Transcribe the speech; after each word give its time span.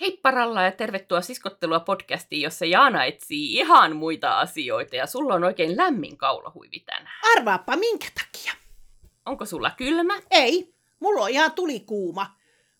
Heipparalla 0.00 0.62
ja 0.62 0.72
tervetuloa 0.72 1.20
Siskottelua 1.20 1.80
podcastiin, 1.80 2.42
jossa 2.42 2.64
Jaana 2.64 3.04
etsii 3.04 3.52
ihan 3.54 3.96
muita 3.96 4.38
asioita 4.40 4.96
ja 4.96 5.06
sulla 5.06 5.34
on 5.34 5.44
oikein 5.44 5.76
lämmin 5.76 6.16
kaulahuivi 6.16 6.80
tänään. 6.80 7.18
Arvaappa 7.36 7.76
minkä 7.76 8.06
takia. 8.14 8.52
Onko 9.26 9.44
sulla 9.46 9.70
kylmä? 9.70 10.14
Ei, 10.30 10.74
mulla 11.00 11.24
on 11.24 11.30
ihan 11.30 11.52
tulikuuma. 11.52 12.36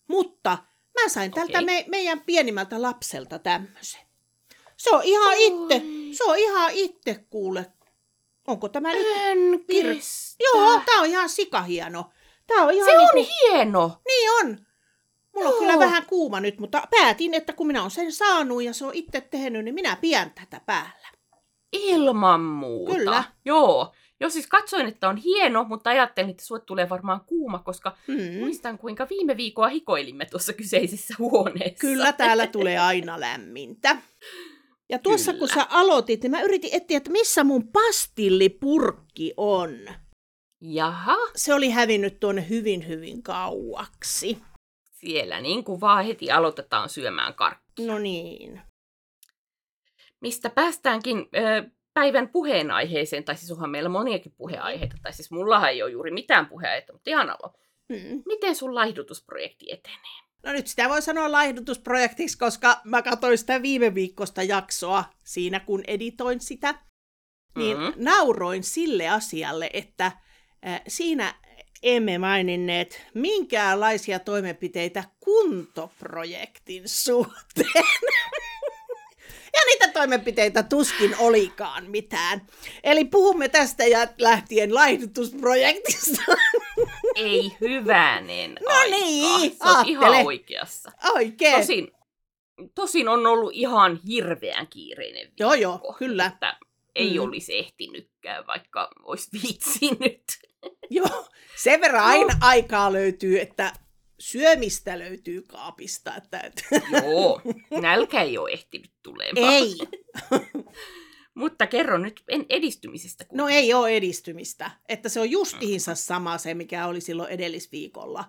Mutta 0.07 0.57
mä 1.01 1.09
sain 1.09 1.31
tältä 1.31 1.57
Okei. 1.59 1.65
me, 1.65 1.85
meidän 1.87 2.21
pienimmältä 2.21 2.81
lapselta 2.81 3.39
tämmöisen. 3.39 4.01
Se 4.77 4.89
on 4.95 5.01
ihan 5.03 5.27
Oi. 5.37 5.45
itse, 5.47 5.81
se 6.17 6.23
on 6.23 6.37
ihan 6.37 6.71
itse 6.73 7.25
kuule. 7.29 7.65
Onko 8.47 8.69
tämä 8.69 8.93
nyt? 8.93 9.07
En 9.17 9.37
Vir-. 9.37 10.01
Joo, 10.39 10.81
tää 10.85 10.95
on 10.99 11.05
ihan 11.05 11.29
sikahieno. 11.29 12.09
Tää 12.47 12.57
on 12.65 12.73
ihan 12.73 12.89
Se 12.91 12.99
on 12.99 13.15
niinku- 13.15 13.31
hieno. 13.51 14.01
Niin 14.07 14.31
on. 14.31 14.65
Mulla 15.35 15.49
on 15.49 15.53
Joo. 15.53 15.59
kyllä 15.61 15.79
vähän 15.79 16.05
kuuma 16.05 16.39
nyt, 16.39 16.59
mutta 16.59 16.87
päätin, 16.91 17.33
että 17.33 17.53
kun 17.53 17.67
minä 17.67 17.79
olen 17.81 17.91
sen 17.91 18.11
saanut 18.11 18.63
ja 18.63 18.73
se 18.73 18.85
on 18.85 18.93
itse 18.93 19.21
tehnyt, 19.21 19.63
niin 19.65 19.75
minä 19.75 19.95
pidän 20.01 20.31
tätä 20.31 20.61
päällä. 20.65 21.09
Ilman 21.73 22.41
muuta. 22.41 22.95
Kyllä. 22.95 23.23
Joo. 23.45 23.93
Joo, 24.21 24.29
siis 24.29 24.47
katsoin, 24.47 24.87
että 24.87 25.09
on 25.09 25.17
hieno, 25.17 25.63
mutta 25.63 25.89
ajattelin, 25.89 26.29
että 26.29 26.45
sulle 26.45 26.61
tulee 26.61 26.89
varmaan 26.89 27.21
kuuma, 27.25 27.59
koska 27.59 27.97
Mm. 28.07 28.39
muistan, 28.39 28.77
kuinka 28.77 29.07
viime 29.09 29.37
viikolla 29.37 29.69
hikoilimme 29.69 30.25
tuossa 30.25 30.53
kyseisessä 30.53 31.13
huoneessa. 31.19 31.79
Kyllä 31.79 32.13
täällä 32.13 32.47
tulee 32.47 32.77
aina 32.79 33.19
lämmintä. 33.19 33.97
Ja 34.89 34.99
tuossa 34.99 35.31
kun 35.33 35.49
Kyllä. 35.49 35.53
sä 35.63 35.67
aloitit, 35.69 36.21
niin 36.21 36.31
mä 36.31 36.41
yritin 36.41 36.69
etsiä, 36.73 36.97
että 36.97 37.11
missä 37.11 37.43
mun 37.43 37.67
pastillipurkki 37.67 39.33
on. 39.37 39.77
Jaha, 40.61 41.15
Se 41.35 41.53
oli 41.53 41.69
hävinnyt 41.69 42.19
tuonne 42.19 42.49
hyvin 42.49 42.87
hyvin 42.87 43.23
kauaksi. 43.23 44.37
Siellä 44.99 45.41
niin 45.41 45.63
kuin 45.63 45.81
vaan 45.81 46.05
heti 46.05 46.31
aloitetaan 46.31 46.89
syömään 46.89 47.33
karkkia. 47.33 47.87
No 47.87 47.99
niin. 47.99 48.61
mistä 50.21 50.49
päästäänkin 50.49 51.17
ö, 51.17 51.69
päivän 51.93 52.29
puheenaiheeseen, 52.29 53.23
tai 53.23 53.37
siis 53.37 53.51
onhan 53.51 53.69
meillä 53.69 53.89
moniakin 53.89 54.33
puheenaiheita, 54.37 54.95
tai 55.03 55.13
siis 55.13 55.31
mullahan 55.31 55.69
ei 55.69 55.83
ole 55.83 55.91
juuri 55.91 56.11
mitään 56.11 56.45
puheenaiheita, 56.45 56.93
mutta 56.93 57.09
ihan 57.09 57.29
alo. 57.29 57.53
Mm. 57.89 58.23
Miten 58.25 58.55
sun 58.55 58.75
laihdutusprojekti 58.75 59.65
etenee? 59.71 60.19
No 60.43 60.51
nyt 60.51 60.67
sitä 60.67 60.89
voi 60.89 61.01
sanoa 61.01 61.31
laihdutusprojektiksi, 61.31 62.37
koska 62.37 62.81
mä 62.83 63.01
katsoin 63.01 63.37
sitä 63.37 63.61
viime 63.61 63.95
viikosta 63.95 64.43
jaksoa 64.43 65.03
siinä, 65.23 65.59
kun 65.59 65.83
editoin 65.87 66.39
sitä. 66.41 66.75
Niin 67.55 67.77
Mhm. 67.77 67.89
nauroin 67.95 68.63
sille 68.63 69.09
asialle, 69.09 69.69
että 69.73 70.05
äh, 70.05 70.81
siinä 70.87 71.33
emme 71.83 72.17
maininneet 72.17 73.01
minkäänlaisia 73.13 74.19
toimenpiteitä 74.19 75.03
kuntoprojektin 75.19 76.83
suhteen. 76.89 77.73
ja 79.55 79.61
niitä 79.67 79.87
toimenpiteitä 79.87 80.63
tuskin 80.63 81.15
olikaan 81.19 81.89
mitään. 81.91 82.47
Eli 82.83 83.05
puhumme 83.05 83.49
tästä 83.49 83.85
ja 83.85 84.07
lähtien 84.17 84.75
laihdutusprojektista. 84.75 86.21
Ei 87.15 87.51
hyvänen 87.61 88.57
No 88.61 88.71
aika. 88.75 88.95
niin, 88.95 89.57
Sä 89.63 89.65
oot 89.77 89.87
ihan 89.87 90.25
oikeassa. 90.25 90.91
Oikein. 91.15 91.55
Tosin, 91.55 91.91
tosin 92.75 93.07
on 93.07 93.27
ollut 93.27 93.51
ihan 93.53 93.99
hirveän 94.07 94.67
kiireinen 94.67 95.21
viikko. 95.21 95.35
Joo, 95.43 95.53
joo, 95.53 95.95
kyllä. 95.99 96.25
Että 96.25 96.57
ei 96.95 97.17
Mm. 97.17 97.23
olisi 97.23 97.57
ehtinytkään, 97.57 98.47
vaikka 98.47 98.89
olisi 99.03 99.29
viitsinyt. 99.43 100.23
Joo, 100.89 101.27
sen 101.63 101.81
verran 101.81 102.03
aina 102.03 102.33
aikaa 102.41 102.93
löytyy, 102.93 103.39
että 103.39 103.73
syömistä 104.19 104.99
löytyy 104.99 105.41
kaapista. 105.41 106.15
Että, 106.15 106.39
että... 106.39 106.63
Joo, 107.03 107.41
nälkä 107.81 108.21
ei 108.21 108.37
ole 108.37 108.51
ehtinyt 108.51 108.91
tulemaan. 109.03 109.53
ei, 109.53 109.75
Mutta 111.33 111.67
kerro 111.67 111.97
nyt 111.97 112.23
en 112.27 112.45
edistymisestä. 112.49 113.25
no 113.33 113.47
ei 113.47 113.73
ole 113.73 113.89
edistymistä. 113.97 114.71
Että 114.89 115.09
se 115.09 115.19
on 115.19 115.31
justiinsa 115.31 115.95
sama 115.95 116.37
se, 116.37 116.53
mikä 116.53 116.87
oli 116.87 117.01
silloin 117.01 117.29
edellisviikolla. 117.31 118.25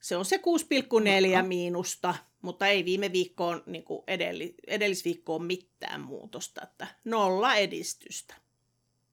Se 0.00 0.16
on 0.16 0.24
se 0.24 0.38
6,4 0.38 1.38
Mhm. 1.40 1.48
miinusta, 1.48 2.14
mutta 2.42 2.66
ei 2.66 2.84
viime 2.84 3.12
viikkoon, 3.12 3.62
niin 3.66 3.84
kuin 3.84 4.02
edelli, 4.06 4.54
edellisviikkoon 4.66 5.44
mitään 5.44 6.00
muutosta. 6.00 6.60
Että 6.62 6.86
nolla 7.04 7.54
edistystä. 7.56 8.34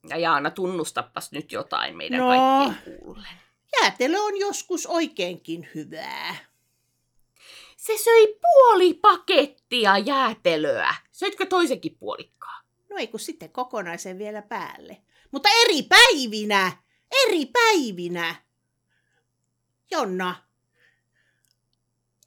Ja 0.09 0.17
Jaana, 0.17 0.51
tunnustapas 0.51 1.31
nyt 1.31 1.51
jotain 1.51 1.97
meidän 1.97 2.19
No. 2.19 2.27
kaikkien 2.27 2.99
kuullen. 2.99 3.27
Jäätelö 3.81 4.17
on 4.19 4.37
joskus 4.39 4.85
oikeinkin 4.85 5.69
hyvää. 5.75 6.35
Se 7.77 7.97
söi 7.97 8.35
puoli 8.41 8.93
pakettia 8.93 9.97
jäätelöä. 9.97 10.95
Söitkö 11.11 11.45
toisenkin 11.45 11.97
puolikkaa? 11.99 12.61
No 12.89 12.97
ei 12.97 13.07
kun 13.07 13.19
sitten 13.19 13.49
kokonaisen 13.49 14.17
vielä 14.19 14.41
päälle. 14.41 14.97
Mutta 15.31 15.49
eri 15.65 15.81
päivinä! 15.83 16.71
Eri 17.27 17.45
päivinä! 17.45 18.35
Jonna. 19.91 20.35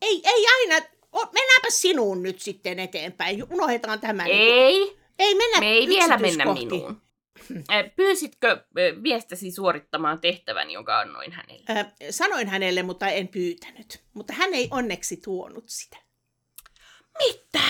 Ei, 0.02 0.22
ei 0.24 0.44
aina... 0.46 0.86
O, 1.12 1.18
mennäänpä 1.32 1.70
sinuun 1.70 2.22
nyt 2.22 2.40
sitten 2.40 2.78
eteenpäin. 2.78 3.44
Unohdetaan 3.52 4.00
tämä. 4.00 4.24
niin 4.24 4.36
kuin- 4.36 4.52
Ei, 4.58 4.98
ei 5.18 5.34
mennä 5.34 5.60
me 5.60 5.66
ei 5.66 5.86
vielä 5.88 6.18
mennä 6.18 6.44
minuun. 6.54 7.02
Pyysitkö 7.96 8.64
miestäsi 9.00 9.50
suorittamaan 9.50 10.20
tehtävän, 10.20 10.70
jonka 10.70 10.98
annoin 10.98 11.32
hänelle? 11.32 11.64
Äh, 11.70 11.86
sanoin 12.10 12.48
hänelle, 12.48 12.82
mutta 12.82 13.08
en 13.08 13.28
pyytänyt. 13.28 14.02
Mutta 14.14 14.32
hän 14.32 14.54
ei 14.54 14.68
onneksi 14.70 15.16
tuonut 15.16 15.64
sitä. 15.66 15.96
Mitä? 17.18 17.62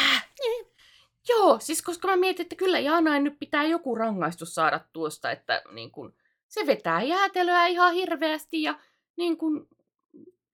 Joo, 1.28 1.58
siis 1.60 1.82
koska 1.82 2.08
mä 2.08 2.16
mietin, 2.16 2.42
että 2.42 2.56
kyllä 2.56 2.78
Jaana 2.78 3.18
nyt 3.18 3.38
pitää 3.38 3.64
joku 3.64 3.94
rangaistus 3.94 4.54
saada 4.54 4.80
tuosta, 4.92 5.30
että 5.30 5.62
niin 5.72 5.90
kun, 5.90 6.14
se 6.48 6.66
vetää 6.66 7.02
jäätelöä 7.02 7.66
ihan 7.66 7.94
hirveästi 7.94 8.62
ja 8.62 8.78
niin 9.16 9.36
kun, 9.36 9.68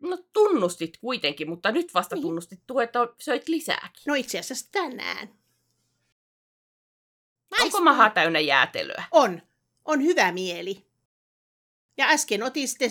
no 0.00 0.18
tunnustit 0.32 0.96
kuitenkin, 0.96 1.48
mutta 1.48 1.72
nyt 1.72 1.94
vasta 1.94 2.14
Niin. 2.16 2.22
tunnustit 2.22 2.60
tuo, 2.66 2.80
että 2.80 2.98
söit 3.18 3.48
lisääkin. 3.48 4.02
No 4.06 4.14
itse 4.14 4.38
asiassa 4.38 4.68
tänään. 4.72 5.28
Onko 7.62 7.80
maha 7.80 8.10
täynnä 8.10 8.40
jäätelöä? 8.40 9.04
On. 9.10 9.42
On 9.84 10.02
hyvä 10.02 10.32
mieli. 10.32 10.86
Ja 11.96 12.06
äsken 12.08 12.42
otin 12.42 12.68
sitten 12.68 12.90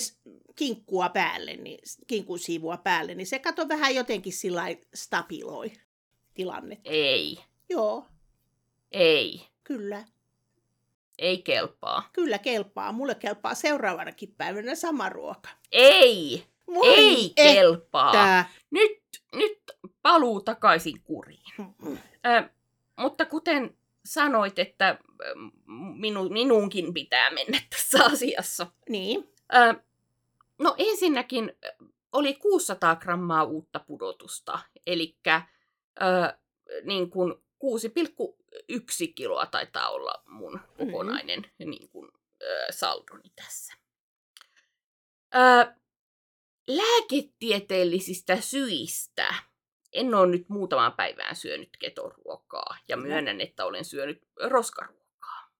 kinkkua 0.55 1.09
päälle, 1.09 1.55
niin, 1.55 1.79
kinkkusiivua 2.07 2.77
päälle, 2.77 3.15
niin 3.15 3.27
se 3.27 3.39
kato 3.39 3.67
vähän 3.67 3.95
jotenkin 3.95 4.33
sillä 4.33 4.63
stabiloi 4.93 5.71
tilannetta. 6.33 6.89
Ei, 6.93 7.37
Joo, 7.69 8.05
ei, 8.91 9.41
kyllä. 9.63 10.03
ei 11.17 11.37
kelpaa. 11.41 12.09
Kyllä 12.13 12.37
kelpaa. 12.37 12.91
Mulle 12.91 13.15
kelpaa 13.15 13.55
seuraavanakin 13.55 14.35
päivänä 14.37 14.75
sama 14.75 15.09
ruoka. 15.09 15.49
Ei, 15.71 16.45
Voi 16.73 16.87
ei 16.99 17.29
kelpaa. 17.35 18.09
että. 18.09 18.45
Nyt, 18.71 18.99
nyt 19.35 19.59
paluu 20.01 20.41
takaisin 20.41 21.01
kuriin. 21.01 21.43
Ö, 22.25 22.49
mutta 22.97 23.25
kuten 23.25 23.77
sanoit, 24.05 24.59
että 24.59 24.97
minu, 25.95 26.29
minunkin 26.29 26.93
pitää 26.93 27.31
mennä 27.31 27.61
tässä 27.69 28.05
asiassa. 28.05 28.67
Niin, 28.89 29.31
Ö, 29.55 29.83
no 30.59 30.75
ensinnäkin 30.77 31.53
oli 32.11 32.33
600 32.33 32.95
grammaa 32.95 33.43
uutta 33.43 33.79
pudotusta, 33.79 34.59
eli 34.87 35.17
niin 36.83 37.09
kuin 37.09 37.33
6,1 37.33 39.13
kiloa 39.15 39.45
taitaa 39.45 39.89
olla 39.89 40.23
mun 40.27 40.59
kokonainen 40.77 41.51
niin 41.59 41.89
kuin, 41.89 42.11
ö, 42.41 42.65
saldoni 42.71 43.31
tässä. 43.35 43.73
Ö, 45.35 45.73
lääketieteellisistä 46.67 48.41
syistä 48.41 49.33
en 49.93 50.15
ole 50.15 50.27
nyt 50.27 50.49
muutamaan 50.49 50.93
päivään 50.93 51.35
syönyt 51.35 51.77
ketoruokaa 51.79 52.77
ja 52.87 52.97
myönnän, 52.97 53.41
että 53.41 53.65
olen 53.65 53.85
syönyt 53.85 54.21
roskaruokaa. 54.43 55.51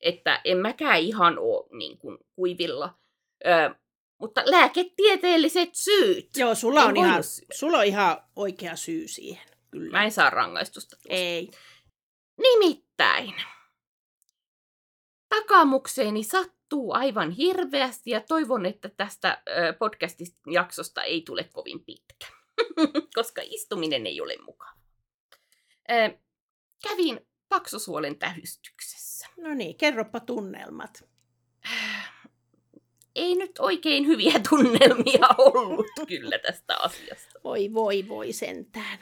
Että 0.00 0.40
en 0.44 0.58
mäkään 0.58 1.00
ihan 1.00 1.38
ole 1.38 1.66
niin 1.78 1.98
kuin, 1.98 2.18
kuivilla. 2.32 2.98
Ö, 3.46 3.74
mutta 4.18 4.42
lääketieteelliset 4.44 5.74
syyt. 5.74 6.28
joo, 6.36 6.54
sulla 6.54 6.82
En 6.82 6.88
on, 6.88 6.96
ihan, 6.96 7.22
sulla 7.52 7.78
on 7.78 7.84
ihan 7.84 8.22
oikea 8.36 8.76
syy 8.76 9.08
siihen. 9.08 9.48
Kyllä. 9.70 9.90
Mä 9.90 10.04
en 10.04 10.12
saa 10.12 10.30
rangaistusta 10.30 10.96
tuosta. 10.96 11.08
Ei. 11.14 11.50
Nimittäin. 12.42 13.34
Takamukseeni 15.28 16.24
sattuu 16.24 16.92
aivan 16.92 17.30
hirveästi 17.30 18.10
ja 18.10 18.20
toivon, 18.20 18.66
että 18.66 18.88
tästä 18.88 19.42
ö, 19.48 19.72
podcast-jaksosta 19.78 21.02
ei 21.02 21.22
tule 21.22 21.44
kovin 21.44 21.84
pitkä, 21.84 22.26
koska 23.16 23.42
istuminen 23.44 24.06
ei 24.06 24.20
ole 24.20 24.36
mukava. 24.44 24.70
Ö, 25.90 26.18
kävin 26.82 27.20
paksusuolen 27.48 28.18
tähystyksessä. 28.18 29.26
No 29.36 29.54
niin, 29.54 29.76
kerropa 29.76 30.20
tunnelmat. 30.20 31.08
Ei 33.14 33.34
nyt 33.34 33.58
oikein 33.58 34.06
hyviä 34.06 34.40
tunnelmia 34.50 35.28
ollut 35.38 35.86
kyllä 36.08 36.38
tästä 36.38 36.76
asiasta. 36.76 37.40
Voi, 37.44 37.72
voi, 37.72 38.08
voi 38.08 38.32
sentään. 38.32 38.98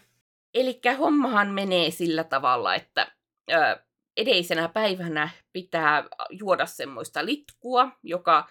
Eli 0.55 0.81
hommahan 0.99 1.49
menee 1.49 1.91
sillä 1.91 2.25
tavalla, 2.25 2.75
että 2.75 3.13
ö, 3.51 3.85
edellisenä 4.17 4.69
päivänä 4.69 5.29
pitää 5.53 6.05
juoda 6.31 6.67
semmoista 6.67 7.25
litkua, 7.25 7.91
joka 8.03 8.49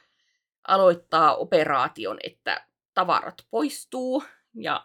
aloittaa 0.68 1.36
operaation, 1.36 2.18
että 2.24 2.68
tavarat 2.94 3.46
poistuu 3.52 4.24
ja 4.56 4.84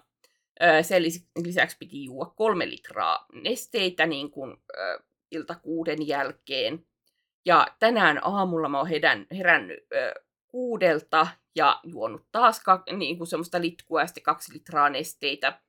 sen 0.83 1.03
lisäksi 1.43 1.77
piti 1.79 2.05
juoda 2.05 2.31
kolme 2.37 2.71
litraa 2.71 3.27
nesteitä 3.33 4.07
niin 4.07 4.31
kuin, 4.31 4.57
ö, 4.79 5.03
ilta 5.31 5.55
kuuden 5.55 6.09
jälkeen. 6.09 6.87
Ja 7.45 7.67
tänään 7.79 8.21
aamulla 8.23 8.69
mä 8.69 8.79
oon 8.79 8.89
herän, 8.89 9.27
herännyt 9.31 9.87
ö, 9.95 10.15
kuudelta 10.49 11.27
ja 11.55 11.81
juonut 11.85 12.27
taas 12.33 12.61
ka, 12.61 12.83
niin 12.93 13.17
kuin 13.19 13.29
semmoista 13.29 13.61
litkua 13.61 14.01
ja 14.01 14.07
sitten 14.07 14.23
kaksi 14.23 14.55
litraa 14.55 14.89
nesteitä. 14.89 15.61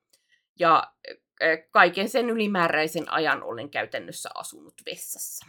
Ja 0.59 0.94
ö, 1.44 1.57
kaiken 1.71 2.09
sen 2.09 2.30
ylimääräisen 2.30 3.12
ajan 3.12 3.44
olen 3.44 3.69
käytännössä 3.69 4.30
asunut 4.35 4.74
vessassa. 4.85 5.45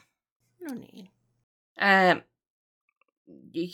No 0.60 0.74
niin. 0.74 1.10
Ää, 1.78 2.22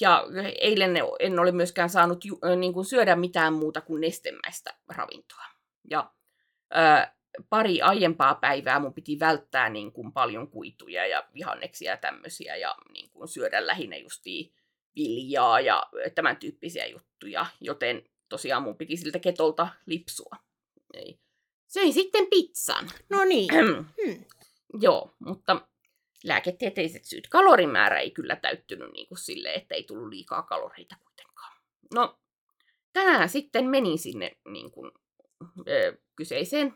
ja 0.01 0.25
eilen 0.61 0.95
en 1.19 1.39
ole 1.39 1.53
myöskään 1.53 1.91
saanut 1.91 2.25
ju, 2.25 2.39
niin 2.57 2.73
kuin 2.73 2.85
syödä 2.85 3.17
mitään 3.17 3.53
muuta 3.53 3.81
kuin 3.81 4.01
nestemäistä 4.01 4.75
ravintoa. 4.89 5.56
Ja 5.91 6.13
ää, 6.71 7.17
pari 7.51 7.83
aiempaa 7.83 8.35
päivää 8.35 8.81
mun 8.81 8.95
piti 8.95 9.19
välttää 9.19 9.69
niin 9.69 9.93
kuin 9.93 10.13
paljon 10.13 10.51
kuituja 10.51 11.07
ja 11.07 11.29
vihanneksia 11.35 11.91
ja 11.91 11.97
tämmöisiä 11.97 12.57
ja 12.57 12.75
niin 12.93 13.11
kuin 13.11 13.29
syödä 13.29 13.67
lähinnä 13.67 13.97
justiin 13.97 14.55
viljaa 14.97 15.61
ja 15.61 15.87
tämän 16.15 16.37
tyyppisiä 16.37 16.87
juttuja, 16.87 17.47
joten 17.61 18.03
tosiaan 18.29 18.63
mun 18.63 18.77
piti 18.77 18.97
siltä 18.97 19.19
ketolta 19.19 19.69
lipsua. 19.87 20.37
Ei. 20.95 21.19
Söin 21.67 21.93
sitten 21.93 22.27
pizzan. 22.31 22.91
No 23.11 23.25
niin. 23.25 23.49
hmm. 23.55 24.25
Joo, 24.81 25.15
mutta 25.19 25.69
lääketieteelliset 26.25 27.05
syyt. 27.05 27.29
Kalorimäärä 27.29 28.01
ei 28.01 28.11
kyllä 28.11 28.37
täyttynyt 28.37 28.93
niin 28.93 29.09
kuin 29.09 29.19
sille, 29.19 29.55
että 29.55 29.75
ei 29.75 29.83
tullut 29.83 30.09
liikaa 30.09 30.43
kaloreita 30.43 30.97
kuitenkaan. 31.05 31.57
No, 31.95 32.19
tänään 32.93 33.29
sitten 33.29 33.67
menin 33.67 33.99
sinne 33.99 34.37
niin 34.49 34.71
kuin, 34.71 34.93
ö, 35.69 35.99
kyseiseen 36.17 36.75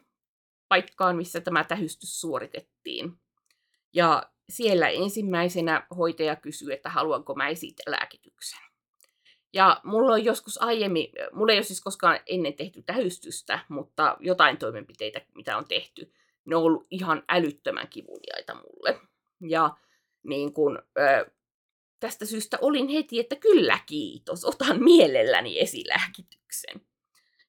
paikkaan, 0.69 1.17
missä 1.17 1.41
tämä 1.41 1.65
tähystys 1.65 2.21
suoritettiin. 2.21 3.13
Ja 3.93 4.23
siellä 4.49 4.89
ensimmäisenä 4.89 5.87
hoitaja 5.97 6.37
kysyi, 6.37 6.73
että 6.73 6.91
haluanko 6.91 7.35
mä 7.35 7.49
esitellä 7.49 7.97
lääkityksen. 7.97 8.61
Ja 9.53 9.81
mulla 9.85 10.13
on 10.13 10.25
joskus 10.25 10.63
aiemmin, 10.63 11.07
mulla 11.33 11.53
ei 11.53 11.59
ole 11.59 11.65
siis 11.65 11.81
koskaan 11.81 12.21
ennen 12.27 12.55
tehty 12.55 12.83
tähystystä, 12.83 13.59
mutta 13.69 14.17
jotain 14.21 14.57
toimenpiteitä, 14.57 15.21
mitä 15.35 15.57
on 15.57 15.65
tehty, 15.69 16.13
ne 16.45 16.57
on 16.57 16.63
ollut 16.63 16.87
ihan 16.91 17.23
älyttömän 17.29 17.89
kivuliaita 17.89 18.55
mulle. 18.55 19.01
Ja 19.41 19.77
niin 20.23 20.53
kun, 20.53 20.83
ö, 20.99 21.31
tästä 22.01 22.27
syystä 22.27 22.59
olin 22.61 22.89
heti, 22.89 23.21
että 23.21 23.37
kyllä 23.37 23.79
kiitos, 23.87 24.45
otan 24.45 24.85
mielelläni 24.85 25.61
esilääkityksen. 25.61 26.90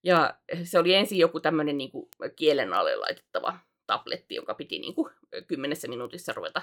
Ja 0.03 0.39
se 0.63 0.79
oli 0.79 0.93
ensin 0.93 1.17
joku 1.17 1.39
tämmöinen 1.39 1.77
niin 1.77 1.91
kielen 2.35 2.73
alle 2.73 2.95
laitettava 2.95 3.59
tabletti, 3.87 4.35
jonka 4.35 4.53
piti 4.53 4.79
niin 4.79 4.95
kuin, 4.95 5.13
kymmenessä 5.47 5.87
minuutissa 5.87 6.33
ruveta 6.33 6.61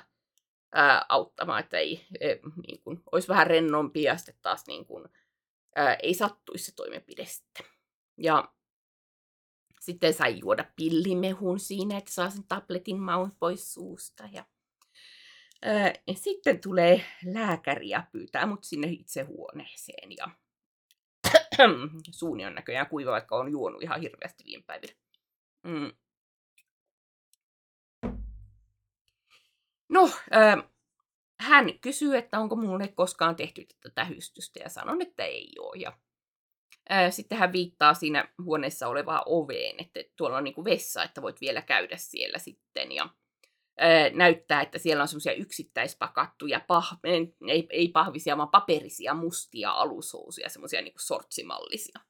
ää, 0.73 1.07
auttamaan, 1.09 1.61
että 1.61 1.79
ei, 1.79 2.07
e, 2.21 2.35
niin 2.67 2.81
kuin, 2.83 3.03
olisi 3.13 3.29
vähän 3.29 3.47
rennompi 3.47 4.03
ja 4.03 4.17
sitten 4.17 4.35
taas 4.43 4.67
niin 4.67 4.87
kuin, 4.87 5.09
ää, 5.77 5.95
ei 5.95 6.15
sattuisi 6.15 6.65
se 6.65 6.75
toimenpide 6.75 7.25
sitten. 7.25 7.67
Ja 8.17 8.53
sitten 9.81 10.15
sai 10.15 10.39
juoda 10.39 10.65
pillimehun 10.77 11.61
siinä, 11.61 11.99
että 11.99 12.13
saa 12.13 12.31
sen 12.31 12.45
tabletin 12.49 13.01
maun 13.01 13.33
pois 13.41 13.75
suusta. 13.75 14.25
Ja, 14.33 14.45
ää, 15.63 15.93
ja 16.07 16.15
sitten 16.15 16.61
tulee 16.61 17.05
lääkäri 17.25 17.89
ja 17.89 18.07
pyytää 18.13 18.47
mut 18.47 18.65
sinne 18.65 18.89
itse 18.89 19.23
huoneeseen. 19.23 20.17
Ja 20.17 20.31
suuni 22.11 22.47
on 22.47 22.55
näköjään 22.55 22.87
kuiva, 22.87 23.11
vaikka 23.11 23.37
on 23.37 23.51
juonut 23.51 23.83
ihan 23.83 24.01
hirveästi 24.01 24.45
viime 24.45 24.65
päivinä. 24.67 24.93
Mm. 25.63 25.93
No, 29.89 30.11
äh, 30.35 30.65
hän 31.41 31.79
kysyy, 31.81 32.17
että 32.17 32.41
onko 32.41 32.57
mulle 32.57 32.89
koskaan 32.89 33.37
tehty 33.37 33.65
tätä 33.65 33.95
tähystystä 33.95 34.61
ja 34.61 34.69
sanon, 34.69 35.03
että 35.03 35.25
ei 35.25 35.53
ole. 35.59 35.83
Ja, 35.83 35.93
äh, 36.93 37.13
sitten 37.13 37.39
hän 37.39 37.53
viittaa 37.53 37.95
siinä 37.95 38.29
huoneessa 38.45 38.89
olevaan 38.89 39.23
oveen, 39.27 39.75
että 39.79 40.01
tuolla 40.17 40.37
on 40.37 40.45
niinku 40.45 40.65
vessa, 40.65 41.03
että 41.03 41.23
voit 41.23 41.41
vielä 41.41 41.63
käydä 41.63 41.97
siellä 41.97 42.39
sitten. 42.39 42.93
Ja 42.93 43.09
näyttää, 44.15 44.63
että 44.63 44.79
siellä 44.79 45.03
on 45.03 45.09
semmoisia 45.09 45.33
yksittäispakattuja, 45.33 46.59
pah- 46.59 46.99
ei, 47.49 47.67
ei 47.71 47.89
pahvisia, 47.89 48.37
vaan 48.37 48.49
paperisia 48.49 49.15
mustia 49.15 49.71
alushousuja, 49.71 50.49
semmoisia 50.49 50.83
niinku 50.83 50.99
sortsimallisia. 50.99 52.01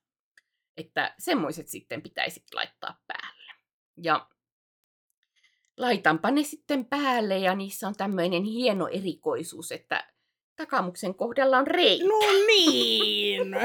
Että 0.77 1.15
semmoiset 1.19 1.69
sitten 1.69 2.03
pitäisi 2.03 2.43
laittaa 2.55 3.01
päälle. 3.07 3.53
Ja 4.03 4.29
laitanpa 5.77 6.31
ne 6.31 6.43
sitten 6.43 6.85
päälle 6.85 7.39
ja 7.39 7.55
niissä 7.55 7.89
on 7.89 7.95
tämmöinen 7.97 8.45
hieno 8.45 8.89
erikoisuus, 8.89 9.73
että 9.73 10.13
takamuksen 10.57 11.15
kohdalla 11.15 11.59
on 11.59 11.67
reikä. 11.67 12.05
No 12.05 12.19
niin! 12.47 13.55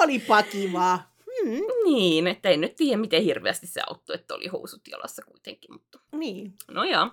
Olipa 0.00 0.42
kivaa. 0.42 1.13
Mm. 1.44 1.84
Niin, 1.84 2.26
että 2.26 2.48
en 2.48 2.60
nyt 2.60 2.76
tiedä, 2.76 2.96
miten 2.96 3.22
hirveästi 3.22 3.66
se 3.66 3.80
auttoi, 3.86 4.14
että 4.14 4.34
oli 4.34 4.46
housut 4.46 4.88
jalassa 4.90 5.22
kuitenkin. 5.22 5.72
Mutta... 5.72 5.98
Niin. 6.12 6.54
No 6.68 6.84
joo. 6.84 7.10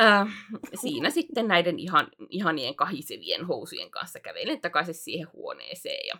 Äh, 0.00 0.28
siinä 0.74 1.10
sitten 1.10 1.48
näiden 1.48 1.78
ihan, 1.78 2.08
ihanien 2.28 2.74
kahisevien 2.74 3.46
housujen 3.46 3.90
kanssa 3.90 4.20
kävelen 4.20 4.60
takaisin 4.60 4.94
siihen 4.94 5.28
huoneeseen 5.32 6.06
ja 6.06 6.14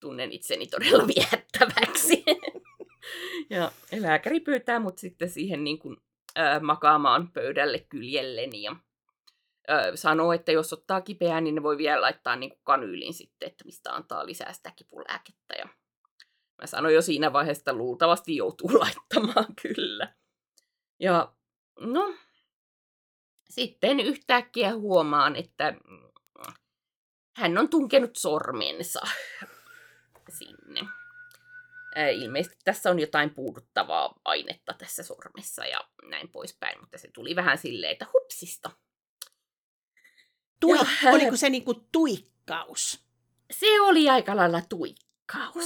tunnen 0.00 0.32
itseni 0.32 0.66
todella 0.66 1.06
viettäväksi. 1.16 2.24
ja 3.50 3.72
lääkäri 4.00 4.40
pyytää 4.40 4.80
mut 4.80 4.98
sitten 4.98 5.30
siihen 5.30 5.64
niin 5.64 5.78
kuin, 5.78 5.96
äh, 6.38 6.62
makaamaan 6.62 7.32
pöydälle 7.32 7.78
kyljelleni 7.78 8.62
ja 8.62 8.76
äh, 9.70 9.86
sanoo, 9.94 10.32
että 10.32 10.52
jos 10.52 10.72
ottaa 10.72 11.00
kipeää, 11.00 11.40
niin 11.40 11.54
ne 11.54 11.62
voi 11.62 11.78
vielä 11.78 12.00
laittaa 12.00 12.36
niin 12.36 12.50
kuin 12.50 12.60
kanyyliin 12.64 13.14
sitten, 13.14 13.46
että 13.46 13.64
mistä 13.64 13.94
antaa 13.94 14.26
lisää 14.26 14.52
sitä 14.52 14.72
kipulääkettä. 14.76 15.54
Ja 15.58 15.68
mä 16.58 16.66
sanoin 16.66 16.94
jo 16.94 17.02
siinä 17.02 17.32
vaiheessa, 17.32 17.60
että 17.60 17.72
luultavasti 17.72 18.36
joutuu 18.36 18.70
laittamaan 18.80 19.54
kyllä. 19.62 20.14
Ja 21.00 21.32
no, 21.80 22.14
sitten 23.50 24.00
yhtäkkiä 24.00 24.74
huomaan, 24.74 25.36
että 25.36 25.74
hän 27.36 27.58
on 27.58 27.68
tunkenut 27.68 28.16
sormensa 28.16 29.00
sinne 30.38 30.80
ilmeisesti 32.04 32.58
tässä 32.64 32.90
on 32.90 32.98
jotain 32.98 33.34
puuduttavaa 33.34 34.20
ainetta 34.24 34.74
tässä 34.78 35.02
sormessa 35.02 35.66
ja 35.66 35.80
näin 36.02 36.28
poispäin, 36.28 36.80
mutta 36.80 36.98
se 36.98 37.08
tuli 37.14 37.36
vähän 37.36 37.58
silleen, 37.58 37.92
että 37.92 38.06
hupsista. 38.14 38.70
Tui, 40.60 40.78
ja, 40.78 41.12
oliko 41.12 41.36
se 41.36 41.50
niinku 41.50 41.74
tuikkaus? 41.92 43.06
Se 43.50 43.80
oli 43.80 44.08
aika 44.08 44.36
lailla 44.36 44.60
tuikkaus, 44.68 45.05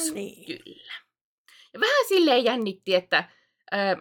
no 0.08 0.14
niin. 0.14 0.46
kyllä. 0.46 0.92
Ja 1.74 1.80
vähän 1.80 2.08
silleen 2.08 2.44
jännitti, 2.44 2.94
että 2.94 3.18
äh, 3.74 3.96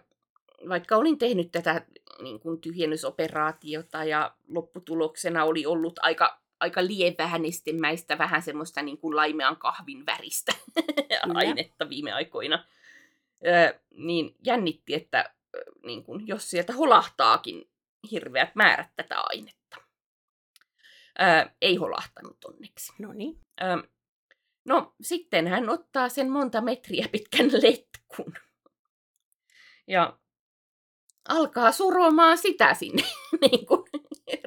vaikka 0.70 0.98
olin 0.98 1.18
tehnyt 1.18 1.52
tätä 1.52 1.86
niin 2.22 2.40
kuin 2.40 2.62
tyhjennysoperaatiota 2.62 4.04
ja 4.04 4.36
lopputuloksena 4.48 5.44
oli 5.44 5.66
ollut 5.66 6.00
aika 6.02 6.40
aika 6.60 6.86
lievää 6.86 7.38
nestemäistä, 7.38 8.18
vähän 8.18 8.42
semmoista 8.42 8.82
niin 8.82 8.98
kuin 8.98 9.16
laimean 9.16 9.58
kahvin 9.58 10.06
väristä 10.06 10.54
ainetta 11.36 11.90
viime 11.90 12.12
aikoina. 12.12 12.66
Ö, 13.48 13.80
niin 13.92 14.36
jännitti, 14.46 14.94
että 14.94 15.34
niin 15.86 16.04
kuin, 16.04 16.28
jos 16.28 16.50
sieltä 16.50 16.74
holahtaakin 16.74 17.70
hirveät 18.12 18.56
määrät 18.56 18.90
tätä 18.96 19.16
ainetta. 19.20 19.78
Ö, 21.22 21.50
ei 21.62 21.76
holahtanut 21.76 22.46
onneksi. 22.46 22.94
No 23.00 23.14
niin. 23.14 23.40
No 24.70 24.96
sitten 25.02 25.48
hän 25.48 25.70
ottaa 25.70 26.10
sen 26.10 26.30
monta 26.32 26.62
metriä 26.62 27.08
pitkän 27.12 27.52
letkun. 27.52 28.34
Ja 29.88 30.20
alkaa 31.30 31.72
suromaan 31.72 32.38
sitä 32.38 32.74
sinne 32.74 33.04
niin 33.42 33.66
kuin, 33.66 33.84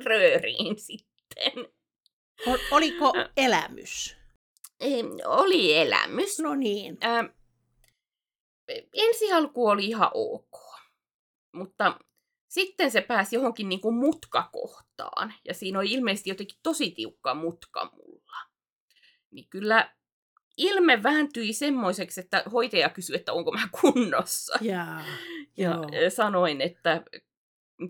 rööriin 0.04 0.78
sitten. 0.78 1.52
Oliko 2.70 3.12
elämys? 3.36 4.16
Oli 5.26 5.76
elämys. 5.76 6.38
No 6.38 6.54
niin. 6.54 6.98
Ää, 7.00 7.24
ensi 8.94 9.32
alku 9.32 9.68
oli 9.68 9.86
ihan 9.86 10.10
ok, 10.14 10.52
mutta 11.52 11.98
sitten 12.48 12.90
se 12.90 13.00
pääsi 13.00 13.36
johonkin 13.36 13.68
niin 13.68 13.80
kuin 13.80 13.94
mutkakohtaan, 13.94 15.34
ja 15.44 15.54
siinä 15.54 15.78
oli 15.78 15.92
ilmeisesti 15.92 16.30
jotenkin 16.30 16.58
tosi 16.62 16.90
tiukka 16.90 17.34
mutka 17.34 17.90
mulla. 17.92 18.36
Niin 19.30 19.48
kyllä 19.50 19.94
ilme 20.56 21.02
vääntyi 21.02 21.52
semmoiseksi, 21.52 22.20
että 22.20 22.42
hoitaja 22.52 22.88
kysyi, 22.88 23.16
että 23.16 23.32
onko 23.32 23.52
mä 23.52 23.68
kunnossa. 23.80 24.58
Jaa, 24.60 25.04
Ja 25.56 25.70
joo. 25.70 26.10
sanoin, 26.10 26.60
että 26.60 27.02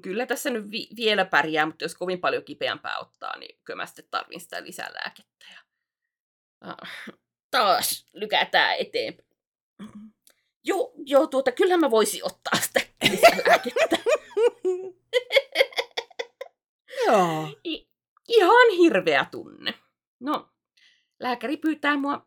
kyllä 0.03 0.27
tässä 0.27 0.51
nyt 0.51 0.71
vi- 0.71 0.89
vielä 0.97 1.25
pärjää, 1.25 1.67
mutta 1.67 1.85
jos 1.85 1.95
kovin 1.95 2.21
paljon 2.21 2.45
kipeämpää 2.45 2.99
ottaa, 2.99 3.39
niin 3.39 3.59
kyllä 3.65 3.77
mä 3.77 3.87
sitten 3.87 4.05
tarvin 4.11 4.41
sitä 4.41 4.63
lisälääkettä. 4.65 5.47
Ja 5.51 6.77
taas 7.51 8.07
lykätään 8.13 8.77
eteenpäin. 8.79 9.29
Joo, 10.65 10.93
joo, 11.07 11.27
tuota, 11.27 11.53
kyllä 11.53 11.77
mä 11.77 11.91
voisin 11.91 12.25
ottaa 12.25 12.61
sitä 12.61 12.81
lisälääkettä. 13.11 13.97
Joo. 17.07 17.49
I- 17.65 17.89
ihan 18.29 18.71
hirveä 18.79 19.27
tunne. 19.31 19.75
No, 20.21 20.49
lääkäri 21.21 21.57
pyytää 21.57 21.97
mua 21.97 22.27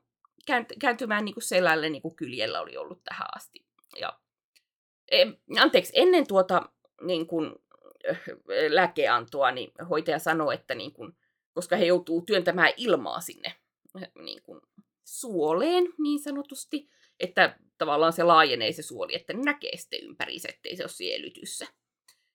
kääntymään 0.79 1.25
niin 1.25 1.35
kuin 1.35 1.43
selälle, 1.43 1.89
niin 1.89 2.01
kuin 2.01 2.15
kyljellä 2.15 2.61
oli 2.61 2.77
ollut 2.77 3.03
tähän 3.03 3.27
asti. 3.35 3.65
Ja, 3.99 4.19
anteeksi, 5.59 5.91
ennen 5.95 6.27
tuota 6.27 6.69
niin 7.01 7.27
kuin, 7.27 7.55
äh, 8.09 8.21
lääkeantoa, 8.69 9.51
niin 9.51 9.71
hoitaja 9.89 10.19
sanoi, 10.19 10.53
että 10.55 10.75
niin 10.75 10.93
kuin, 10.93 11.17
koska 11.53 11.75
he 11.75 11.85
joutuu 11.85 12.21
työntämään 12.21 12.73
ilmaa 12.77 13.21
sinne 13.21 13.55
äh, 13.95 14.11
niin 14.15 14.41
kuin, 14.43 14.61
suoleen 15.03 15.83
niin 15.97 16.19
sanotusti, 16.19 16.89
että 17.19 17.59
tavallaan 17.77 18.13
se 18.13 18.23
laajenee 18.23 18.71
se 18.71 18.81
suoli, 18.81 19.15
että 19.15 19.33
näkee 19.33 19.77
sitten 19.77 20.03
ympäriinsä, 20.03 20.49
ettei 20.49 20.75
se 20.75 20.83
ole 20.83 20.89
sielytyssä. 20.89 21.67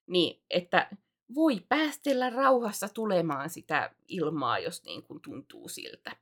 Niin, 0.07 0.43
että 0.50 0.90
voi 1.35 1.61
päästellä 1.69 2.31
rauhassa 2.31 2.88
tulemaan 2.88 3.50
sitä 3.50 3.95
ilmaa, 4.09 4.59
jos 4.59 4.85
niin 4.85 5.02
kuin 5.02 5.21
tuntuu 5.23 5.69
siltä. 5.69 6.17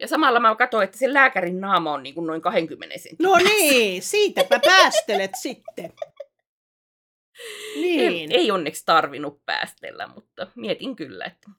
Ja 0.00 0.08
samalla 0.08 0.40
mä 0.40 0.54
katsoin, 0.56 0.84
että 0.84 0.98
se 0.98 1.12
lääkärin 1.12 1.60
naama 1.60 1.92
on 1.92 2.02
niin 2.02 2.14
kuin 2.14 2.26
noin 2.26 2.42
20 2.42 2.98
sentin 2.98 3.24
No 3.24 3.36
niin, 3.36 4.02
siitäpä 4.02 4.60
päästelet 4.64 5.30
sitten. 5.34 5.92
Ei, 7.76 8.08
Niin. 8.10 8.32
ei 8.32 8.50
onneksi 8.50 8.82
tarvinnut 8.86 9.46
päästellä, 9.46 10.06
mutta 10.06 10.46
mietin 10.54 10.96
kyllä, 10.96 11.24
että 11.24 11.50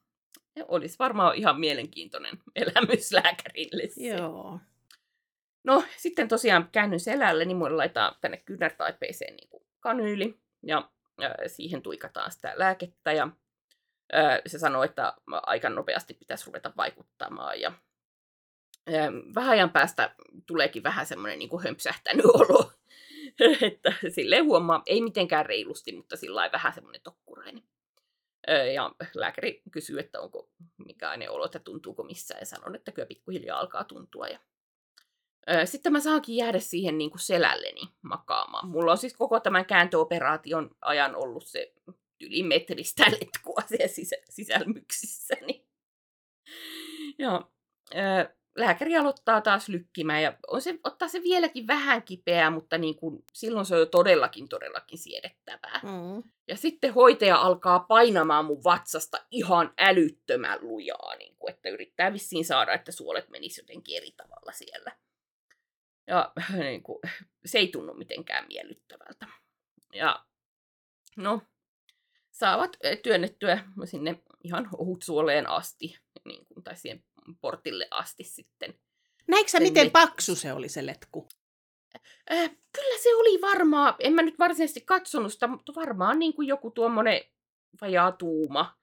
olisi 0.68 0.96
varmaan 1.00 1.36
ihan 1.36 1.60
mielenkiintoinen 1.60 2.38
elämys 2.56 3.12
lääkärille. 3.12 3.84
se. 3.88 4.08
Joo. 4.08 4.60
No, 5.64 5.84
sitten 5.98 6.28
tosiaan 6.28 6.70
käännyn 6.72 7.00
selälle, 7.00 7.46
niin 7.46 7.58
mulle 7.58 7.76
laitetaan 7.76 8.16
tänne 8.22 8.38
kyynärtaipeeseen 8.38 9.36
niin 9.36 9.50
kuin 9.50 9.64
kanyyli, 9.80 10.40
ja 10.64 10.90
äh, 11.24 11.32
siihen 11.48 11.82
tuikataan 11.82 12.32
sitä 12.32 12.54
lääkettä, 12.56 13.12
ja 13.12 13.30
äh, 14.16 14.42
se 14.46 14.60
sanoo, 14.60 14.84
että 14.84 15.14
aika 15.32 15.70
nopeasti 15.70 16.14
pitäisi 16.14 16.46
ruveta 16.46 16.74
vaikuttamaan, 16.78 17.62
ja 17.62 17.72
vähän 19.36 19.52
ajan 19.52 19.70
päästä 19.70 20.16
tuleekin 20.46 20.84
vähän 20.84 21.06
semmoinen 21.06 21.40
niin 21.40 21.64
hömpsähtänyt 21.64 22.26
olo, 22.26 22.72
että 23.68 23.94
silleen 24.10 24.46
huomaa, 24.46 24.84
ei 24.86 25.02
mitenkään 25.02 25.46
reilusti, 25.46 25.92
mutta 25.92 26.18
sillä 26.18 26.50
vähän 26.52 26.74
semmoinen 26.74 27.02
tokkurainen. 27.02 27.64
Ja 28.74 28.96
lääkäri 29.16 29.62
kysyy, 29.72 30.00
että 30.00 30.22
onko 30.22 30.50
mikäinen 30.86 31.32
olo, 31.32 31.46
että 31.46 31.60
tuntuuko 31.60 32.04
missään, 32.04 32.40
ja 32.40 32.46
sanon, 32.46 32.76
että 32.76 32.92
kyllä 32.92 33.06
pikkuhiljaa 33.06 33.60
alkaa 33.60 33.84
tuntua. 33.84 34.28
Ja 34.28 34.40
Sitten 35.66 35.92
mä 35.92 36.00
saankin 36.00 36.36
jäädä 36.36 36.60
siihen 36.60 36.98
niin 36.98 37.10
kuin 37.10 37.22
selälleni 37.22 37.82
makaamaan. 38.02 38.70
Mulla 38.70 38.92
on 38.92 38.98
siis 38.98 39.14
koko 39.14 39.40
tämän 39.40 39.66
kääntöoperaation 39.66 40.70
ajan 40.82 41.16
ollut 41.16 41.46
se 41.46 41.74
yli 42.22 42.44
metristä 42.44 43.04
letkua 43.12 43.62
siellä 43.66 43.88
sisä, 43.88 44.16
sisälmyksissäni. 44.30 45.66
Ja 47.18 47.52
lääkäri 48.56 48.98
aloittaa 48.98 49.42
taas 49.42 49.70
lykkimään 49.70 50.24
ja 50.24 50.38
on 50.48 50.62
se, 50.62 50.80
ottaa 50.84 51.08
se 51.08 51.24
vieläkin 51.24 51.68
vähän 51.68 52.04
kipeää, 52.04 52.50
mutta 52.50 52.78
niin 52.78 52.96
kuin, 52.96 53.24
silloin 53.34 53.66
se 53.66 53.74
on 53.76 53.80
jo 53.80 53.86
todellakin, 53.86 54.50
todellakin 54.50 54.98
siedettävää. 54.98 55.80
Mm. 55.84 56.24
Ja 56.48 56.58
sitten 56.58 56.94
hoitaja 56.94 57.38
alkaa 57.38 57.80
painamaan 57.80 58.46
mun 58.46 58.64
vatsasta 58.64 59.26
ihan 59.32 59.74
älyttömän 59.78 60.60
lujaa, 60.62 61.16
niin 61.16 61.36
kuin, 61.36 61.54
että 61.54 61.70
yrittää 61.70 62.14
vissiin 62.14 62.46
saada, 62.46 62.74
että 62.74 62.92
suolet 62.92 63.30
menis 63.30 63.58
jotenkin 63.58 63.98
eri 63.98 64.12
tavalla 64.12 64.52
siellä. 64.52 64.92
Ja 66.08 66.32
niin 66.60 66.84
kuin, 66.84 67.00
se 67.46 67.60
ei 67.60 67.68
tunnu 67.68 67.94
mitenkään 67.94 68.48
miellyttävältä. 68.48 69.28
Ja 69.94 70.26
no, 71.18 71.42
saavat 72.32 72.78
ö, 72.86 72.96
työnnettyä 72.96 73.64
sinne 73.86 74.24
ihan 74.44 74.70
ohutsuoleen 74.78 75.50
asti, 75.50 75.98
niin 76.26 76.46
kuin, 76.46 76.64
tai 76.64 76.76
siihen 76.76 77.04
portille 77.42 77.88
asti 77.92 78.24
sitten. 78.24 78.80
Näikö 79.28 79.60
miten 79.60 79.88
let- 79.88 79.92
paksu 79.92 80.36
se 80.36 80.54
oli 80.54 80.70
se 80.70 80.86
letku? 80.86 81.28
Äh, 82.32 82.50
kyllä 82.72 82.98
se 83.04 83.16
oli 83.16 83.42
varmaan, 83.42 83.96
en 84.00 84.14
mä 84.14 84.22
nyt 84.22 84.40
varsinaisesti 84.40 84.82
katsonut 84.82 85.34
sitä, 85.34 85.48
mutta 85.48 85.76
varmaan 85.76 86.20
niin 86.20 86.34
kuin 86.34 86.48
joku 86.48 86.72
tuommoinen 86.72 87.22
vajaa 87.82 88.12
tuuma. 88.12 88.78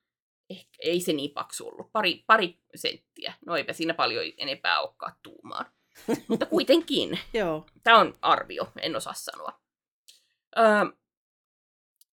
Ehkä 0.51 0.79
ei 0.83 1.01
se 1.01 1.13
niin 1.13 1.31
paksu 1.31 1.69
ollut, 1.69 1.93
pari, 1.93 2.25
pari 2.27 2.59
senttiä. 2.75 3.35
No 3.47 3.57
eipä 3.57 3.73
siinä 3.73 3.95
paljon 3.95 4.25
enempää 4.37 4.81
olekaan 4.81 5.17
tuumaan. 5.23 5.67
mutta 6.29 6.47
kuitenkin, 6.47 7.19
Joo. 7.35 7.67
tämä 7.83 7.99
on 7.99 8.19
arvio, 8.23 8.73
en 8.81 8.97
osaa 8.97 9.15
sanoa. 9.15 9.61
Öö, 10.59 10.65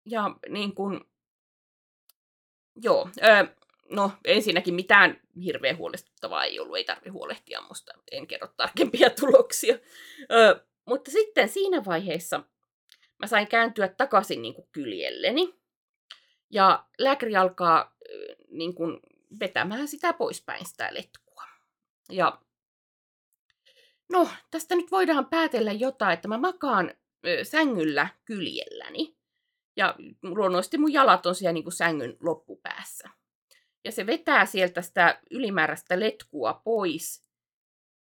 ja 0.05 0.35
niin 0.49 0.75
kuin, 0.75 1.01
joo, 2.75 3.09
öö, 3.23 3.55
no 3.89 4.11
ensinnäkin 4.25 4.73
mitään 4.73 5.21
hirveän 5.43 5.77
huolestuttavaa 5.77 6.43
ei 6.43 6.59
ollut, 6.59 6.77
ei 6.77 6.83
tarvi 6.83 7.09
huolehtia 7.09 7.61
musta, 7.61 7.93
en 8.11 8.27
kerro 8.27 8.47
tarkempia 8.47 9.09
tuloksia. 9.19 9.77
Öö, 10.31 10.55
mutta 10.85 11.11
sitten 11.11 11.49
siinä 11.49 11.85
vaiheessa 11.85 12.43
mä 13.19 13.27
sain 13.27 13.47
kääntyä 13.47 13.87
takaisin 13.87 14.41
niin 14.41 14.53
kuin 14.53 14.67
kyljelleni. 14.71 15.55
Ja 16.49 16.85
lääkäri 16.99 17.35
alkaa 17.35 17.95
ö, 18.09 18.35
niin 18.49 18.75
kuin 18.75 18.99
vetämään 19.39 19.87
sitä 19.87 20.13
poispäin 20.13 20.65
sitä 20.65 20.93
letkua. 20.93 21.43
Ja 22.11 22.41
no, 24.11 24.29
tästä 24.51 24.75
nyt 24.75 24.91
voidaan 24.91 25.25
päätellä 25.25 25.71
jotain, 25.71 26.13
että 26.13 26.27
mä 26.27 26.37
makaan 26.37 26.93
ö, 27.27 27.43
sängyllä 27.43 28.07
kyljelläni. 28.25 29.15
Ja 29.77 29.95
luonnollisesti 30.21 30.77
mun 30.77 30.93
jalat 30.93 31.25
on 31.25 31.35
siellä 31.35 31.53
niin 31.53 31.63
kuin 31.63 31.73
sängyn 31.73 32.17
loppupäässä. 32.19 33.09
Ja 33.85 33.91
se 33.91 34.05
vetää 34.05 34.45
sieltä 34.45 34.81
sitä 34.81 35.21
ylimääräistä 35.31 35.99
letkua 35.99 36.61
pois 36.63 37.25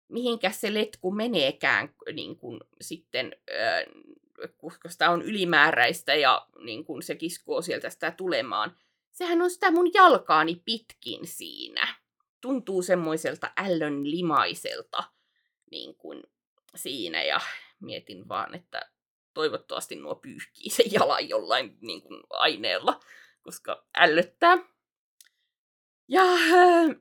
mihinkä 0.09 0.51
se 0.51 0.74
letku 0.74 1.12
meneekään 1.12 1.93
niin 2.13 2.38
kuin 2.38 2.59
sitten, 2.81 3.36
äh, 3.51 4.51
koska 4.57 4.89
sitä 4.89 5.09
on 5.09 5.21
ylimääräistä 5.21 6.15
ja 6.15 6.47
niin 6.59 6.86
kuin 6.86 7.03
se 7.03 7.15
kiskoo 7.15 7.62
sieltä 7.62 7.89
sitä 7.89 8.12
tulemaan. 8.12 8.77
Sehän 9.12 9.41
on 9.41 9.50
sitä 9.50 9.71
mun 9.71 9.93
jalkaani 9.93 10.62
pitkin 10.65 11.27
siinä. 11.27 11.95
Tuntuu 12.41 12.81
semmoiselta 12.81 13.51
ällön 13.57 14.12
limaiselta 14.12 15.03
niin 15.71 15.95
kuin 15.95 16.24
siinä 16.75 17.24
ja 17.24 17.39
mietin 17.79 18.27
vaan, 18.29 18.55
että 18.55 18.91
toivottavasti 19.33 19.95
nuo 19.95 20.15
pyyhkii 20.15 20.69
sen 20.69 20.91
jalan 20.91 21.29
jollain 21.29 21.77
niin 21.81 22.01
kuin 22.01 22.24
aineella, 22.29 23.00
koska 23.41 23.86
ällöttää. 23.97 24.76
Ja 26.08 26.22
äh, 26.24 26.96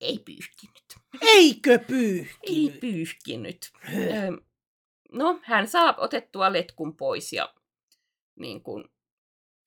ei 0.00 0.18
pyyhkinyt. 0.18 0.84
Eikö 1.22 1.72
Ei 1.72 1.80
pyyhkinyt? 1.86 2.80
pyyhkinyt. 2.80 3.70
Ö, 3.88 4.42
No, 5.12 5.40
hän 5.42 5.68
saa 5.68 5.94
otettua 5.98 6.52
letkun 6.52 6.96
pois 6.96 7.32
ja 7.32 7.54
niin 8.36 8.62
kuin, 8.62 8.84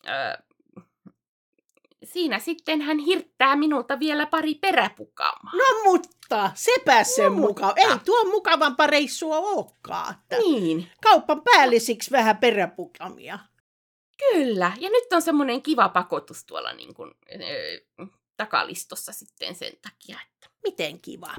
ö, 0.07 0.43
siinä 2.03 2.39
sitten 2.39 2.81
hän 2.81 2.99
hirttää 2.99 3.55
minulta 3.55 3.99
vielä 3.99 4.25
pari 4.25 4.55
peräpukaamaa. 4.55 5.53
No 5.53 5.83
mutta, 5.91 6.51
sepä 6.55 7.03
se 7.03 7.23
No, 7.23 7.29
no, 7.29 7.35
mutta. 7.35 7.47
mukava. 7.47 7.73
Ei 7.91 7.99
tuo 8.05 8.25
mukavampaa 8.31 8.87
reissua 8.87 9.37
olekaan. 9.37 10.15
Niin, 10.39 10.87
Kauppan 11.03 11.41
päällisiksi 11.41 12.11
vähän 12.11 12.37
peräpukamia. 12.37 13.39
Kyllä. 14.17 14.71
Ja 14.79 14.89
nyt 14.89 15.13
on 15.13 15.21
semmoinen 15.21 15.61
kiva 15.61 15.89
pakotus 15.89 16.45
tuolla 16.45 16.73
niin 16.73 16.93
kuin, 16.93 17.11
ö, 17.31 18.05
takalistossa 18.37 19.11
sitten 19.11 19.55
sen 19.55 19.73
takia, 19.81 20.19
että 20.33 20.49
Miten 20.63 20.99
kiva. 21.01 21.35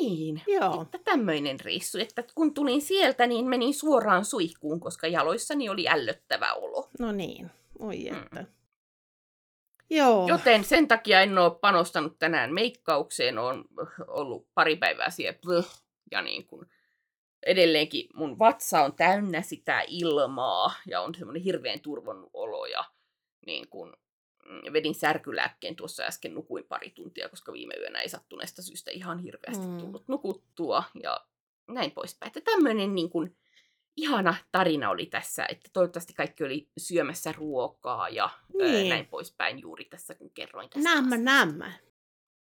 niin. 0.00 0.42
Joo. 0.46 0.82
Että 0.82 0.98
tämmöinen 1.04 1.60
reissu, 1.60 1.98
että 1.98 2.24
kun 2.34 2.54
tulin 2.54 2.82
sieltä, 2.82 3.26
niin 3.26 3.46
menin 3.48 3.74
suoraan 3.74 4.24
suihkuun, 4.24 4.80
koska 4.80 5.06
jaloissani 5.06 5.68
oli 5.68 5.88
ällöttävä 5.88 6.52
olo. 6.54 6.88
No 6.98 7.12
niin, 7.12 7.50
oi 7.78 8.08
Mm. 8.10 8.16
että. 8.22 8.44
Joo. 9.90 10.28
Joten 10.28 10.64
sen 10.64 10.88
takia 10.88 11.20
en 11.20 11.38
ole 11.38 11.58
panostanut 11.60 12.18
tänään 12.18 12.54
meikkaukseen, 12.54 13.38
on 13.38 13.64
ollut 14.08 14.48
pari 14.54 14.76
päivää 14.76 15.10
siellä 15.10 15.38
blöh, 15.42 15.68
ja 16.10 16.22
niin 16.22 16.46
kuin 16.46 16.66
edelleenkin 17.46 18.06
mun 18.14 18.38
vatsa 18.38 18.82
on 18.82 18.94
täynnä 18.96 19.42
sitä 19.42 19.84
ilmaa 19.88 20.74
ja 20.86 21.00
on 21.00 21.14
semmoinen 21.14 21.42
hirveän 21.42 21.80
turvonnut 21.80 22.30
olo 22.34 22.66
ja 22.66 22.84
niin 23.46 23.68
kuin, 23.68 23.92
mm, 24.44 24.72
vedin 24.72 24.94
särkylääkkeen 24.94 25.76
tuossa 25.76 26.02
äsken, 26.02 26.34
nukuin 26.34 26.64
pari 26.64 26.90
tuntia, 26.90 27.28
koska 27.28 27.52
viime 27.52 27.74
yönä 27.74 27.98
ei 28.00 28.08
sattuneesta 28.08 28.62
syystä 28.62 28.90
ihan 28.90 29.18
hirveästi 29.18 29.66
Mm. 29.66 29.78
tullut 29.78 30.08
nukuttua 30.08 30.84
ja 31.02 31.26
näin 31.68 31.90
poispäin. 31.90 32.28
Että 32.28 32.40
tämmöinen 32.52 32.94
niin 32.94 33.10
kuin, 33.10 33.36
ihana 33.96 34.34
tarina 34.52 34.90
oli 34.90 35.06
tässä, 35.06 35.46
että 35.48 35.70
toivottavasti 35.72 36.14
kaikki 36.14 36.44
oli 36.44 36.68
syömässä 36.78 37.32
ruokaa 37.32 38.08
ja 38.08 38.24
ää, 38.24 38.68
Niin. 38.72 38.88
näin 38.88 39.06
poispäin 39.06 39.58
juuri 39.58 39.84
tässä, 39.84 40.14
kun 40.14 40.30
kerroin 40.30 40.70
tästä. 40.70 40.88
Nämä, 40.88 40.98
asiasta. 41.06 41.16
nämä. 41.24 41.72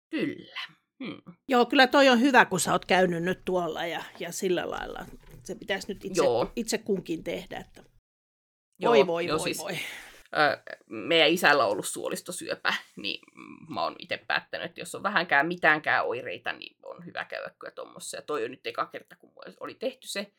Kyllä. 0.09 0.59
Hmm. 1.03 1.21
Joo, 1.47 1.65
kyllä 1.65 1.87
toi 1.87 2.09
on 2.09 2.21
hyvä, 2.21 2.45
kun 2.45 2.59
sä 2.59 2.71
oot 2.71 2.85
käynyt 2.85 3.23
nyt 3.23 3.39
tuolla 3.45 3.85
ja, 3.85 4.03
ja 4.19 4.31
sillä 4.31 4.69
lailla. 4.69 5.05
Se 5.43 5.55
pitäisi 5.55 5.87
nyt 5.93 6.05
itse, 6.05 6.23
Joo. 6.23 6.51
itse 6.55 6.77
kunkin 6.77 7.23
tehdä. 7.23 7.57
Että... 7.57 7.83
Joo, 8.79 8.93
Voi, 8.93 9.07
voi, 9.07 9.25
joo, 9.25 9.37
voi, 9.39 9.43
siis, 9.43 9.59
voi. 9.59 9.77
ö, 10.37 10.61
meidän 10.89 11.29
isällä 11.29 11.65
on 11.65 11.71
ollut 11.71 11.87
suolistosyöpä, 11.87 12.73
niin 12.95 13.19
mä 13.69 13.83
oon 13.83 13.95
itse 13.99 14.17
päättänyt, 14.27 14.65
että 14.65 14.81
jos 14.81 14.95
on 14.95 15.03
vähänkään 15.03 15.47
mitäänkään 15.47 16.05
oireita, 16.05 16.53
niin 16.53 16.75
on 16.83 17.05
hyvä 17.05 17.25
käydä 17.25 17.49
kyllä 17.59 17.71
tuommoissa. 17.71 18.17
Ja 18.17 18.21
toi 18.21 18.45
on 18.45 18.51
nyt 18.51 18.67
eka 18.67 18.85
kerta, 18.85 19.15
kun 19.15 19.31
oli 19.59 19.73
tehty 19.75 20.07
se. 20.07 20.31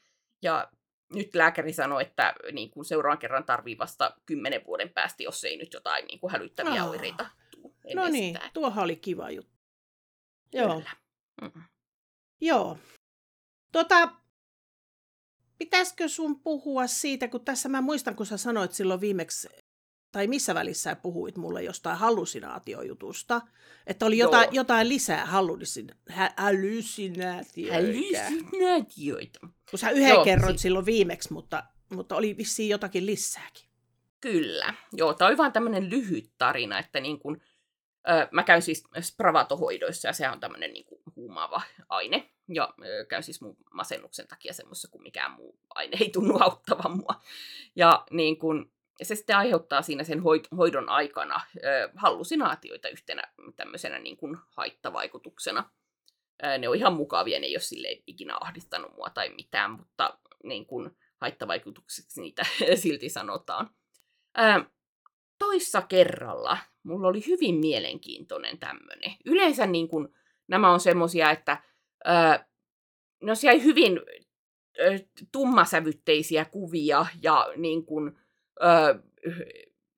Ja 0.43 0.69
nyt 1.15 1.35
lääkäri 1.35 1.73
sanoi, 1.73 2.03
että 2.03 2.35
niin 2.53 2.71
kun 2.71 2.85
seuraavan 2.85 3.19
kerran 3.19 3.45
tarvii 3.45 3.79
vasta 3.79 4.17
kymmenen 4.27 4.65
vuoden 4.67 4.89
päästä, 4.89 5.23
jos 5.23 5.45
ei 5.45 5.57
nyt 5.57 5.73
jotain 5.73 6.07
niin 6.07 6.21
kuin 6.21 6.33
hälyttäviä 6.33 6.83
Aa. 6.83 6.91
oireita 6.91 7.27
tule 7.51 7.73
No 7.95 8.09
niin, 8.09 8.35
sitä. 8.35 8.51
tuohan 8.55 8.85
oli 8.85 8.97
kiva 8.97 9.31
juttu. 9.31 9.56
Joo, 10.53 10.75
Kyllä. 10.75 10.91
Mm. 11.43 11.63
joo. 12.41 12.79
Tota, 13.73 14.13
pitäisikö 15.59 16.09
sun 16.09 16.41
puhua 16.41 16.87
siitä, 16.87 17.29
kun 17.29 17.45
tässä 17.45 17.69
mä 17.69 17.81
muistan, 17.81 18.17
kun 18.17 18.27
sä 18.27 18.37
sanoit 18.37 18.73
silloin 18.73 19.01
viimeksi, 19.01 19.49
tai 20.13 20.27
missä 20.27 20.55
välissä 20.55 20.91
sä 20.91 20.97
puhuit 20.97 21.37
mulle 21.37 21.63
jostain 21.63 21.99
hallusinaatiojutusta, 21.99 23.41
että 23.87 24.07
oli 24.07 24.19
jotain, 24.19 24.45
Joo. 24.45 24.53
jotain 24.53 24.89
lisää 24.89 25.27
hallusin, 25.27 25.95
hä, 26.09 26.35
hallusinaatioita. 26.37 27.75
Hallusinaatioita. 27.75 29.39
Kun 29.71 29.79
sä 29.79 29.91
yhden 29.91 30.09
Joo, 30.09 30.25
kerroit 30.25 30.59
si- 30.59 30.63
silloin 30.63 30.87
viimeksi, 30.87 31.33
mutta, 31.33 31.65
mutta 31.95 32.17
oli 32.17 32.37
vissiin 32.37 32.69
jotakin 32.69 33.07
lisääkin. 33.07 33.69
Kyllä. 34.21 34.75
Joo, 34.93 35.15
tämä 35.15 35.29
oli 35.29 35.37
vaan 35.37 35.53
tämmöinen 35.53 35.91
lyhyt 35.91 36.31
tarina, 36.39 36.79
että 36.79 37.01
niin 37.01 37.19
kun, 37.19 37.41
mä 38.31 38.43
käyn 38.43 38.63
siis 38.63 38.85
spravatohoidoissa 39.01 40.09
ja 40.09 40.13
se 40.13 40.29
on 40.29 40.41
tämmöinen 40.41 40.73
niin 40.73 40.85
kuin 40.85 41.01
huumaava 41.17 41.63
aine. 41.89 42.31
Ja 42.49 42.75
käyn 43.09 43.23
siis 43.23 43.41
mun 43.41 43.57
masennuksen 43.73 44.29
takia 44.29 44.53
semmoisessa, 44.53 44.89
kun 44.91 45.03
mikään 45.03 45.33
muu 45.33 45.59
aine 45.75 45.97
ei 46.01 46.11
tunnu 46.11 46.39
auttavan 46.41 46.97
mua. 46.97 47.21
Ja 47.77 48.05
niin 48.11 48.39
kun, 48.39 48.73
se 49.03 49.15
sitten 49.15 49.37
aiheuttaa 49.37 49.83
siinä 49.83 50.05
sen 50.05 50.19
hoid- 50.19 50.57
hoidon 50.57 50.89
aikana 50.89 51.41
hallusinaatioita 51.95 52.89
yhtenä 52.89 53.23
tämmöisenä 53.57 53.99
niin 53.99 54.17
kuin 54.17 54.37
haittavaikutuksena. 54.57 55.71
Ne 56.59 56.69
on 56.69 56.77
ihan 56.77 56.93
mukavia, 56.93 57.41
ne 57.41 57.47
ei 57.47 57.57
ole 57.57 57.61
silleen 57.61 58.03
ikinä 58.07 58.37
ahdistanut 58.41 58.97
mua 58.97 59.11
tai 59.11 59.29
mitään, 59.29 59.71
mutta 59.71 60.19
niin 60.45 60.67
kuin 60.67 60.97
haittavaikutukseksi 61.17 62.21
niitä 62.21 62.47
silti 62.83 63.09
sanotaan. 63.09 63.71
Toissa 65.39 65.83
kerralla 65.83 66.59
mulla 66.87 67.09
oli 67.09 67.27
hyvin 67.27 67.55
mielenkiintoinen 67.55 68.59
tämmöinen. 68.59 69.13
Yleensä 69.25 69.67
niin 69.67 69.89
kun, 69.89 70.15
nämä 70.49 70.73
on 70.73 70.81
semmosia, 70.81 71.31
että 71.31 71.63
ne 73.23 73.31
on 73.31 73.37
siellä 73.37 73.63
hyvin 73.63 74.01
ää, 74.79 74.99
tummasävytteisiä 75.33 76.45
kuvia 76.45 77.07
ja 77.23 77.47
niin 77.57 77.87
kun, 77.87 78.19
ää, 78.61 78.99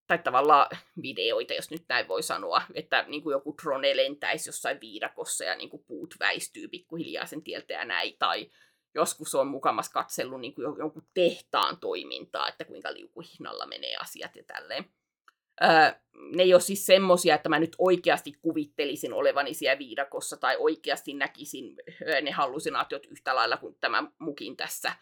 tai 0.07 0.19
tavallaan 0.19 0.67
videoita, 1.03 1.55
jos 1.55 1.71
nyt 1.71 1.85
näin 1.89 2.09
voi 2.09 2.23
sanoa, 2.23 2.63
että 2.75 3.05
niin 3.09 3.23
kuin 3.23 3.33
joku 3.33 3.55
drone 3.63 3.97
lentäisi 3.97 4.49
jossain 4.49 4.81
viidakossa 4.81 5.45
ja 5.45 5.57
niin 5.57 5.71
kuin 5.71 5.85
puut 5.85 6.15
väistyy 6.21 6.69
pikkuhiljaa 6.69 7.27
sen 7.27 7.43
tieltä 7.43 7.73
ja 7.73 7.85
näin, 7.85 8.17
tai 8.19 8.51
joskus 8.95 9.35
on 9.35 9.47
mukamas 9.47 9.89
katsellut 9.89 10.41
niin 10.41 10.55
kuin 10.55 10.63
jo- 10.63 10.77
jonkun 10.79 11.09
tehtaan 11.15 11.81
toimintaa, 11.81 12.49
että 12.49 12.65
kuinka 12.65 12.93
liukuhihnalla 12.93 13.67
menee 13.67 13.97
asiat 13.97 14.37
ja 14.37 14.45
tälleen. 14.45 14.85
Öö, 15.63 15.93
ne 16.37 16.43
ei 16.43 16.55
ole 16.55 16.61
siis 16.61 16.87
semmosia, 16.87 17.35
että 17.35 17.49
mä 17.49 17.59
nyt 17.59 17.77
oikeasti 17.79 18.33
kuvittelisin 18.43 19.13
olevani 19.13 19.55
siellä 19.55 19.79
viidakossa 19.79 20.37
tai 20.37 20.57
oikeasti 20.59 21.15
näkisin 21.15 21.77
ne 22.23 22.31
hallusinaatiot 22.31 23.07
yhtä 23.07 23.35
lailla 23.35 23.57
kuin 23.57 23.77
tämä 23.81 24.05
mukin 24.19 24.57
tässä, 24.57 24.93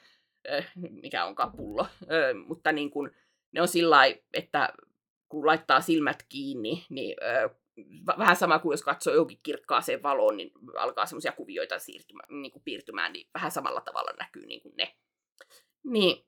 mikä 0.90 1.25
on 1.25 1.35
kapullo. 1.35 1.87
Öö, 2.11 2.35
mutta 2.35 2.73
niin 2.73 2.90
kun, 2.90 3.11
ne 3.53 3.62
on 3.62 3.69
sillä 3.69 3.99
että 4.33 4.73
kun 5.29 5.47
laittaa 5.47 5.81
silmät 5.81 6.23
kiinni, 6.29 6.87
niin 6.88 7.16
vähän 8.19 8.37
sama 8.37 8.59
kuin 8.59 8.73
jos 8.73 8.83
katsoo 8.83 9.14
johonkin 9.14 9.40
kirkkaaseen 9.42 10.03
valoon, 10.03 10.37
niin 10.37 10.51
alkaa 10.77 11.07
semmoisia 11.07 11.33
kuvioita 11.33 11.79
siirtymään, 11.79 12.42
niin 12.42 12.53
kuin 12.53 12.62
piirtymään, 12.62 13.12
niin 13.12 13.29
vähän 13.35 13.51
samalla 13.51 13.81
tavalla 13.81 14.11
näkyy 14.19 14.47
niin 14.47 14.62
kuin 14.62 14.75
ne. 14.77 14.97
Niin 15.85 16.27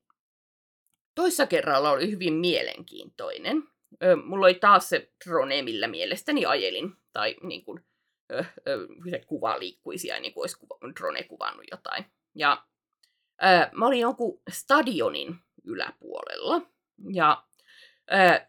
toissa 1.14 1.46
kerralla 1.46 1.90
oli 1.90 2.10
hyvin 2.10 2.34
mielenkiintoinen. 2.34 3.62
Ö, 4.02 4.16
mulla 4.16 4.46
oli 4.46 4.54
taas 4.54 4.88
se 4.88 5.12
drone, 5.24 5.62
millä 5.62 5.88
mielestäni 5.88 6.44
ajelin, 6.44 6.92
tai 7.12 7.36
niin 7.42 7.64
kuin, 7.64 7.80
ö, 8.32 8.44
ö, 8.68 8.86
se 9.10 9.18
kuva 9.26 9.58
liikkui 9.58 9.98
siellä, 9.98 10.20
niin 10.20 10.34
kuin 10.34 10.42
olisi 10.42 10.58
kuva, 10.58 10.78
drone 10.98 11.22
kuvannut 11.22 11.66
jotain. 11.70 12.04
Ja 12.34 12.66
ö, 13.42 13.68
mä 13.72 13.86
olin 13.86 14.00
jonkun 14.00 14.40
stadionin 14.50 15.36
yläpuolella, 15.64 16.62
ja 17.12 17.44
ö, 18.12 18.48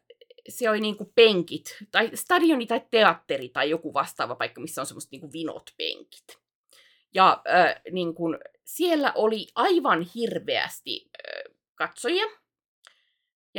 se 0.49 0.69
oli 0.69 0.79
niinku 0.81 1.11
penkit, 1.15 1.77
tai 1.91 2.09
stadioni 2.13 2.65
tai 2.65 2.81
teatteri 2.91 3.49
tai 3.49 3.69
joku 3.69 3.93
vastaava 3.93 4.35
paikka, 4.35 4.61
missä 4.61 4.81
on 4.81 4.85
semmoiset 4.85 5.11
niinku 5.11 5.31
vinot 5.33 5.73
penkit. 5.77 6.39
Ja 7.13 7.41
äh, 7.53 7.81
niin 7.91 8.15
kun, 8.15 8.39
siellä 8.65 9.13
oli 9.15 9.47
aivan 9.55 10.01
hirveästi 10.15 11.09
äh, 11.27 11.55
katsojia, 11.75 12.25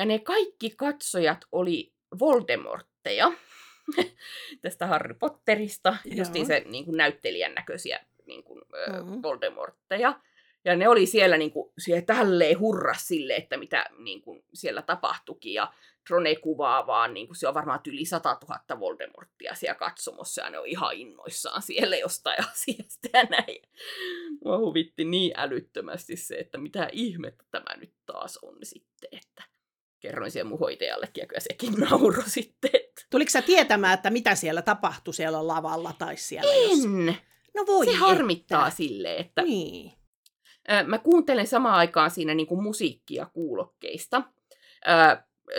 ja 0.01 0.07
ne 0.07 0.19
kaikki 0.19 0.71
katsojat 0.77 1.39
oli 1.53 1.93
Voldemortteja 2.19 3.33
tästä 4.63 4.87
Harry 4.87 5.15
Potterista, 5.15 5.97
Joo. 6.05 6.17
justiin 6.17 6.47
se 6.47 6.63
niin 6.67 6.85
kuin 6.85 6.97
näyttelijän 6.97 7.55
näköisiä 7.55 8.01
niin 8.27 8.45
kuin, 8.45 8.63
Mhm. 9.03 9.23
Voldemortteja. 9.23 10.21
Ja 10.65 10.77
ne 10.77 10.89
oli 10.89 11.07
siellä, 11.07 11.37
niin 11.37 11.51
kuin, 11.51 11.73
siellä 11.79 12.03
tälleen 12.03 12.59
hurras 12.59 13.09
sille, 13.09 13.37
että 13.37 13.57
mitä 13.57 13.87
niin 13.99 14.23
kuin, 14.23 14.45
siellä 14.55 14.83
tapahtuikin. 14.83 15.53
Ja 15.53 15.73
drone 16.09 16.37
kuvaa 16.37 16.87
vaan, 16.87 17.15
niin 17.15 17.27
kuin, 17.27 17.37
se 17.37 17.49
on 17.49 17.55
varmaan 17.55 17.81
yli 17.87 18.05
100 18.05 18.39
000 18.49 18.81
Voldemorttia 18.81 19.55
siellä 19.55 19.75
katsomossa, 19.79 20.43
ja 20.43 20.51
ne 20.51 20.59
on 20.59 20.67
ihan 20.67 20.95
innoissaan 20.97 21.63
siellä 21.63 21.97
jostain 21.97 22.45
asiasta 22.53 23.09
ja 23.13 23.25
näin. 23.25 23.63
Mua 24.45 24.59
huvitti 24.59 25.05
niin 25.05 25.33
älyttömästi 25.37 26.17
se, 26.17 26.35
että 26.35 26.59
mitä 26.59 26.89
ihmettä 26.93 27.45
tämä 27.51 27.77
nyt 27.77 27.95
taas 28.07 28.39
on 28.43 28.57
sitten, 28.63 29.09
että 29.13 29.43
kerroin 30.01 30.31
siellä 30.31 30.49
mun 30.49 30.59
hoitajallekin, 30.59 31.23
ja 31.23 31.27
kyllä 31.27 31.41
sekin 31.41 31.73
nauro 31.91 32.23
sitten, 32.27 32.71
Tuliko 33.11 33.31
sä 33.31 33.43
tietämään, 33.43 33.95
että 33.95 34.11
mitä 34.11 34.35
siellä 34.35 34.63
tapahtui 34.63 35.15
siellä 35.15 35.47
lavalla 35.47 35.93
tai 35.99 36.17
siellä? 36.17 36.55
Jos... 36.55 36.85
en. 36.85 37.17
No 37.55 37.67
voi 37.67 37.87
Se 37.87 37.93
harmittaa 37.93 38.67
että. 38.67 38.77
silleen, 38.77 39.21
että 39.21 39.43
Niin. 39.43 39.93
Mä 40.87 40.99
kuuntelen 40.99 41.47
samaan 41.47 41.75
aikaan 41.75 42.11
siinä 42.11 42.35
niin 42.35 42.47
kuin 42.47 42.63
musiikkia 42.63 43.27
kuulokkeista. 43.27 44.23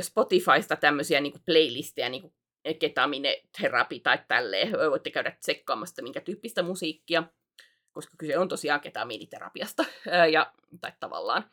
Spotifysta 0.02 0.76
tämmöisiä 0.76 1.22
niin 1.22 1.32
kuin 1.32 1.44
playlisteja, 1.46 2.10
niin 2.10 2.22
kuin 2.22 2.34
ketamine 2.80 3.42
terapi 3.62 4.00
tai 4.00 4.20
tälleen. 4.28 4.72
Voitte 4.72 5.12
käydä 5.12 5.32
tsekkaamasta, 5.32 6.02
minkä 6.02 6.22
tyyppistä 6.22 6.64
musiikkia, 6.64 7.24
koska 7.92 8.14
kyse 8.18 8.38
on 8.38 8.48
tosiaan 8.48 8.82
ketamiiniterapiasta, 8.82 9.86
ja, 10.32 10.54
tai 10.82 10.92
tavallaan. 11.00 11.44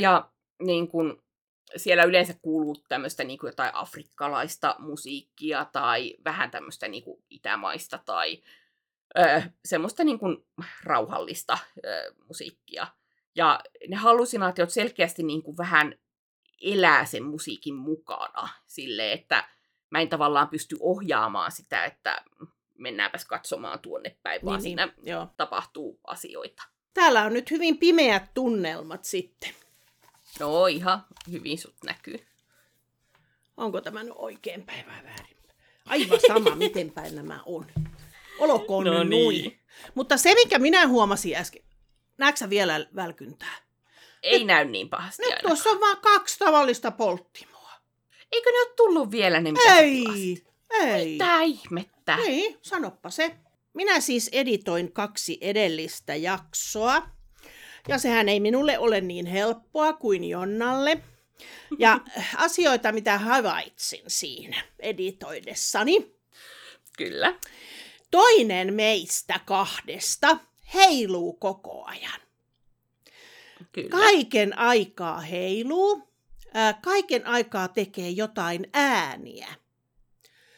Ja 0.00 0.30
niin 0.62 0.88
kuin, 0.88 1.22
siellä 1.76 2.04
yleensä 2.04 2.34
kuuluu 2.42 2.76
tämmöistä 2.88 3.24
niin 3.24 3.38
kuin 3.38 3.48
jotain 3.48 3.74
afrikkalaista 3.74 4.76
musiikkia 4.78 5.64
tai 5.72 6.14
vähän 6.24 6.50
tämmöistä 6.50 6.88
niin 6.88 7.02
kuin 7.02 7.22
itämaista 7.30 7.98
tai 8.04 8.42
ö, 9.18 9.42
semmoista 9.64 10.04
niin 10.04 10.18
kuin 10.18 10.46
rauhallista 10.84 11.58
ö, 11.84 12.14
musiikkia. 12.28 12.86
Ja 13.34 13.60
ne 13.88 13.96
hallusinaatiot 13.96 14.70
selkeästi 14.70 15.22
niin 15.22 15.42
kuin 15.42 15.56
vähän 15.56 15.98
elää 16.62 17.04
sen 17.04 17.24
musiikin 17.24 17.74
mukana 17.74 18.48
sille, 18.66 19.12
että 19.12 19.48
mä 19.90 20.00
en 20.00 20.08
tavallaan 20.08 20.48
pysty 20.48 20.76
ohjaamaan 20.80 21.52
sitä, 21.52 21.84
että 21.84 22.24
mennäänpäs 22.78 23.24
katsomaan 23.24 23.78
tuonne 23.80 24.16
päin, 24.22 24.40
vaan 24.44 24.56
Niin, 24.56 24.62
siinä 24.62 24.86
niin, 24.86 25.06
joo. 25.06 25.26
tapahtuu 25.36 26.00
asioita. 26.04 26.62
Täällä 26.94 27.24
on 27.24 27.32
nyt 27.32 27.50
hyvin 27.50 27.78
pimeät 27.78 28.34
tunnelmat 28.34 29.04
sitten. 29.04 29.50
No 30.40 30.66
ihan 30.66 31.04
hyvin 31.30 31.58
sut 31.58 31.74
näkyy. 31.84 32.26
Onko 33.56 33.80
tämä 33.80 34.02
nyt 34.02 34.12
oikein 34.16 34.66
päin 34.66 34.86
vai 34.86 35.04
väärin? 35.04 35.36
Aivan 35.86 36.18
sama, 36.26 36.54
miten 36.64 36.90
päin 36.90 37.16
nämä 37.16 37.40
on. 37.46 37.66
Olkoon 38.38 38.84
No 38.84 38.98
nyt 38.98 39.08
niin. 39.08 39.24
noin. 39.24 39.60
Mutta 39.94 40.16
se, 40.16 40.34
mikä 40.34 40.58
minä 40.58 40.86
huomasin 40.88 41.36
äsken, 41.36 41.62
näetkö 42.18 42.50
vielä 42.50 42.86
välkyntää? 42.94 43.56
Ei 44.22 44.44
näy 44.44 44.64
niin 44.64 44.88
pahasti 44.88 45.22
Nyt 45.22 45.32
aina. 45.32 45.42
tuossa 45.48 45.70
on 45.70 45.80
vaan 45.80 45.96
kaksi 46.00 46.38
tavallista 46.38 46.90
polttimoa. 46.90 47.70
Eikö 48.32 48.50
ne 48.50 48.58
ole 48.60 48.74
tullut 48.76 49.10
vielä 49.10 49.40
ne, 49.40 49.52
mitä? 49.52 49.76
Ei, 49.78 50.04
ei. 50.80 51.12
Mitä 51.12 51.40
ihmettä? 51.42 52.16
Niin, 52.16 52.58
sanoppa 52.62 53.10
se. 53.10 53.36
Minä 53.74 54.00
siis 54.00 54.28
editoin 54.32 54.92
kaksi 54.92 55.38
edellistä 55.40 56.14
jaksoa. 56.14 57.02
Ja 57.88 57.98
sehän 57.98 58.28
ei 58.28 58.40
minulle 58.40 58.78
ole 58.78 59.00
niin 59.00 59.26
helppoa 59.26 59.92
kuin 59.92 60.24
Jonnalle. 60.24 61.02
Ja 61.78 62.00
asioita, 62.36 62.92
mitä 62.92 63.18
havaitsin 63.18 64.02
siinä 64.06 64.62
editoidessani. 64.80 66.14
Kyllä. 66.98 67.34
Toinen 68.10 68.74
meistä 68.74 69.40
kahdesta 69.46 70.36
heiluu 70.74 71.32
koko 71.32 71.84
ajan. 71.84 72.20
Kyllä. 73.72 73.88
Kaiken 73.90 74.58
aikaa 74.58 75.20
heiluu. 75.20 76.08
Ää, 76.54 76.72
Kaiken 76.82 77.26
aikaa 77.26 77.68
tekee 77.68 78.10
jotain 78.10 78.66
ääniä. 78.72 79.48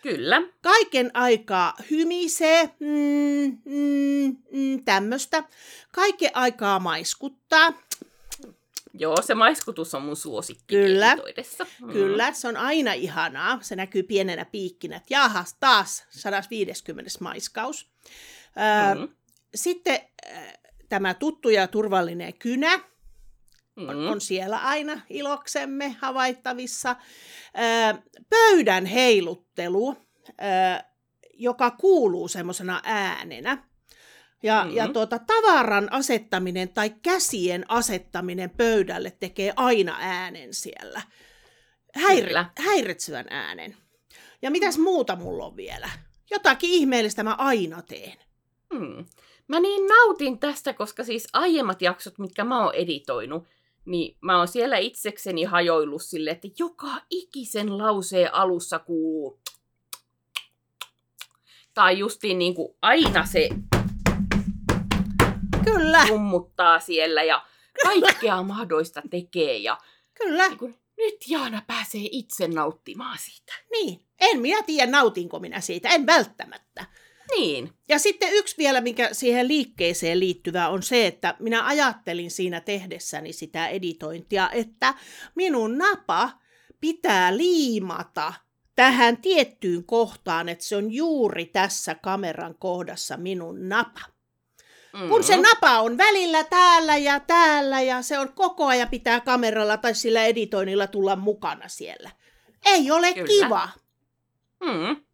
Kyllä. 0.03 0.43
Kaiken 0.63 1.11
aikaa 1.15 1.75
hymisee, 1.91 2.71
mm, 2.81 3.59
mm, 3.65 4.37
mm, 4.53 4.85
tämmöistä. 4.85 5.45
Kaiken 5.93 6.31
aikaa 6.35 6.79
maiskuttaa. 6.79 7.73
Joo, 8.95 9.23
se 9.23 9.35
maiskutus 9.35 9.95
on 9.95 10.03
mun 10.03 10.17
suosikki 10.17 10.77
Kyllä. 10.77 11.17
Mm. 11.81 11.93
Kyllä, 11.93 12.33
se 12.33 12.49
on 12.49 12.57
aina 12.57 12.93
ihanaa. 12.93 13.59
Se 13.63 13.77
näkyy 13.77 14.03
pienenä 14.03 14.45
piikkinä, 14.45 14.97
että 14.97 15.15
jahas, 15.15 15.57
taas 15.61 16.05
150 16.11 17.11
maiskaus. 17.21 17.91
Ää, 18.57 18.95
Mm. 18.95 19.09
Sitten 19.55 20.01
äh, 20.27 20.53
tämä 20.89 21.15
tuttu 21.15 21.49
ja 21.49 21.69
turvallinen 21.69 22.35
kynä 22.35 22.81
on, 23.89 23.97
Mm. 23.97 24.07
on 24.11 24.21
siellä 24.21 24.59
aina 24.59 25.01
iloksemme 25.11 25.97
havaittavissa. 26.01 26.97
Pöydän 28.31 28.87
heiluttelu, 28.87 29.97
joka 31.35 31.71
kuuluu 31.71 32.29
semmoisena 32.29 32.81
äänenä. 32.85 33.65
Ja, 34.43 34.65
Mhm. 34.65 34.77
ja 34.77 34.89
tuota, 34.89 35.19
tavaran 35.19 35.93
asettaminen 35.93 36.69
tai 36.69 36.91
käsien 37.03 37.65
asettaminen 37.71 38.51
pöydälle 38.51 39.11
tekee 39.21 39.53
aina 39.57 39.97
äänen 40.01 40.55
siellä. 40.55 41.03
Häiri- 41.99 42.27
Kyllä. 42.27 42.51
häiritsevän 42.59 43.27
äänen. 43.31 43.77
Ja 44.43 44.51
mitäs 44.51 44.79
muuta 44.79 45.17
mulla 45.17 45.45
on 45.47 45.57
vielä? 45.57 45.91
Jotakin 46.31 46.71
ihmeellistä 46.71 47.23
mä 47.23 47.35
aina 47.39 47.83
teen. 47.83 48.19
Hmm. 48.75 49.05
Mä 49.49 49.61
niin 49.61 49.87
nautin 49.87 50.39
tästä, 50.39 50.73
koska 50.73 51.05
siis 51.05 51.29
aiemmat 51.33 51.83
jaksot, 51.83 52.19
mitkä 52.19 52.45
mä 52.45 52.65
oon 52.65 52.75
editoinut, 52.75 53.47
niin 53.85 54.17
mä 54.21 54.39
oon 54.39 54.49
siellä 54.49 54.77
itsekseni 54.77 55.45
hajoillut 55.45 56.03
sille, 56.03 56.31
että 56.31 56.49
joka 56.59 56.89
ikisen 57.11 57.79
lauseen 57.79 58.35
alussa 58.35 58.79
kuuluu 58.79 59.41
tai 61.75 61.99
justiin 61.99 62.39
niin 62.39 62.55
kuin 62.55 62.77
aina 62.83 63.27
se 63.27 63.49
Kyllä, 65.65 66.07
rummuttaa 66.09 66.81
siellä 66.81 67.23
ja 67.23 67.47
kaikkea 67.83 68.43
mahdollista 68.43 69.03
tekee 69.11 69.57
ja 69.57 69.79
kyllä. 70.15 70.49
niin 70.49 70.59
kuin, 70.59 70.75
nyt 70.97 71.15
Jaana 71.29 71.63
pääsee 71.67 72.09
itse 72.11 72.49
nauttimaan 72.49 73.19
siitä. 73.19 73.53
Niin. 73.71 74.01
En 74.21 74.41
minä 74.41 74.63
tiedä, 74.63 74.91
nautinko 74.91 75.39
minä 75.39 75.61
siitä. 75.61 75.89
En 75.89 76.07
välttämättä. 76.07 76.87
Niin, 77.37 77.73
Ja 77.89 77.99
sitten 77.99 78.33
yksi 78.33 78.55
vielä, 78.59 78.81
mikä 78.81 79.09
siihen 79.13 79.49
liikkeeseen 79.49 80.21
liittyvää 80.21 80.69
on 80.69 80.83
se, 80.83 81.07
että 81.07 81.35
minä 81.39 81.67
ajattelin 81.67 82.31
siinä 82.31 82.61
tehdessäni 82.61 83.33
sitä 83.33 83.69
editointia, 83.69 84.51
että 84.51 84.95
minun 85.35 85.79
napa 85.79 86.31
pitää 86.81 87.37
liimata 87.37 88.33
tähän 88.77 89.17
tiettyyn 89.17 89.85
kohtaan, 89.85 90.49
että 90.49 90.65
se 90.65 90.77
on 90.77 90.93
juuri 90.93 91.47
tässä 91.47 91.95
kameran 91.95 92.55
kohdassa 92.59 93.17
minun 93.17 93.69
napa. 93.69 94.01
mm. 94.93 95.09
Kun 95.09 95.25
se 95.25 95.37
napa 95.37 95.81
on 95.81 95.99
välillä 95.99 96.45
täällä 96.45 96.97
ja 96.97 97.21
täällä 97.21 97.81
ja 97.81 98.03
se 98.03 98.19
on 98.19 98.33
koko 98.33 98.67
ajan 98.67 98.89
pitää 98.89 99.21
kameralla 99.21 99.77
tai 99.77 99.95
sillä 99.95 100.25
editoinnilla 100.25 100.87
tulla 100.87 101.17
mukana 101.17 101.69
siellä. 101.69 102.11
Ei 102.67 102.91
ole 102.91 103.15
Kyllä. 103.15 103.27
kiva. 103.27 103.69
Mm. 104.61 105.10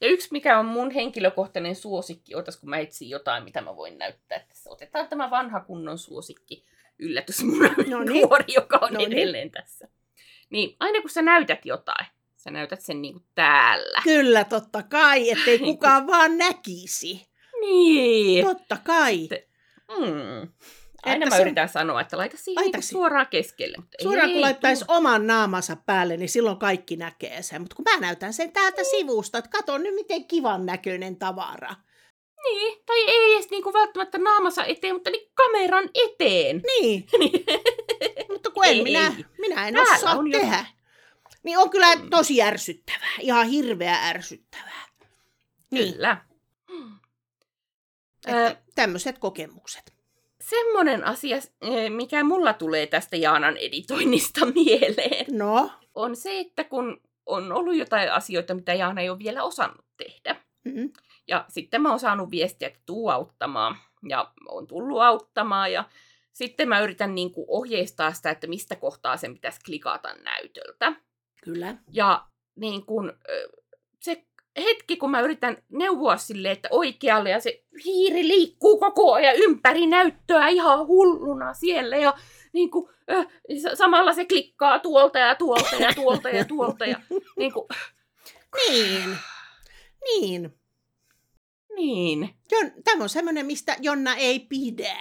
Ja 0.00 0.08
yksi, 0.08 0.28
mikä 0.32 0.58
on 0.58 0.66
mun 0.66 0.90
henkilökohtainen 0.90 1.76
suosikki, 1.76 2.34
otas 2.34 2.56
kun 2.56 2.70
mä 2.70 2.78
etsin 2.78 3.08
jotain, 3.10 3.44
mitä 3.44 3.60
mä 3.60 3.76
voin 3.76 3.98
näyttää 3.98 4.44
tässä. 4.48 4.70
Otetaan 4.70 5.08
tämä 5.08 5.30
vanha 5.30 5.60
kunnon 5.60 5.98
suosikki, 5.98 6.64
yllätys 6.98 7.42
mun 7.44 7.58
No 7.90 8.00
niin. 8.04 8.22
nuori, 8.22 8.44
joka 8.54 8.78
on 8.82 8.92
No 8.92 8.98
niin. 8.98 9.12
edelleen 9.12 9.50
tässä. 9.50 9.88
Niin 10.50 10.76
aina 10.80 11.00
kun 11.00 11.10
sä 11.10 11.22
näytät 11.22 11.66
jotain, 11.66 12.06
sä 12.36 12.50
näytät 12.50 12.80
sen 12.80 13.02
niinku 13.02 13.22
täällä. 13.34 14.00
Kyllä, 14.04 14.44
totta 14.44 14.82
kai, 14.82 15.30
ettei 15.30 15.58
kukaan 15.58 16.06
vaan 16.06 16.38
näkisi. 16.38 17.28
Niin. 17.60 18.44
Totta 18.46 18.76
kai. 18.84 19.28
Te- 19.28 19.46
Mm. 19.98 20.48
Aina 21.06 21.26
mä 21.26 21.36
se- 21.36 21.42
yritän 21.42 21.68
sanoa, 21.68 22.00
että 22.00 22.18
laita 22.18 22.36
siihen 22.36 22.62
Laita 22.64 22.80
siihen. 22.80 22.90
suoraan 22.90 23.26
keskelle. 23.26 23.76
Mutta 23.80 23.96
Suoraan 24.02 24.28
ei 24.28 24.32
kun 24.32 24.40
laittaisi 24.42 24.84
tuu. 24.84 24.96
oman 24.96 25.26
naamansa 25.26 25.76
päälle, 25.86 26.16
niin 26.16 26.28
silloin 26.28 26.56
kaikki 26.58 26.96
näkee 26.96 27.42
sen. 27.42 27.60
Mutta 27.62 27.76
kun 27.76 27.84
mä 27.90 28.00
näytän 28.00 28.32
sen 28.32 28.52
täältä 28.52 28.84
sivusta, 28.84 29.38
että 29.38 29.50
kato 29.50 29.78
nyt 29.78 29.94
miten 29.94 30.24
kivan 30.24 30.66
näköinen 30.66 31.16
tavara. 31.16 31.74
Niin, 32.44 32.82
tai 32.86 32.98
ei 33.10 33.34
edes 33.34 33.50
niinku 33.50 33.72
välttämättä 33.72 34.18
naamansa 34.18 34.64
eteen, 34.64 34.94
mutta 34.94 35.10
niin 35.10 35.30
kameran 35.34 35.90
eteen. 35.94 36.62
Niin, 36.80 37.06
mutta 38.32 38.50
kun 38.50 38.64
en 38.64 38.70
Ei, 38.76 38.82
minä, 38.82 39.06
ei. 39.18 39.24
minä 39.38 39.68
en 39.68 39.74
Täällä 39.74 39.94
osaa 39.94 40.14
on 40.16 40.30
tehdä. 40.30 40.46
jotain. 40.46 40.66
Niin 41.42 41.58
on 41.58 41.70
kyllä 41.70 41.96
Mm. 41.96 42.10
tosi 42.10 42.42
ärsyttävää. 42.42 43.08
Ihan 43.20 43.46
hirveä 43.48 43.96
ärsyttävää. 44.08 44.86
Niin, 45.70 45.92
Kyllä. 45.92 46.16
että 48.26 48.56
tämmöiset 48.74 49.18
kokemukset. 49.18 49.92
Semmoinen 50.40 51.04
asia, 51.04 51.36
eh, 51.62 51.90
mikä 51.90 52.24
mulla 52.24 52.52
tulee 52.52 52.86
tästä 52.86 53.16
Jaanan 53.16 53.56
editoinnista 53.56 54.46
mieleen, 54.54 55.26
No, 55.38 55.70
on 55.94 56.16
se, 56.16 56.40
että 56.40 56.64
kun 56.64 57.00
on 57.26 57.52
ollut 57.52 57.76
jotain 57.76 58.12
asioita, 58.12 58.54
mitä 58.54 58.74
Jaana 58.74 59.00
ei 59.00 59.10
ole 59.10 59.18
vielä 59.18 59.42
osannut 59.42 59.84
tehdä. 59.96 60.36
mm, 60.64 60.90
Ja 61.28 61.44
sitten 61.48 61.82
mä 61.82 61.90
oon 61.90 62.00
saanut 62.00 62.30
viestiä, 62.30 62.68
että 62.68 62.80
tuu 62.86 63.08
auttamaan. 63.08 63.76
Ja 64.08 64.32
on 64.48 64.66
tullut 64.66 65.00
auttamaan. 65.02 65.72
Ja 65.72 65.84
sitten 66.32 66.68
mä 66.68 66.80
yritän 66.80 67.14
niin 67.14 67.32
kuin 67.32 67.44
ohjeistaa 67.48 68.12
sitä, 68.12 68.30
että 68.30 68.46
mistä 68.46 68.76
kohtaa 68.76 69.16
sen 69.16 69.34
pitäisi 69.34 69.60
klikata 69.64 70.14
näytöltä. 70.14 70.92
kyllä. 71.44 71.76
Ja 71.92 72.26
niin 72.56 72.86
se 72.86 73.12
hetki, 74.58 74.96
kun 74.96 75.10
mä 75.10 75.20
yritän 75.20 75.56
neuvoa 75.68 76.16
sille, 76.16 76.50
että 76.50 76.68
oikealle, 76.72 77.30
ja 77.30 77.40
se 77.40 77.62
hiiri 77.84 78.28
liikkuu 78.28 78.78
koko 78.78 79.12
ajan 79.12 79.36
ympäri 79.36 79.86
näyttöä 79.86 80.48
ihan 80.48 80.86
hulluna 80.86 81.54
siellä, 81.54 81.96
ja 81.96 82.14
niin 82.52 82.70
ö, 83.10 83.24
sa- 83.62 83.76
samalla 83.76 84.12
se 84.12 84.24
klikkaa 84.24 84.78
tuolta 84.78 85.18
ja 85.18 85.34
tuolta 85.34 85.76
ja 85.76 85.94
tuolta 85.94 86.28
ja 86.28 86.44
tuolta, 86.44 86.86
ja 86.86 87.00
niin 87.38 87.52
kun, 87.52 87.66
Niin, 88.68 89.16
niin. 90.04 90.54
niin, 91.76 92.30
Jon, 92.52 92.72
tämä 92.84 93.02
on 93.02 93.08
semmoinen, 93.08 93.46
mistä 93.46 93.76
Jonna 93.80 94.14
ei 94.16 94.38
pidä. 94.40 94.96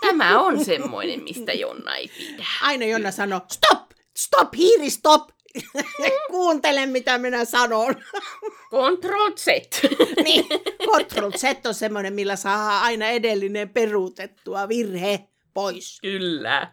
tämä 0.00 0.40
on 0.40 0.64
semmoinen, 0.64 1.22
mistä 1.22 1.52
Jonna 1.52 1.96
ei 1.96 2.08
pidä. 2.18 2.44
Aina 2.62 2.84
Jonna 2.86 3.10
sanoo, 3.10 3.40
stop, 3.52 3.90
stop, 4.16 4.48
hiiri, 4.56 4.90
stop. 4.90 5.28
Kuuntele, 6.30 6.86
mitä 6.86 7.18
minä 7.18 7.44
sanon. 7.44 7.94
Control 8.70 9.32
Z. 9.36 9.46
niin, 10.24 10.46
Control 10.86 11.30
Z 11.30 11.66
on 11.66 11.74
semmoinen, 11.74 12.14
millä 12.14 12.36
saa 12.36 12.80
aina 12.80 13.08
edellinen 13.08 13.68
peruutettua 13.68 14.68
virhe 14.68 15.28
pois. 15.54 15.98
Kyllä, 16.00 16.72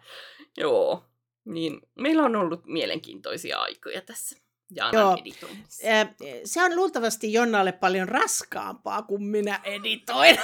joo. 0.56 1.04
Niin, 1.44 1.80
meillä 1.94 2.22
on 2.22 2.36
ollut 2.36 2.66
mielenkiintoisia 2.66 3.58
aikoja 3.58 4.00
tässä 4.00 4.36
Jaanan 4.70 5.00
Joo. 5.00 5.16
Se 6.44 6.62
on 6.62 6.76
luultavasti 6.76 7.32
Jonnalle 7.32 7.72
paljon 7.72 8.08
raskaampaa 8.08 9.02
kuin 9.02 9.22
minä 9.22 9.60
editoin. 9.64 10.38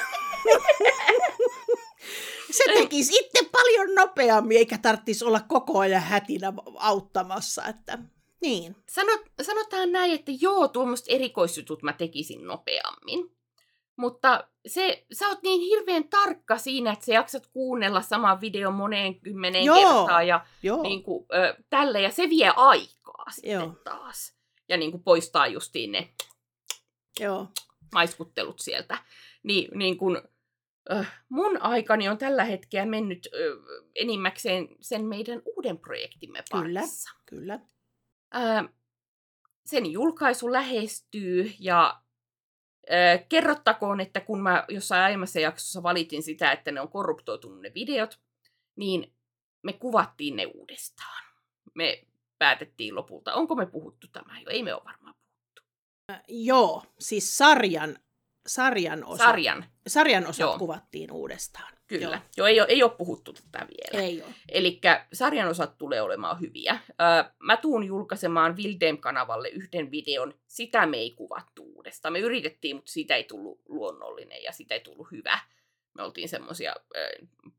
Se 2.50 2.64
tekisi 2.74 3.14
itse 3.14 3.48
paljon 3.52 3.94
nopeammin, 3.94 4.58
eikä 4.58 4.78
tarvitsisi 4.78 5.24
olla 5.24 5.40
koko 5.40 5.78
ajan 5.78 6.02
hätinä 6.02 6.52
auttamassa. 6.76 7.64
Että, 7.64 7.98
niin, 8.42 8.76
Sanot, 8.88 9.20
sanotaan 9.42 9.92
näin, 9.92 10.12
että 10.12 10.32
joo, 10.40 10.68
tuommoiset 10.68 11.06
erikoisjutut 11.08 11.82
mä 11.82 11.92
tekisin 11.92 12.46
nopeammin. 12.46 13.36
Mutta 13.96 14.48
se, 14.66 15.06
sä 15.12 15.28
oot 15.28 15.42
niin 15.42 15.60
hirveän 15.60 16.08
tarkka 16.08 16.58
siinä, 16.58 16.92
että 16.92 17.04
sä 17.04 17.12
jaksat 17.12 17.46
kuunnella 17.46 18.02
saman 18.02 18.40
videon 18.40 18.74
moneen 18.74 19.20
kymmeneen 19.20 19.64
Joo. 19.64 19.76
kertaan 19.76 20.26
ja 20.26 20.46
joo. 20.62 20.82
niin 20.82 21.02
kuin, 21.02 21.26
ö, 21.34 21.56
tälle, 21.70 22.00
ja 22.00 22.10
se 22.10 22.28
vie 22.28 22.52
aikaa 22.56 23.24
sitten 23.30 23.52
Joo. 23.52 23.74
taas. 23.84 24.34
Ja 24.68 24.76
niin 24.76 24.90
kuin 24.90 25.02
poistaa 25.02 25.46
justiin 25.46 25.92
ne 25.92 26.14
joo. 27.20 27.46
maiskuttelut 27.94 28.58
sieltä. 28.58 28.98
Niin, 29.42 29.78
niin 29.78 29.98
kun, 29.98 30.22
ö, 30.90 31.04
mun 31.28 31.62
aikani 31.62 32.08
on 32.08 32.18
tällä 32.18 32.44
hetkellä 32.44 32.86
mennyt 32.86 33.28
ö, 33.34 33.56
enimmäkseen 33.94 34.68
sen 34.80 35.04
meidän 35.04 35.42
uuden 35.56 35.78
projektimme 35.78 36.42
Kyllä. 36.52 36.80
parissa. 36.80 37.10
Kyllä. 37.26 37.60
Ää, 38.32 38.68
sen 39.66 39.92
julkaisu 39.92 40.52
lähestyy 40.52 41.52
ja 41.58 42.02
ö, 42.90 43.24
kerrottakoon, 43.28 44.00
että 44.00 44.20
kun 44.20 44.42
mä 44.42 44.64
jossain 44.68 45.02
aiemmassa 45.02 45.40
jaksossa 45.40 45.82
valitin 45.82 46.22
sitä, 46.22 46.52
että 46.52 46.72
ne 46.72 46.80
on 46.80 46.88
korruptoitunut 46.88 47.60
ne 47.60 47.72
videot, 47.74 48.20
niin 48.76 49.14
me 49.62 49.72
kuvattiin 49.72 50.36
ne 50.36 50.46
uudestaan. 50.46 51.24
Me 51.74 52.04
päätettiin 52.38 52.94
lopulta. 52.94 53.34
Onko 53.34 53.54
me 53.54 53.66
puhuttu 53.66 54.06
tämä 54.12 54.40
jo? 54.40 54.50
Ei 54.50 54.62
me 54.62 54.74
ole 54.74 54.84
varmaan 54.84 55.14
puhuttu. 55.14 55.62
Äh, 56.10 56.22
joo, 56.28 56.82
siis 56.98 57.38
sarjan, 57.38 57.98
sarjan, 58.46 59.04
osa, 59.04 59.24
Sarjan, 59.24 59.64
sarjan 59.86 60.26
osat 60.26 60.40
Joo. 60.40 60.58
kuvattiin 60.58 61.12
uudestaan. 61.12 61.72
kyllä. 61.86 62.02
Joo. 62.04 62.12
Joo. 62.12 62.20
Jo, 62.36 62.46
ei, 62.46 62.60
ole, 62.60 62.68
ei 62.68 62.82
ole 62.82 62.90
puhuttu 62.98 63.32
tätä 63.32 63.66
vielä. 63.68 64.04
Ei 64.04 64.22
ole. 64.22 64.34
Eli 64.48 64.80
sarjan 65.12 65.48
osat 65.48 65.78
tulee 65.78 66.02
olemaan 66.02 66.40
hyviä. 66.40 66.78
Öö, 66.88 67.32
mä 67.38 67.56
tuun 67.56 67.84
julkaisemaan 67.84 68.56
Vildem-kanavalle 68.56 69.48
yhden 69.48 69.90
videon. 69.90 70.34
Sitä 70.46 70.86
me 70.86 70.96
ei 70.96 71.10
kuvattu 71.10 71.62
uudestaan. 71.62 72.12
Me 72.12 72.18
yritettiin, 72.18 72.76
mutta 72.76 72.92
siitä 72.92 73.16
ei 73.16 73.24
tullut 73.24 73.60
luonnollinen 73.68 74.42
ja 74.42 74.52
siitä 74.52 74.74
ei 74.74 74.80
tullut 74.80 75.10
hyvä. 75.10 75.38
Me 75.94 76.02
oltiin 76.02 76.28
semmoisia 76.28 76.74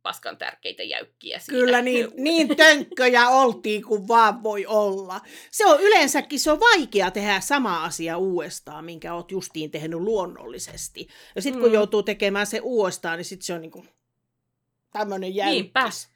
paskan 0.03 0.37
tärkeitä 0.37 0.83
jäykkiä 0.83 1.39
siinä. 1.39 1.59
Kyllä 1.59 1.81
niin, 1.91 2.07
niin 2.17 2.55
tönkköjä 2.55 3.29
oltiin 3.29 3.83
kuin 3.83 4.07
vaan 4.07 4.43
voi 4.43 4.65
olla. 4.65 5.21
Se 5.51 5.65
on 5.65 5.81
yleensäkin 5.81 6.39
se 6.39 6.51
on 6.51 6.59
vaikea 6.59 7.11
tehdä 7.11 7.39
sama 7.39 7.83
asia 7.83 8.17
uudestaan, 8.17 8.85
minkä 8.85 9.13
oot 9.13 9.31
justiin 9.31 9.71
tehnyt 9.71 9.99
luonnollisesti. 9.99 11.07
Ja 11.35 11.41
sitten 11.41 11.61
kun 11.61 11.69
Mm. 11.69 11.73
joutuu 11.75 12.03
tekemään 12.03 12.45
se 12.47 12.59
uudestaan, 12.59 13.17
niin 13.17 13.25
sitten 13.25 13.45
se 13.45 13.53
on 13.53 13.61
niinku 13.61 13.85
tämmöinen 14.93 15.33
Niinpä. 15.35 15.79
jäykkis. 15.79 16.09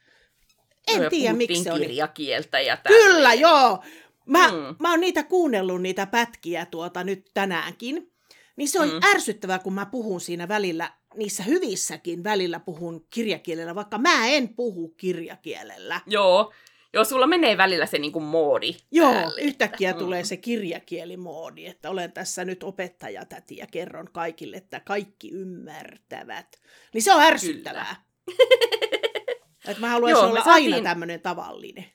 En 0.87 1.01
Öö, 1.01 1.09
tiedä, 1.09 1.33
miksi 1.33 1.63
se 1.63 1.71
oli. 1.71 1.79
kirjakieltä 1.85 2.59
ja 2.59 2.77
Kyllä, 2.87 3.13
tälleen. 3.13 3.39
joo. 3.39 3.83
Mä, 4.25 4.47
Mm. 4.47 4.75
mä 4.79 4.89
oon 4.91 4.99
niitä 4.99 5.23
kuunnellut, 5.23 5.81
niitä 5.81 6.05
pätkiä 6.05 6.65
tuota 6.65 7.03
nyt 7.03 7.31
tänäänkin. 7.33 8.11
Niin 8.55 8.69
se 8.69 8.79
on 8.79 8.89
mm. 8.89 8.99
ärsyttävää, 9.03 9.59
kun 9.59 9.73
mä 9.73 9.85
puhun 9.85 10.21
siinä 10.21 10.47
välillä, 10.47 10.89
niissä 11.17 11.43
hyvissäkin 11.43 12.23
välillä 12.23 12.59
puhun 12.59 13.07
kirjakielellä, 13.09 13.75
vaikka 13.75 13.97
mä 13.97 14.27
en 14.27 14.49
puhu 14.49 14.89
kirjakielellä. 14.89 16.01
Joo. 16.07 16.53
Joo, 16.93 17.03
sulla 17.03 17.27
menee 17.27 17.57
välillä 17.57 17.85
se 17.85 17.97
niinku 17.97 18.19
moodi 18.19 18.75
Joo, 18.91 19.13
päälle, 19.13 19.41
yhtäkkiä 19.41 19.89
että- 19.89 19.99
tulee 20.03 20.21
mm. 20.21 20.25
se 20.25 20.37
kirjakielimoodi, 20.37 21.65
että 21.65 21.89
olen 21.89 22.11
tässä 22.11 22.45
nyt 22.45 22.63
opettajatäti 22.63 23.57
ja 23.57 23.67
kerron 23.71 24.09
kaikille, 24.11 24.57
että 24.57 24.79
kaikki 24.79 25.29
ymmärtävät. 25.31 26.61
Niin 26.93 27.01
se 27.01 27.13
on 27.13 27.21
ärsyttävää. 27.21 27.95
että 29.67 29.79
mä 29.81 29.89
haluaisin 29.89 30.21
Joo, 30.21 30.29
olla 30.29 30.43
saatiin- 30.43 30.73
aina 30.73 30.89
tämmöinen 30.89 31.21
tavallinen. 31.21 31.85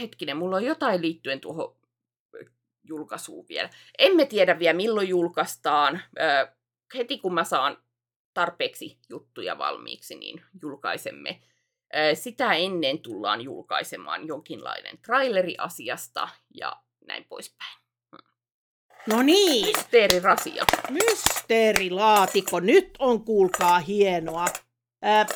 hetkinen, 0.00 0.36
mulla 0.36 0.56
on 0.56 0.64
jotain 0.64 1.02
liittyen 1.02 1.40
tuohon 1.40 1.76
julkaisuun 2.84 3.46
vielä. 3.48 3.70
Emme 3.98 4.26
tiedä 4.26 4.58
vielä 4.58 4.76
milloin 4.76 5.08
julkaistaan. 5.08 6.02
Ö, 6.20 6.48
heti 6.94 7.18
kun 7.18 7.34
mä 7.34 7.44
saan 7.44 7.76
tarpeeksi 8.34 8.98
juttuja 9.08 9.58
valmiiksi, 9.58 10.14
niin 10.14 10.42
julkaisemme. 10.62 11.40
Sitä 12.14 12.52
ennen 12.54 12.98
tullaan 12.98 13.40
julkaisemaan 13.40 14.26
jonkinlainen 14.26 14.98
traileri 14.98 15.54
asiasta 15.58 16.28
ja 16.54 16.82
näin 17.06 17.24
poispäin. 17.24 17.78
No 19.06 19.22
niin, 19.22 19.66
Mysteerirasia. 19.76 20.64
mysteerilaatikko, 20.90 22.60
nyt 22.60 22.90
on 22.98 23.24
kuulkaa 23.24 23.78
hienoa. 23.78 24.46
Ää, 25.02 25.26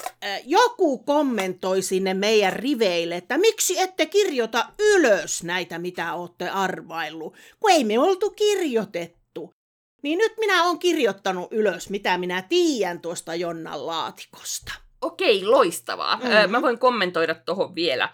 joku 0.44 0.98
kommentoi 0.98 1.83
sinne 1.83 2.14
meidän 2.14 2.52
riveille, 2.52 3.16
että 3.16 3.38
miksi 3.38 3.81
ette 3.81 4.07
kirjoita 4.07 4.66
ylös 4.78 5.42
näitä, 5.42 5.78
mitä 5.78 6.14
olette 6.14 6.48
arvaillut, 6.48 7.37
kun 7.61 7.70
ei 7.70 7.85
me 7.85 7.98
oltu 7.98 8.31
kirjoitettu. 8.31 9.21
Niin 10.03 10.19
nyt 10.19 10.33
minä 10.38 10.65
olen 10.65 10.79
kirjoittanut 10.79 11.53
ylös, 11.53 11.91
mitä 11.91 12.19
minä 12.19 12.43
tiedän 12.43 13.01
tuosta 13.01 13.35
Jonnan 13.35 13.87
laatikosta. 13.87 14.73
Okei, 15.01 15.45
loistavaa. 15.45 16.17
Mm-hmm. 16.17 16.31
Mhm. 16.31 16.51
Mä 16.51 16.62
voin 16.62 16.79
kommentoida 16.79 17.35
tuohon 17.35 17.75
vielä. 17.75 18.09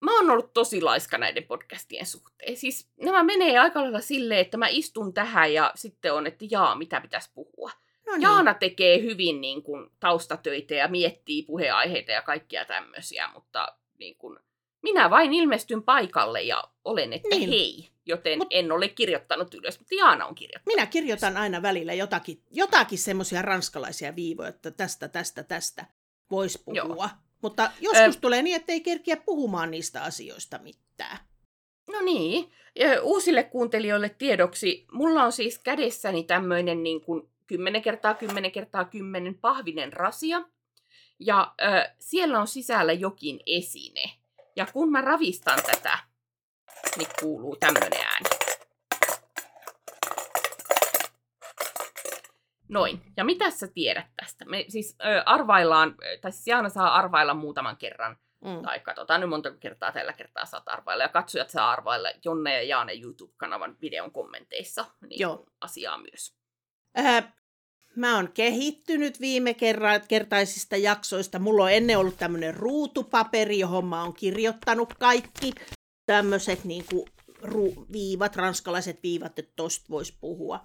Mä 0.00 0.16
oon 0.16 0.30
ollut 0.30 0.52
tosi 0.52 0.80
laiska 0.80 1.18
näiden 1.18 1.44
podcastien 1.44 2.06
suhteen. 2.06 2.56
Siis 2.56 2.90
nämä 3.02 3.22
menee 3.22 3.58
aika 3.58 3.80
lailla 3.82 4.00
silleen, 4.00 4.40
että 4.40 4.56
mä 4.56 4.66
istun 4.68 5.14
tähän 5.14 5.52
ja 5.52 5.72
sitten 5.74 6.12
on, 6.12 6.26
että 6.26 6.44
jaa, 6.50 6.74
mitä 6.74 7.00
pitäisi 7.00 7.30
puhua. 7.34 7.70
No 8.06 8.12
niin. 8.12 8.22
Jaana 8.22 8.54
tekee 8.54 9.02
hyvin 9.02 9.40
niin 9.40 9.62
kuin, 9.62 9.90
taustatöitä 10.00 10.74
ja 10.74 10.88
miettii 10.88 11.42
puheaiheita 11.42 12.12
ja 12.12 12.22
kaikkia 12.22 12.64
tämmöisiä, 12.64 13.28
mutta 13.34 13.78
niin 13.98 14.16
kuin, 14.18 14.38
minä 14.88 15.10
vain 15.10 15.32
ilmestyn 15.34 15.82
paikalle 15.82 16.42
ja 16.42 16.64
olen, 16.84 17.12
että 17.12 17.28
Niin. 17.28 17.48
hei, 17.50 17.88
joten 18.06 18.38
Mut- 18.38 18.46
en 18.50 18.72
ole 18.72 18.88
kirjoittanut 18.88 19.54
ylös, 19.54 19.78
mutta 19.78 19.94
Jaana 19.94 20.26
on 20.26 20.34
kirjoittanut. 20.34 20.76
Minä 20.76 20.86
kirjoitan 20.86 21.36
aina 21.36 21.62
välillä 21.62 21.94
jotakin, 21.94 22.42
jotakin 22.50 22.98
semmoisia 22.98 23.42
ranskalaisia 23.42 24.16
viivoja, 24.16 24.48
että 24.48 24.70
tästä, 24.70 25.08
tästä, 25.08 25.42
tästä 25.42 25.84
voisi 26.30 26.62
puhua. 26.64 26.76
Joo. 26.76 27.08
Mutta 27.42 27.70
joskus 27.80 28.16
Ö- 28.16 28.20
tulee 28.20 28.42
niin, 28.42 28.56
että 28.56 28.72
ei 28.72 28.80
kerkiä 28.80 29.16
puhumaan 29.16 29.70
niistä 29.70 30.02
asioista 30.02 30.58
mitään. 30.58 31.18
No 31.92 32.00
niin, 32.00 32.52
ja 32.78 33.02
uusille 33.02 33.42
kuuntelijoille 33.42 34.08
tiedoksi, 34.08 34.86
mulla 34.92 35.24
on 35.24 35.32
siis 35.32 35.58
kädessäni 35.58 36.24
tämmöinen 36.24 36.82
niin 36.82 37.00
kuin 37.00 37.22
10 37.46 37.82
kertaa 37.82 38.14
10 38.14 38.52
kertaa 38.52 38.84
10 38.84 39.34
pahvinen 39.34 39.92
rasia, 39.92 40.42
ja 41.20 41.54
ö, 41.60 41.90
siellä 41.98 42.40
on 42.40 42.46
sisällä 42.46 42.92
jokin 42.92 43.40
esine. 43.46 44.10
Ja 44.58 44.66
kun 44.72 44.92
mä 44.92 45.00
ravistan 45.00 45.58
tätä, 45.66 45.98
niin 46.96 47.08
kuuluu 47.20 47.56
tämmöinen 47.56 47.92
ääni. 48.06 48.28
Noin. 52.68 53.02
Ja 53.16 53.24
mitä 53.24 53.50
sä 53.50 53.68
tiedät 53.68 54.06
tästä? 54.16 54.44
Me 54.44 54.64
siis 54.68 54.96
ö, 55.06 55.22
arvaillaan, 55.26 55.94
tai 56.20 56.32
siis 56.32 56.46
Jaana 56.46 56.68
saa 56.68 56.94
arvailla 56.94 57.34
muutaman 57.34 57.76
kerran 57.76 58.16
Mm. 58.44 58.62
tai 58.62 58.80
katsotaan 58.80 59.20
nyt 59.20 59.30
monta 59.30 59.50
kertaa 59.50 59.92
tällä 59.92 60.12
kertaa 60.12 60.44
saat 60.44 60.68
arvailla. 60.68 61.04
Ja 61.04 61.08
katsojat 61.08 61.50
saa 61.50 61.70
arvailla 61.70 62.08
Jonne 62.24 62.54
ja 62.54 62.62
Jaane 62.62 62.92
YouTube-kanavan 62.92 63.76
videon 63.80 64.12
kommenteissa 64.12 64.84
niin 65.00 65.20
Joo. 65.20 65.46
asiaa 65.60 65.98
myös. 65.98 66.34
Äh, 66.98 67.32
mä 67.98 68.16
oon 68.16 68.32
kehittynyt 68.32 69.20
viime 69.20 69.54
kerra, 69.54 70.00
kertaisista 70.00 70.76
jaksoista. 70.76 71.38
Mulla 71.38 71.64
on 71.64 71.72
ennen 71.72 71.98
ollut 71.98 72.18
tämmöinen 72.18 72.54
ruutupaperi, 72.54 73.58
johon 73.58 73.86
mä 73.86 74.02
oon 74.02 74.14
kirjoittanut 74.14 74.94
kaikki 74.94 75.52
tämmöiset 76.06 76.64
niinku 76.64 77.08
ru- 77.42 77.92
viivat, 77.92 78.36
ranskalaiset 78.36 79.02
viivat, 79.02 79.38
että 79.38 79.52
tosta 79.56 79.86
voisi 79.90 80.14
puhua. 80.20 80.60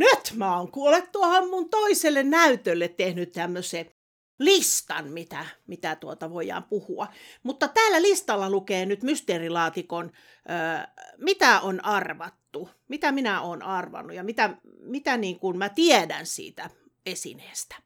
Nyt 0.00 0.32
mä 0.34 0.56
oon 0.56 0.72
kuule 0.72 1.02
tuohon 1.12 1.50
mun 1.50 1.70
toiselle 1.70 2.22
näytölle 2.22 2.88
tehnyt 2.88 3.32
tämmöisen 3.32 3.90
listan, 4.38 5.08
mitä, 5.08 5.46
mitä 5.66 5.96
tuota 5.96 6.30
voidaan 6.30 6.64
puhua. 6.64 7.08
Mutta 7.42 7.68
täällä 7.68 8.02
listalla 8.02 8.50
lukee 8.50 8.86
nyt 8.86 9.02
mysteerilaatikon, 9.02 10.12
ö, 10.50 10.88
mitä 11.18 11.60
on 11.60 11.84
arvattu, 11.84 12.70
mitä 12.88 13.12
minä 13.12 13.40
olen 13.40 13.62
arvannut 13.62 14.16
ja 14.16 14.24
mitä, 14.24 14.56
mitä 14.80 15.16
niin 15.16 15.38
kuin 15.38 15.58
mä 15.58 15.68
tiedän 15.68 16.26
siitä 16.26 16.70
esineestä. 17.06 17.76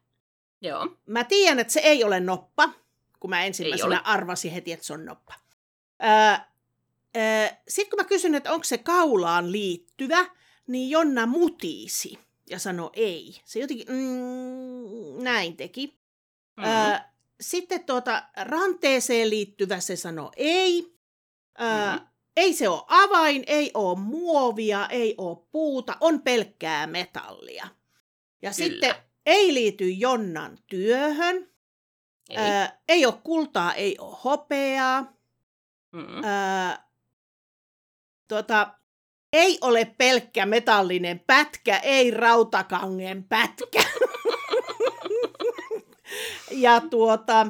Joo. 0.61 0.97
Mä 1.05 1.23
tiedän, 1.23 1.59
että 1.59 1.73
se 1.73 1.79
ei 1.79 2.03
ole 2.03 2.19
noppa, 2.19 2.69
kun 3.19 3.29
mä 3.29 3.45
ensimmäisenä 3.45 3.99
arvasin 3.99 4.51
heti, 4.51 4.71
että 4.71 4.85
se 4.85 4.93
on 4.93 5.05
noppa. 5.05 5.33
Öö, 6.03 6.45
öö, 7.17 7.47
Sitten 7.67 7.89
kun 7.89 7.99
mä 7.99 8.09
kysyn, 8.09 8.35
että 8.35 8.53
onko 8.53 8.63
se 8.63 8.77
kaulaan 8.77 9.51
liittyvä, 9.51 10.25
niin 10.67 10.89
Jonna 10.89 11.25
mutiisi 11.25 12.19
ja 12.49 12.59
sanoi 12.59 12.89
ei. 12.93 13.41
Se 13.45 13.59
jotenkin 13.59 13.87
mm, 13.89 15.23
näin 15.23 15.57
teki. 15.57 16.02
Mm-hmm. 16.57 16.71
Öö, 16.91 16.97
sitten 17.41 17.83
tuota, 17.83 18.23
ranteeseen 18.41 19.29
liittyvä 19.29 19.79
se 19.79 19.95
sanoi 19.95 20.31
ei. 20.37 20.97
Öö, 21.61 21.67
Mhm. 21.95 22.03
Ei 22.37 22.53
se 22.53 22.69
ole 22.69 22.81
avain, 22.87 23.43
ei 23.47 23.71
ole 23.73 23.99
muovia, 23.99 24.87
ei 24.89 25.15
ole 25.17 25.47
puuta, 25.51 25.97
on 25.99 26.21
pelkkää 26.21 26.87
metallia. 26.87 27.63
Ja 28.41 28.51
Kyllä. 28.51 28.53
sitten 28.53 28.95
ei 29.25 29.53
liity 29.53 29.89
Jonnan 29.91 30.57
työhön, 30.67 31.49
Ei. 32.29 32.37
Öö, 32.37 32.65
ei 32.89 33.05
ole 33.05 33.13
kultaa, 33.23 33.73
ei 33.73 33.97
ole 33.99 34.17
hopeaa. 34.23 35.01
Mm. 35.91 36.23
Öö, 36.23 36.77
tota, 38.27 38.73
ei 39.33 39.57
ole 39.61 39.85
pelkkä 39.97 40.45
metallinen 40.45 41.19
pätkä, 41.19 41.77
ei 41.77 42.11
rautakangen 42.11 43.23
pätkä. 43.23 43.83
ja 46.51 46.81
tuota, 46.81 47.47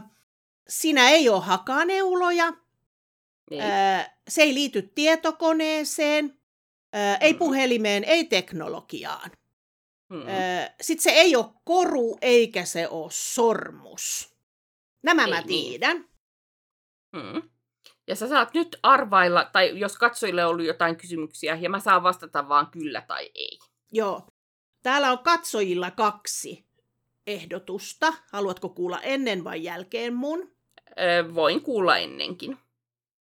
siinä 0.67 1.10
ei 1.10 1.30
ole 1.30 1.41
hakaneuloja, 1.41 2.54
Ei. 3.52 3.60
se 4.28 4.41
ei 4.41 4.54
liity 4.54 4.82
tietokoneeseen, 4.82 6.39
ei 7.21 7.34
Mm. 7.34 7.39
puhelimeen, 7.39 8.04
ei 8.04 8.23
teknologiaan. 8.26 9.32
Mm. 10.10 10.19
Sitten 10.82 11.04
se 11.04 11.10
ei 11.10 11.36
ole 11.36 11.45
koru 11.63 12.17
eikä 12.21 12.65
se 12.65 12.88
ole 12.88 13.08
sormus. 13.12 14.36
Nämä 15.04 15.23
Ei 15.26 15.30
mä 15.30 15.41
niin. 15.41 15.47
tiedän. 15.47 16.06
Mm. 17.12 17.41
Ja 18.08 18.15
sä 18.15 18.28
saat 18.30 18.54
nyt 18.54 18.76
arvailla, 18.84 19.49
tai 19.54 19.80
jos 19.80 19.97
katsojille 19.97 20.45
on 20.45 20.52
ollut 20.52 20.65
jotain 20.65 20.95
kysymyksiä, 20.95 21.56
ja 21.62 21.69
mä 21.69 21.80
saan 21.80 22.04
vastata 22.04 22.49
vaan 22.49 22.67
kyllä 22.71 23.02
tai 23.02 23.32
ei. 23.36 23.60
Joo. 23.91 24.28
Täällä 24.84 25.12
on 25.12 25.19
katsojilla 25.19 25.91
kaksi 25.91 26.65
ehdotusta. 27.27 28.13
Haluatko 28.31 28.69
kuulla 28.69 29.01
ennen 29.01 29.43
vai 29.43 29.63
jälkeen 29.63 30.13
mun? 30.13 30.51
Öö, 30.99 31.36
voin 31.36 31.62
kuulla 31.62 31.97
ennenkin. 31.97 32.57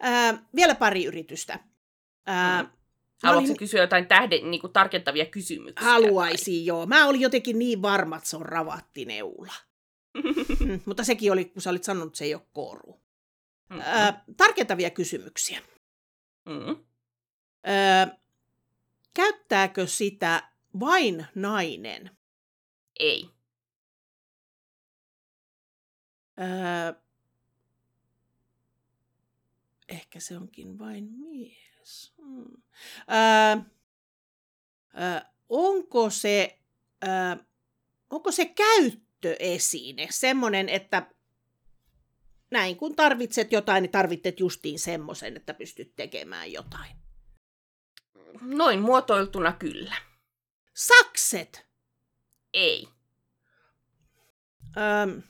Ää, 0.00 0.42
vielä 0.56 0.74
pari 0.74 1.04
yritystä. 1.04 1.58
Ää, 2.26 2.62
mä 2.62 2.70
Haluatko 3.22 3.46
olin- 3.46 3.56
kysyä 3.58 3.80
jotain 3.80 4.06
tähden, 4.06 4.50
niin 4.50 4.60
kuin 4.60 4.72
tarkentavia 4.72 5.26
kysymyksiä? 5.26 5.88
Haluaisin, 5.90 6.66
joo. 6.66 6.86
Mä 6.86 7.06
olin 7.06 7.20
jotenkin 7.20 7.58
niin 7.58 7.82
varma, 7.82 8.16
että 8.16 8.28
se 8.28 8.36
on 8.36 8.46
ravattineula. 8.46 9.46
vai? 9.46 10.24
Mm, 10.60 10.80
mutta 10.86 11.04
sekin 11.04 11.32
oli, 11.32 11.44
kun 11.44 11.62
sä 11.62 11.70
olit 11.70 11.84
sanonut, 11.84 12.06
että 12.08 12.18
se 12.18 12.24
ei 12.24 12.34
ole 12.34 12.42
koru. 12.52 13.00
Mm. 13.70 13.80
Ää, 13.80 14.24
tarkentavia 14.36 14.90
kysymyksiä. 14.90 15.62
Mm. 16.46 16.84
Öö, 17.68 18.16
käyttääkö 19.14 19.86
sitä 19.86 20.50
vain 20.80 21.26
nainen? 21.34 22.10
Ei. 23.00 23.30
Öö, 26.40 27.00
ehkä 29.88 30.20
se 30.20 30.36
onkin 30.36 30.78
vain 30.78 31.04
mies. 31.12 31.69
Hmm. 32.22 32.62
Öö, 33.10 33.62
öö, 35.02 35.20
onko 35.48 36.10
se, 36.10 36.58
öö, 37.04 37.44
onko 38.10 38.32
se 38.32 38.44
käyttöesine 38.44 40.08
semmoinen, 40.10 40.68
että 40.68 41.10
näin 42.50 42.76
kun 42.76 42.96
tarvitset 42.96 43.52
jotain, 43.52 43.82
niin 43.82 43.90
tarvitset 43.90 44.40
justiin 44.40 44.78
semmoisen, 44.78 45.36
että 45.36 45.54
pystyt 45.54 45.96
tekemään 45.96 46.52
jotain. 46.52 46.96
Noin 48.40 48.80
muotoiltuna 48.80 49.52
kyllä. 49.52 49.96
Sakset! 50.74 51.66
Ei. 52.52 52.88
Öm, 54.76 55.22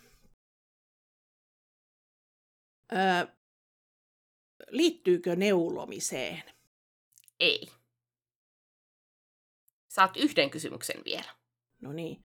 ö, 2.92 3.26
liittyykö 4.70 5.36
neulomiseen? 5.36 6.42
Ei. 7.40 7.68
Saat 9.88 10.16
yhden 10.16 10.50
kysymyksen 10.50 11.02
vielä. 11.04 11.34
No 11.80 11.92
niin, 11.92 12.24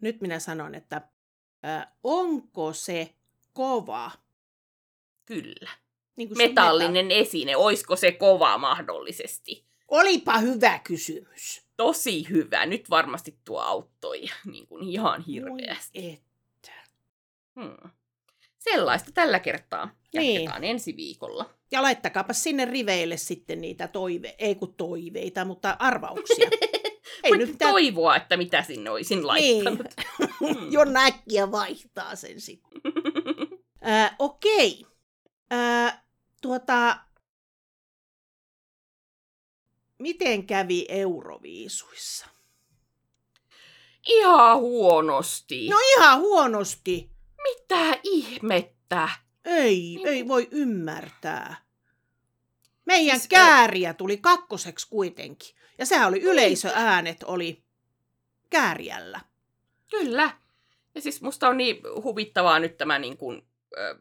nyt 0.00 0.20
minä 0.20 0.38
sanon, 0.38 0.74
että 0.74 1.08
ö, 1.64 1.86
onko 2.02 2.72
se 2.72 3.14
kova? 3.52 4.10
Kyllä. 5.26 5.70
Niin 6.16 6.28
kuin 6.28 6.38
Metallinen 6.38 7.10
esine, 7.10 7.56
oisko 7.56 7.96
se 7.96 8.12
kova 8.12 8.58
mahdollisesti? 8.58 9.54
meta- 9.54 9.84
Olipa 9.88 10.38
hyvä 10.38 10.78
kysymys. 10.78 11.66
Tosi 11.76 12.28
hyvä. 12.28 12.66
Nyt 12.66 12.90
varmasti 12.90 13.38
tuo 13.44 13.60
auttoi 13.60 14.22
niin 14.52 14.66
kuin 14.66 14.88
ihan 14.88 15.22
hirveästi. 15.22 16.08
et. 16.12 16.22
Hmm. 17.60 17.90
Sellaista 18.58 19.12
tällä 19.12 19.40
kertaa. 19.40 19.90
Niin. 20.20 20.34
Jatketaan 20.34 20.64
ensi 20.64 20.96
viikolla. 20.96 21.50
Ja 21.70 21.82
laittakaapa 21.82 22.32
sinne 22.32 22.64
riveille 22.64 23.16
sitten 23.16 23.60
niitä 23.60 23.88
toive, 23.88 24.34
ei 24.38 24.54
kun 24.54 24.74
toiveita, 24.74 25.44
mutta 25.44 25.76
arvauksia. 25.78 26.50
ei 27.24 27.30
Voit 27.30 27.38
nyt 27.38 27.50
mitään 27.50 27.70
toivoa, 27.72 28.16
että 28.16 28.36
mitä 28.36 28.62
sinne 28.62 28.90
olisin 28.90 29.26
laittanut. 29.26 29.86
Hmm. 30.40 30.72
jo 30.72 30.84
näkkiä 30.84 31.50
vaihtaa 31.50 32.16
sen 32.16 32.40
sitten. 32.40 32.80
Äh, 33.86 34.16
okei. 34.18 34.86
Äh, 35.52 36.02
tuota, 36.42 36.98
miten 39.98 40.46
kävi 40.46 40.86
Euroviisuissa? 40.88 42.26
Ihan 44.06 44.58
huonosti. 44.58 45.68
No 45.68 45.76
ihan 45.96 46.20
huonosti. 46.20 47.10
Mitä 47.42 47.98
ihmettä? 48.02 49.08
Ei, 49.46 49.80
Niin 49.80 50.06
ei 50.08 50.28
voi 50.28 50.48
ymmärtää. 50.50 51.56
Meidän 52.84 53.18
Siis, 53.18 53.28
kääriä 53.28 53.94
tuli 53.94 54.16
kakkoseksi 54.16 54.88
kuitenkin. 54.90 55.56
Ja 55.78 55.86
sehän 55.86 56.08
oli 56.08 56.20
yleisöäänet 56.20 57.22
oli 57.22 57.62
kääriällä. 58.50 59.20
Kyllä. 59.90 60.30
Ja 60.94 61.00
siis 61.00 61.22
musta 61.22 61.48
on 61.48 61.56
niin 61.56 61.80
huvittavaa 62.02 62.58
nyt 62.58 62.76
tämä 62.76 62.98
niin 62.98 63.16
kuin, 63.16 63.42
ö, 63.78 63.98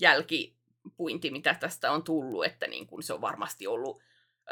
jälkipuinti, 0.00 1.30
mitä 1.30 1.54
tästä 1.54 1.92
on 1.92 2.02
tullut, 2.04 2.44
että 2.44 2.66
niin 2.66 2.86
kuin 2.86 3.02
se 3.02 3.12
on 3.12 3.20
varmasti 3.20 3.66
ollut 3.66 4.02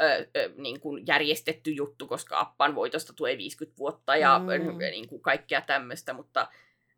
ö, 0.01 0.28
ö, 0.37 0.53
niin 0.57 0.80
kuin 0.80 1.07
järjestetty 1.07 1.70
juttu, 1.70 2.07
koska 2.07 2.41
Appan 2.41 2.74
voitosta 2.74 3.12
tulee 3.12 3.39
50 3.39 3.78
vuotta 3.78 4.16
ja 4.16 4.39
Mm. 4.39 4.45
mm. 4.72 4.78
niin 4.78 5.09
kuin 5.09 5.22
kaikkea 5.22 5.61
tämmöistä, 5.61 6.12
mutta 6.12 6.49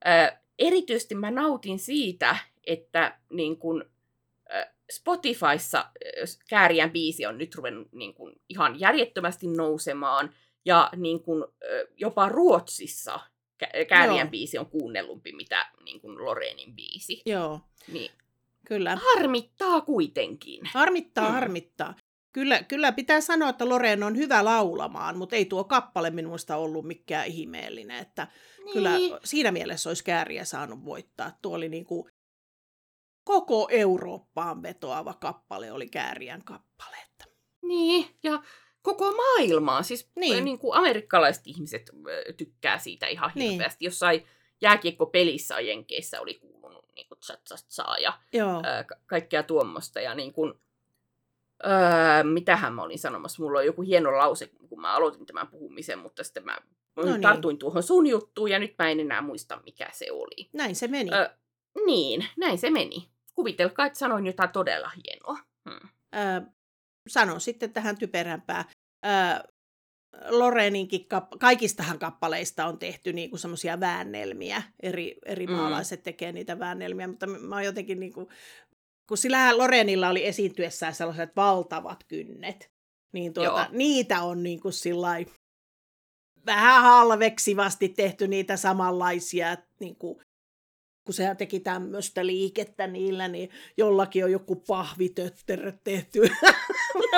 ö, 0.06 0.36
erityisesti 0.58 1.14
mä 1.14 1.30
nautin 1.30 1.78
siitä, 1.78 2.36
että 2.66 3.18
niin 3.30 3.56
kuin, 3.56 3.84
Spotifyssa 4.92 5.84
Kääriän 6.48 6.90
biisi 6.90 7.26
on 7.26 7.38
nyt 7.38 7.54
ruvennut 7.54 7.88
niin 7.92 8.14
kuin, 8.14 8.34
ihan 8.48 8.80
järjettömästi 8.80 9.46
nousemaan, 9.46 10.34
ja 10.64 10.90
niin 10.96 11.22
kuin, 11.22 11.44
jopa 11.96 12.28
Ruotsissa 12.28 13.20
Kä- 13.64 13.84
Kääriän 13.88 14.18
Joo. 14.26 14.30
biisi 14.30 14.58
on 14.58 14.66
kuunnellumpi, 14.66 15.32
mitä 15.32 15.66
niin 15.84 16.00
kuin 16.00 16.24
Lorenin 16.24 16.74
biisi. 16.76 17.22
Joo, 17.26 17.60
Niin 17.92 18.10
kyllä. 18.66 18.98
harmittaa 19.14 19.80
kuitenkin. 19.80 20.60
Harmittaa, 20.74 21.28
Mm. 21.28 21.32
harmittaa. 21.34 21.94
kyllä, 22.32 22.62
kyllä 22.62 22.92
pitää 22.92 23.20
sanoa, 23.20 23.48
että 23.48 23.68
Loreen 23.68 24.02
on 24.02 24.16
hyvä 24.16 24.44
laulamaan, 24.44 25.16
mutta 25.18 25.36
ei 25.36 25.44
tuo 25.44 25.64
kappale 25.64 26.10
minusta 26.10 26.56
ollut 26.56 26.84
mikään 26.86 27.26
ihmeellinen. 27.26 27.98
Että 27.98 28.26
niin. 28.64 28.72
Kyllä 28.72 28.90
siinä 29.24 29.52
mielessä 29.52 29.90
olisi 29.90 30.04
kääriä 30.04 30.44
saanut 30.44 30.84
voittaa. 30.84 31.38
Tuo 31.42 31.56
oli 31.56 31.68
niin 31.68 31.84
kuin 31.84 32.12
koko 33.26 33.68
Eurooppaan 33.70 34.62
vetoava 34.62 35.14
kappale, 35.14 35.72
oli 35.72 35.88
kääriän 35.88 36.44
kappale. 36.44 36.96
Että. 37.10 37.24
Niin, 37.62 38.06
ja 38.22 38.42
koko 38.82 39.12
maailmaa. 39.12 39.82
Siis 39.82 40.10
niin. 40.16 40.44
Niin 40.44 40.58
kuin 40.58 40.76
amerikkalaiset 40.76 41.46
ihmiset 41.46 41.90
tykkää 42.36 42.78
siitä 42.78 43.06
ihan 43.06 43.32
niin. 43.34 43.50
hirveästi. 43.50 43.76
Niin. 43.80 43.86
Jossain 43.86 44.26
jääkiekkopelissä 44.60 45.60
Jenkeissä 45.60 46.20
oli 46.20 46.34
kuulunut 46.34 46.86
niin 46.96 47.08
kuin 47.08 47.18
saa 47.68 47.98
ja 47.98 48.18
Joo. 48.32 48.62
Ää, 48.64 48.84
ka- 48.84 48.96
kaikkea 49.06 49.42
tuommoista. 49.42 50.00
Ja 50.00 50.14
niin 50.14 50.32
kuin, 50.32 50.54
ää, 51.62 52.24
mitähän 52.24 52.74
mä 52.74 52.82
olin 52.82 52.98
sanomassa, 52.98 53.42
mulla 53.42 53.58
on 53.58 53.66
joku 53.66 53.82
hieno 53.82 54.18
lause, 54.18 54.46
kun 54.68 54.80
mä 54.80 54.94
aloitin 54.94 55.26
tämän 55.26 55.48
puhumisen, 55.48 55.98
mutta 55.98 56.24
sitten 56.24 56.44
mä 56.44 56.58
no 56.96 57.02
niin. 57.02 57.20
tartuin 57.20 57.58
tuohon 57.58 57.82
sun 57.82 58.06
juttuun 58.06 58.50
ja 58.50 58.58
nyt 58.58 58.74
mä 58.78 58.90
en 58.90 59.00
enää 59.00 59.22
muista, 59.22 59.60
mikä 59.64 59.88
se 59.92 60.12
oli. 60.12 60.50
Näin 60.52 60.76
se 60.76 60.88
meni. 60.88 61.10
Ö, 61.14 61.30
niin, 61.86 62.26
näin 62.36 62.58
se 62.58 62.70
meni. 62.70 63.15
Kuvitelkaa, 63.36 63.86
että 63.86 63.98
sanoin 63.98 64.26
jotain 64.26 64.50
todella 64.50 64.90
hienoa. 64.96 65.38
Hmm. 65.70 65.88
Ö, 66.14 66.50
sanon 67.08 67.40
sitten 67.40 67.72
tähän 67.72 67.98
typerämpää. 67.98 68.64
Ö, 69.06 69.48
Loreninkin, 70.28 71.06
kap- 71.08 71.38
kaikistahan 71.38 71.98
kappaleista 71.98 72.66
on 72.66 72.78
tehty 72.78 73.12
niinku 73.12 73.36
semmoisia 73.36 73.80
väännelmiä. 73.80 74.62
Eri, 74.82 75.18
eri 75.26 75.46
mm. 75.46 75.52
maalaiset 75.52 76.02
tekee 76.02 76.32
niitä 76.32 76.58
väännelmiä, 76.58 77.08
mutta 77.08 77.26
mä 77.26 77.54
oon 77.54 77.64
jotenkin 77.64 78.00
niinku, 78.00 78.28
kun 79.08 79.18
sillä 79.18 79.58
Lorenilla 79.58 80.08
oli 80.08 80.26
esiintyessään 80.26 80.94
sellaiset 80.94 81.36
valtavat 81.36 82.04
kynnet, 82.08 82.70
niin 83.12 83.32
tuota, 83.32 83.68
niitä 83.72 84.22
on 84.22 84.42
niinku 84.42 84.72
sillai, 84.72 85.26
vähän 86.46 86.82
halveksivasti 86.82 87.88
tehty 87.88 88.28
niitä 88.28 88.56
samanlaisia, 88.56 89.56
niinku, 89.80 90.22
kun 91.06 91.14
se 91.14 91.34
teki 91.38 91.60
tämmöistä 91.60 92.26
liikettä 92.26 92.86
niillä, 92.86 93.28
niin 93.28 93.50
jollakin 93.76 94.24
on 94.24 94.32
joku 94.32 94.56
pahvitötterö 94.56 95.72
tehty. 95.84 96.20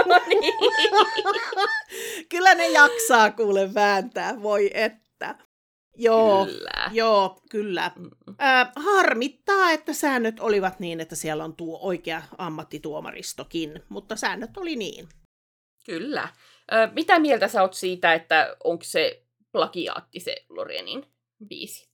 No 0.07 0.20
niin. 0.28 0.55
kyllä 2.28 2.55
ne 2.55 2.68
jaksaa 2.68 3.30
kuule 3.30 3.74
vääntää, 3.74 4.43
voi 4.43 4.70
että. 4.74 5.39
Joo, 5.97 6.47
kyllä. 6.47 6.91
joo, 6.93 7.41
kyllä. 7.51 7.91
Mm. 7.97 8.11
Äh, 8.43 8.72
harmittaa, 8.76 9.70
että 9.70 9.93
säännöt 9.93 10.41
olivat 10.41 10.80
niin, 10.80 11.01
että 11.01 11.16
siellä 11.16 11.45
on 11.45 11.57
tuo 11.57 11.78
oikea 11.82 12.22
ammattituomaristokin, 12.39 13.82
mutta 13.89 14.16
säännöt 14.16 14.57
oli 14.57 14.76
niin. 14.76 15.09
Kyllä. 15.86 16.22
Äh, 16.72 16.95
mitä 16.95 17.18
mieltä 17.18 17.49
sä 17.49 17.62
oot 17.62 17.74
siitä, 17.74 18.14
että 18.14 18.57
onko 18.64 18.84
se 18.84 19.22
plagiaatti 19.53 20.20
se 20.20 20.36
Lorenin 20.49 21.07
biisi? 21.49 21.88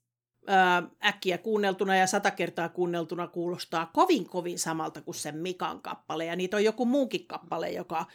Äkkiä 1.04 1.38
kuunneltuna 1.38 1.96
ja 1.96 2.06
sata 2.06 2.30
kertaa 2.30 2.68
kuunneltuna 2.68 3.26
kuulostaa 3.26 3.90
kovin 3.92 4.28
kovin 4.28 4.58
samalta 4.58 5.00
kuin 5.00 5.14
sen 5.14 5.36
Mikan 5.36 5.82
kappale. 5.82 6.24
Ja 6.24 6.36
niitä 6.36 6.56
on 6.56 6.64
joku 6.64 6.86
muukin 6.86 7.26
kappale, 7.26 7.70
joka, 7.70 8.06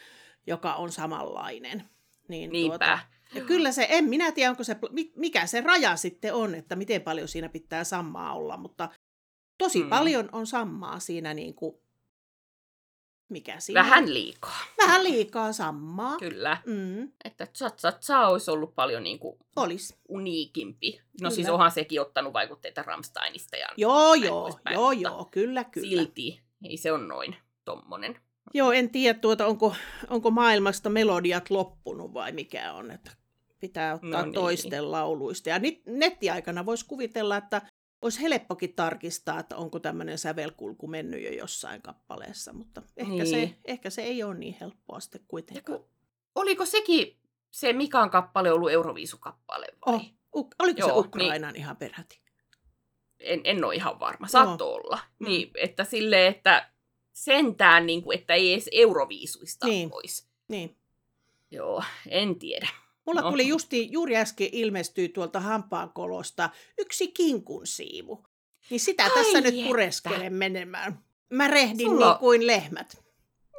joka 0.48 0.74
on 0.74 0.92
samanlainen. 0.92 1.84
Niin, 2.28 2.50
Niinpä. 2.50 2.78
Tuota, 2.78 3.00
ja 3.36 3.42
kyllä 3.46 3.72
se, 3.72 3.88
en 3.90 4.06
minä 4.06 4.32
tiedä, 4.32 4.50
onko 4.50 4.64
se, 4.64 4.78
mikä 5.16 5.46
se 5.46 5.62
raja 5.62 5.96
sitten 5.96 6.34
on, 6.34 6.56
että 6.56 6.76
miten 6.76 7.02
paljon 7.02 7.28
siinä 7.28 7.50
pitää 7.50 7.84
sammaa 7.84 8.34
olla, 8.34 8.58
mutta 8.58 8.90
tosi 9.58 9.80
hmm. 9.80 9.90
paljon 9.90 10.30
on 10.32 10.48
sammaa 10.48 11.00
siinä 11.00 11.34
niin 11.34 11.54
kuin 11.54 11.76
mikä 13.30 13.60
siinä? 13.60 13.84
Vähän 13.84 14.14
liikaa. 14.14 14.60
Vähän 14.78 15.04
liikaa 15.04 15.54
sammaa. 15.54 16.18
Kyllä. 16.18 16.58
Mm. 16.66 17.12
Että 17.24 17.48
Cha 18.02 18.28
olisi 18.28 18.52
ollut 18.52 18.76
paljon 18.76 19.04
niin 19.04 19.20
kuin 19.20 19.40
Olis. 19.56 19.96
uniikimpi. 20.08 20.92
No 20.92 21.02
kyllä. 21.18 21.30
siis 21.30 21.50
onhan 21.50 21.72
sekin 21.72 22.02
ottanut 22.02 22.34
vaikutteita 22.34 22.84
Ramsteinista. 22.84 23.58
Ja 23.58 23.68
joo, 23.78 24.14
joo, 24.14 24.60
joo, 24.72 24.92
joo, 24.92 25.28
kyllä, 25.32 25.64
kyllä. 25.64 25.90
Silti 25.90 26.42
ei 26.64 26.78
se 26.78 26.92
on 26.92 27.08
noin 27.08 27.36
tommonen. 27.66 28.20
Joo, 28.54 28.72
en 28.72 28.90
tiedä, 28.90 29.20
tuota, 29.20 29.46
onko, 29.46 29.76
onko 30.10 30.32
maailmasta 30.32 30.90
melodiat 30.90 31.50
loppunut 31.50 32.14
vai 32.14 32.32
mikä 32.32 32.74
on. 32.74 32.92
Että 32.92 33.12
pitää 33.60 33.94
ottaa 33.94 34.10
no 34.10 34.22
niin. 34.22 34.34
toisten 34.34 34.92
lauluista. 34.92 35.50
Ja 35.50 35.60
nettiaikana 35.86 36.66
voisi 36.66 36.86
kuvitella, 36.86 37.38
että 37.38 37.62
olisi 38.02 38.22
helppokin 38.22 38.74
tarkistaa, 38.74 39.40
että 39.40 39.56
onko 39.56 39.80
tämmöinen 39.80 40.18
sävelkulku 40.18 40.88
mennyt 40.88 41.24
jo 41.24 41.32
jossain 41.32 41.82
kappaleessa, 41.82 42.54
mutta 42.54 42.82
ehkä, 42.98 43.14
niin. 43.14 43.28
se, 43.28 43.56
ehkä 43.66 43.90
se 43.90 44.02
ei 44.02 44.24
ole 44.24 44.36
niin 44.36 44.58
helppoa 44.62 45.00
sitten 45.00 45.22
kuitenkaan. 45.28 45.80
Oliko 46.36 46.66
sekin 46.66 47.20
se 47.52 47.74
Mikan 47.74 48.10
kappale 48.10 48.52
ollut 48.52 48.72
Euroviisukappale 48.72 49.68
vai? 49.86 49.96
Oh, 49.96 50.06
u- 50.36 50.50
oliko 50.60 50.80
Joo, 50.80 50.90
se 50.90 51.08
Ukrainan 51.08 51.54
niin, 51.54 51.62
ihan 51.62 51.78
peräti? 51.78 52.22
En, 53.20 53.42
en 53.44 53.66
ole 53.66 53.76
ihan 53.76 54.00
varma, 54.00 54.28
saattoi 54.28 54.74
olla. 54.74 55.00
Mm. 55.20 55.28
Niin, 55.28 55.52
että 55.56 55.84
sille, 55.84 56.28
että 56.28 56.72
sentään, 57.14 57.86
niin 57.86 58.04
kuin, 58.04 58.20
että 58.20 58.34
ei 58.34 58.54
edes 58.54 58.70
Euroviisuista 58.72 59.68
niin. 59.68 59.90
pois. 59.90 60.30
Niin. 60.48 60.78
Joo, 61.52 61.84
en 62.08 62.40
tiedä. 62.40 62.68
Mulla 63.10 63.22
no. 63.22 63.32
tuli 63.32 63.48
justi, 63.48 63.92
juuri 63.92 64.18
äsken 64.18 64.50
ilmestyi 64.52 65.10
tuolta 65.10 65.40
hampaankolosta 65.40 66.50
yksi 66.78 67.08
kinkun 67.08 67.68
siivu. 67.68 68.26
Niin 68.70 68.80
sitä 68.80 69.04
Ai 69.04 69.10
tässä 69.10 69.38
että. 69.38 69.52
nyt 69.52 69.66
pureskelen 69.68 70.34
menemään. 70.34 71.00
Mä 71.30 71.48
rehdin 71.48 71.88
Sulla... 71.88 72.10
niin 72.10 72.20
kuin 72.20 72.48
lehmät. 72.48 73.04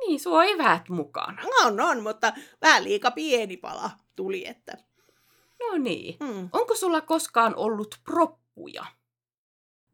Niin, 0.00 0.20
sulla 0.20 0.38
on 0.38 0.48
eväät 0.48 0.88
mukana. 0.88 1.42
On, 1.64 1.80
on, 1.80 2.02
mutta 2.02 2.32
vähän 2.62 2.84
liika 2.84 3.10
pieni 3.10 3.56
pala 3.56 3.90
tuli, 4.16 4.46
että... 4.46 4.76
No 5.60 5.78
niin. 5.78 6.16
Hmm. 6.24 6.48
Onko 6.52 6.76
sulla 6.76 7.00
koskaan 7.00 7.56
ollut 7.56 8.00
proppuja? 8.04 8.86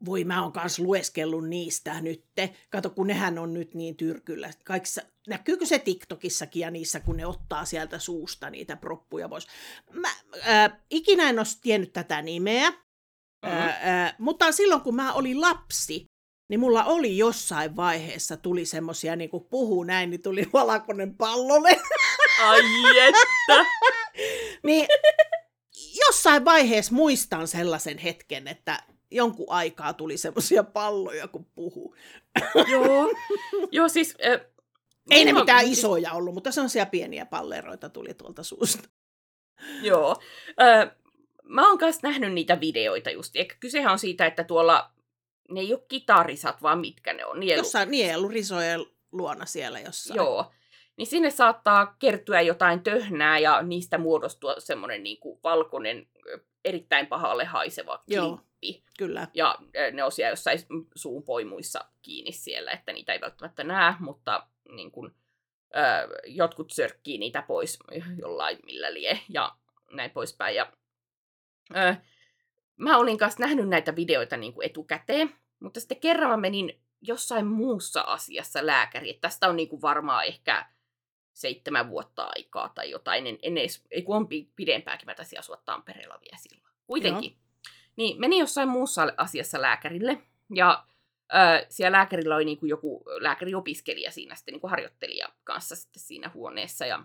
Voi 0.04 0.24
mä 0.24 0.42
oon 0.42 0.52
kanssa 0.52 0.82
lueskellut 0.82 1.48
niistä 1.48 2.00
nytte. 2.00 2.54
Kato, 2.70 2.90
kun 2.90 3.07
nehän 3.07 3.38
on 3.38 3.54
nyt 3.54 3.74
niin 3.74 3.96
tyrkyllä. 3.96 4.50
Kaikissa, 4.64 5.02
näkyykö 5.27 5.66
se 5.66 5.79
TikTokissakin 5.79 6.61
ja 6.61 6.70
niissä, 6.70 7.01
kun 7.01 7.16
ne 7.16 7.27
ottaa 7.27 7.64
sieltä 7.64 7.99
suusta 7.99 8.51
niitä 8.51 8.77
proppuja 8.77 9.29
pois. 9.29 9.47
Mä 9.93 10.09
äh, 10.49 10.72
ikinä 10.91 11.29
en 11.29 11.39
ole 11.39 11.47
tiennyt 11.62 11.93
tätä 11.93 12.22
nimeä, 12.22 12.70
mm-hmm. 12.70 13.59
äh, 13.59 14.14
mutta 14.18 14.53
silloin 14.53 14.81
kun 14.81 14.95
mä 14.97 15.12
olin 15.12 15.41
lapsi, 15.41 16.07
niin 16.49 16.61
mulla 16.61 16.85
oli 16.85 17.18
jossain 17.18 17.77
vaiheessa, 17.77 18.37
tuli 18.37 18.64
semmosia, 18.64 19.16
niin 19.16 19.31
kuin 19.31 19.45
puhuu 19.45 19.85
näin, 19.85 20.11
niin 20.11 20.22
tuli 20.22 20.47
valkoinen 20.53 21.16
pallolle. 21.16 21.81
Ai 22.43 22.61
että! 22.99 23.64
niin 24.66 24.87
jossain 26.07 26.45
vaiheessa 26.45 26.95
muistan 26.95 27.49
sellaisen 27.49 27.99
hetken, 27.99 28.49
että 28.49 28.83
jonkun 29.11 29.47
aikaa 29.49 29.93
tuli 29.93 30.16
semmoisia 30.16 30.64
palloja, 30.64 31.29
kun 31.29 31.47
puhuu. 31.55 31.97
Joo, 32.70 33.12
Joo 33.72 33.89
siis... 33.89 34.14
Äh, 34.27 34.55
Ei 35.11 35.24
ne 35.24 35.32
mitään 35.32 35.64
siis... 35.64 35.78
isoja 35.78 36.12
ollut, 36.12 36.34
mutta 36.34 36.52
semmoisia 36.52 36.86
pieniä 36.86 37.26
palleroita 37.26 37.88
tuli 37.88 38.14
tuolta 38.14 38.42
suusta. 38.42 38.88
Joo. 39.82 40.16
Äh, 40.62 40.90
mä 41.42 41.68
oon 41.68 41.78
kanssa 41.78 42.09
nähnyt 42.09 42.32
niitä 42.32 42.61
videoita 42.61 43.11
just. 43.11 43.36
Eikä 43.36 43.54
kysehän 43.61 43.92
on 43.92 43.98
siitä, 43.98 44.26
että 44.26 44.44
tuolla 44.44 44.90
ne 45.50 45.61
ei 45.61 45.74
ole 45.74 45.82
kitarisat, 45.88 46.62
vaan 46.62 46.78
mitkä 46.78 47.12
ne 47.12 47.24
on. 47.24 47.40
Nielu... 47.40 47.61
Jossain 47.61 47.90
nielurisojen 47.90 48.80
luona 49.12 49.46
siellä 49.46 49.80
jossain. 49.80 50.16
Joo. 50.16 50.52
Niin 50.96 51.07
sinne 51.07 51.30
saattaa 51.30 51.96
kertyä 51.98 52.40
jotain 52.40 52.82
töhnää 52.82 53.38
ja 53.38 53.62
niistä 53.62 53.98
muodostua 53.98 54.54
semmoinen 54.59 55.02
niin 55.02 55.20
kuin 55.20 55.40
valkoinen, 55.44 56.09
erittäin 56.64 57.07
pahalle 57.07 57.44
haiseva 57.44 58.02
Joo 58.07 58.38
läpi. 58.66 58.84
Kyllä. 58.98 59.28
Ja 59.34 59.59
ne 59.92 60.04
on 60.04 60.12
siellä 60.12 60.32
jossain 60.32 60.59
suun 60.94 61.22
poimuissa 61.22 61.84
kiinni 62.02 62.32
siellä, 62.32 62.70
että 62.70 62.92
niitä 62.92 63.12
ei 63.12 63.20
välttämättä 63.20 63.64
näe, 63.64 63.94
mutta 64.00 64.46
niin 64.70 64.90
kun, 64.90 65.14
ö, 65.76 66.20
jotkut 66.26 66.70
sörkkii 66.70 67.18
niitä 67.18 67.42
pois 67.42 67.78
jollain 68.22 68.58
millä 68.64 68.94
lie 68.94 69.20
ja 69.28 69.56
näin 69.92 70.10
poispäin. 70.10 70.56
Ja, 70.56 70.72
ö, 71.76 71.94
mä 72.76 72.98
olin 72.98 73.18
kanssa 73.18 73.40
nähnyt 73.40 73.68
näitä 73.68 73.96
videoita 73.96 74.36
niin 74.36 74.52
kuin 74.52 74.66
etukäteen, 74.66 75.34
mutta 75.60 75.80
sitten 75.80 76.00
kerran 76.00 76.30
mä 76.30 76.36
menin 76.36 76.80
jossain 77.00 77.46
muussa 77.46 78.00
asiassa 78.00 78.66
lääkäri. 78.66 79.10
Että 79.10 79.20
tästä 79.20 79.48
on 79.48 79.56
niin 79.56 79.68
kuin 79.68 79.82
varmaan 79.82 80.24
ehkä 80.24 80.66
seitsemän 81.32 81.90
vuotta 81.90 82.28
aikaa 82.36 82.68
tai 82.68 82.90
jotain. 82.90 83.26
En, 83.26 83.38
en 83.42 83.58
edes, 83.58 83.84
ei 83.90 84.02
kun 84.02 84.16
on 84.16 84.28
pidempääkin, 84.56 85.06
mä 85.06 85.14
taisin 85.14 85.38
asua 85.38 85.56
Tampereella 85.56 86.18
vielä 86.20 86.36
silloin. 86.36 86.74
Kuitenkin. 86.86 87.30
Joo. 87.30 87.40
Niin 87.96 88.20
meni 88.20 88.38
jossain 88.38 88.68
muussa 88.68 89.12
asiassa 89.16 89.62
lääkärille, 89.62 90.22
ja 90.54 90.86
ö, 91.35 91.66
siellä 91.68 91.97
lääkärillä 91.97 92.37
oli 92.37 92.45
niin 92.45 92.59
kuin 92.59 92.70
joku 92.70 93.05
lääkäriopiskelija 93.20 94.11
siinä 94.11 94.35
sitten 94.35 94.53
niin 94.53 94.61
kuin 94.61 94.70
harjoittelija 94.70 95.29
kanssa 95.45 95.77
sitten 95.77 96.03
siinä 96.03 96.31
huoneessa, 96.35 96.87
ja 96.87 97.05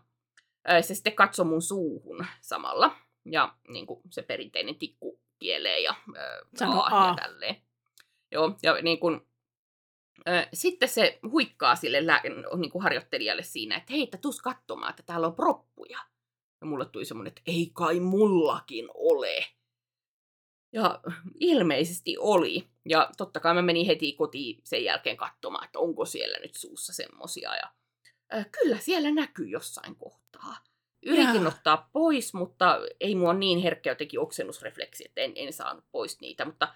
se 0.81 0.95
sitten 0.95 1.15
katsoi 1.15 1.45
mun 1.45 1.61
suuhun 1.61 2.25
samalla, 2.41 2.95
ja 3.25 3.55
niin 3.67 3.87
kuin 3.87 4.01
se 4.09 4.21
perinteinen 4.21 4.75
tikku 4.75 5.19
kielee 5.39 5.79
ja 5.79 5.95
ö, 6.17 6.45
Sano 6.55 6.83
A, 6.83 7.07
ja 7.07 7.15
tälleen. 7.15 7.55
Joo, 8.31 8.55
ja 8.63 8.81
niin 8.81 8.99
kuin, 8.99 9.21
Ö, 10.29 10.47
Sitten 10.53 10.89
se 10.89 11.19
huikkaa 11.31 11.75
sille 11.75 12.07
lää, 12.07 12.21
niin 12.57 12.71
kuin 12.71 12.81
harjoittelijalle 12.83 13.43
siinä, 13.43 13.75
että 13.75 13.93
hei, 13.93 14.03
että 14.03 14.17
tuus 14.17 14.41
katsomaan, 14.41 14.89
että 14.89 15.03
täällä 15.03 15.27
on 15.27 15.35
proppuja. 15.35 15.99
Ja 16.61 16.67
mulle 16.67 16.85
tuli 16.85 17.05
semmoinen, 17.05 17.27
että 17.27 17.41
ei 17.45 17.71
kai 17.73 17.99
mullakin 17.99 18.89
ole. 18.93 19.45
Ja 20.73 20.99
ilmeisesti 21.39 22.17
oli. 22.19 22.67
Ja 22.89 23.09
totta 23.17 23.39
kai 23.39 23.53
mä 23.53 23.61
menin 23.61 23.85
heti 23.85 24.13
kotiin 24.13 24.61
sen 24.63 24.83
jälkeen 24.83 25.17
katsomaan, 25.17 25.65
että 25.65 25.79
onko 25.79 26.05
siellä 26.05 26.37
nyt 26.41 26.55
suussa 26.55 26.93
semmosia. 26.93 27.55
Ja 27.55 27.71
ö, 28.33 28.43
kyllä 28.59 28.77
siellä 28.77 29.11
näkyy 29.11 29.47
jossain 29.47 29.95
kohtaa. 29.95 30.57
Yritin 31.05 31.35
Jaa. 31.35 31.47
ottaa 31.47 31.89
pois, 31.93 32.33
mutta 32.33 32.79
ei 32.99 33.15
mua 33.15 33.33
niin 33.33 33.59
herkkä 33.59 33.91
jotenkin 33.91 34.19
oksennusrefleksi, 34.19 35.03
että 35.05 35.21
en, 35.21 35.31
en 35.35 35.53
saanut 35.53 35.83
pois 35.91 36.19
niitä. 36.19 36.45
Mutta 36.45 36.73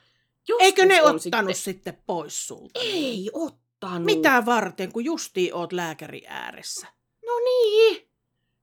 Eikö 0.59 0.85
ne 0.85 1.01
ottanut 1.01 1.21
sitten... 1.21 1.55
sitten 1.55 1.97
pois 2.05 2.47
sulta? 2.47 2.79
Ei 2.83 3.29
ottanut. 3.33 4.05
Mitä 4.05 4.43
varten, 4.45 4.91
kun 4.91 5.05
justiin 5.05 5.53
oot 5.53 5.73
lääkäri 5.73 6.21
ääressä? 6.27 6.87
No 7.25 7.31
niin, 7.45 8.04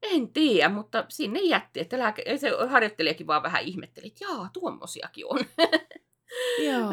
en 0.03 0.29
tiedä, 0.33 0.69
mutta 0.69 1.05
sinne 1.09 1.41
jätti, 1.41 1.81
että 1.81 1.97
lääke- 1.99 2.39
se 2.39 2.51
harjoittelijakin 2.69 3.27
vaan 3.27 3.43
vähän 3.43 3.63
ihmetteli, 3.65 4.07
että 4.07 4.25
jaa, 4.25 4.51
tuommoisiakin 4.53 5.27
on. 5.27 5.39
Joo. 6.69 6.91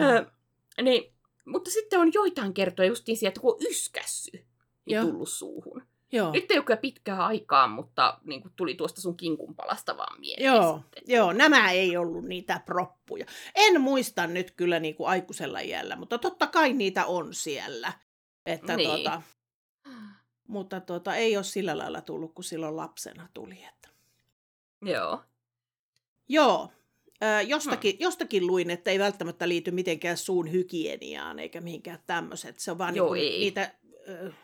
Niin, 0.82 1.14
mutta 1.45 1.72
sitten 1.72 1.99
on 1.99 2.14
joitain 2.14 2.53
kertoja 2.53 2.88
justiin 2.89 3.18
sieltä, 3.18 3.41
kun 3.41 3.53
on 3.53 3.60
yskässy 3.70 4.32
niin 4.32 4.95
Joo. 4.95 5.05
tullut 5.05 5.30
suuhun. 5.30 5.84
Joo. 6.12 6.32
Nyt 6.32 6.51
ei 6.51 6.57
ole 6.57 6.66
kyllä 6.66 6.78
pitkään 6.78 7.20
aikaa, 7.20 7.68
mutta 7.68 8.20
niin 8.24 8.41
kuin 8.41 8.53
tuli 8.55 8.76
tuosta 8.76 9.01
sun 9.01 9.18
kinkunpalasta 9.18 9.97
vaan 9.97 10.20
mieleen. 10.20 10.45
Joo, 10.45 10.80
sitten. 10.84 11.03
joo, 11.16 11.34
nämä 11.34 11.72
ei 11.72 11.97
ollut 11.97 12.26
niitä 12.26 12.62
proppuja. 12.66 13.26
En 13.55 13.82
muista 13.82 14.28
nyt 14.28 14.51
kyllä 14.51 14.80
niin 14.80 14.95
kuin 14.95 15.10
aikuisella 15.10 15.60
iällä, 15.60 15.95
mutta 15.95 16.18
totta 16.18 16.47
kai 16.47 16.74
niitä 16.74 17.05
on 17.05 17.34
siellä. 17.34 17.93
Että 18.45 18.76
Niin. 18.76 18.89
tuota, 18.89 19.22
mutta 20.50 20.82
tuota, 20.82 21.16
ei 21.16 21.38
ole 21.38 21.43
sillä 21.43 21.78
lailla 21.78 22.02
tullut, 22.02 22.34
kun 22.34 22.43
silloin 22.43 22.78
lapsena 22.78 23.28
tuli. 23.34 23.64
Että. 23.64 23.89
Joo. 24.82 25.24
Joo, 26.28 26.70
ö, 27.24 27.41
jostakin, 27.41 27.91
hmm. 27.91 28.02
jostakin 28.02 28.47
luin, 28.47 28.70
että 28.70 28.91
ei 28.91 29.00
välttämättä 29.00 29.47
liity 29.50 29.72
mitenkään 29.72 30.18
suun 30.18 30.52
hygieniaan 30.52 31.39
eikä 31.39 31.62
mihinkään 31.62 32.00
tämmöiset. 32.08 32.60
Se 32.60 32.72
on 32.72 32.78
vaan 32.78 32.95
Joo, 32.95 33.14
niin 33.14 33.22
kuin, 33.22 33.34
ei. 33.34 33.39
niitä 33.39 33.76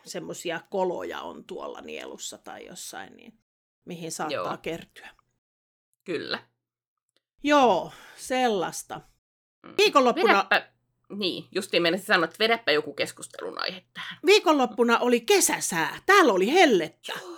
semmoisia 0.05 0.61
koloja 0.69 1.21
on 1.21 1.43
tuolla 1.43 1.81
nielussa 1.81 2.37
tai 2.37 2.65
jossain, 2.65 3.15
niin 3.15 3.39
mihin 3.85 4.11
saattaa 4.11 4.37
Joo. 4.37 4.57
kertyä. 4.57 5.09
Kyllä. 6.03 6.39
Joo, 7.43 7.91
sellaista. 8.15 9.01
Mm. 9.65 9.73
Viikonloppuna, 9.77 10.47
Vedäpä, 10.51 10.71
niin, 11.09 11.45
justiin 11.51 11.83
menisin 11.83 12.05
sanoa, 12.05 12.25
että 12.25 12.35
vedäpä 12.39 12.71
joku 12.71 12.93
keskustelun 12.93 13.59
aihe 13.61 13.83
tähän. 13.93 14.19
viikonloppuna 14.25 14.99
oli 14.99 15.21
kesäsää. 15.21 15.99
Täällä 16.05 16.33
oli 16.33 16.53
hellettä. 16.53 17.13
Joo. 17.21 17.35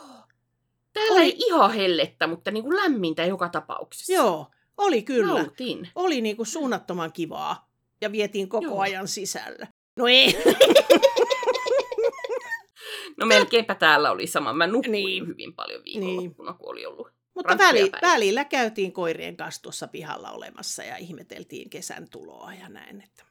Täällä 0.94 1.14
oli 1.16 1.22
Oli- 1.22 1.36
ihan 1.38 1.74
hellettä, 1.74 2.28
mutta 2.28 2.52
niin 2.52 2.64
kuin 2.64 2.76
lämmintä 2.78 3.26
joka 3.26 3.50
tapauksessa. 3.50 4.14
Joo, 4.14 4.48
oli 4.78 5.02
kyllä. 5.04 5.34
Nautin. 5.34 5.90
Oli 5.96 6.22
niinku 6.22 6.46
suunnattoman 6.46 7.12
kivaa. 7.14 7.70
Ja 8.02 8.12
vietiin 8.12 8.50
koko 8.50 8.66
Joo. 8.66 8.80
ajan 8.80 9.08
sisällä. 9.08 9.68
No 9.96 10.08
ei. 10.08 10.38
No 13.18 13.26
melkeinpä 13.26 13.76
täällä 13.76 14.12
oli 14.12 14.28
sama. 14.28 14.54
Mä 14.54 14.68
nukuin 14.68 14.92
Niin. 14.92 15.06
niin. 15.06 15.28
hyvin 15.28 15.54
paljon 15.54 15.84
viikonloppuna, 15.84 16.54
kun 16.54 16.70
oli 16.72 16.86
ollut. 16.86 17.08
Mutta 17.36 17.58
väli, 17.58 17.92
välillä 18.02 18.46
käytiin 18.46 18.92
koirien 18.92 19.38
kanssa 19.38 19.62
tuossa 19.62 19.88
pihalla 19.88 20.32
olemassa 20.32 20.84
ja 20.84 20.98
ihmeteltiin 20.98 21.70
kesän 21.70 22.10
tuloa 22.10 22.54
ja 22.54 22.70
näin. 22.70 23.02
Että. 23.02 23.24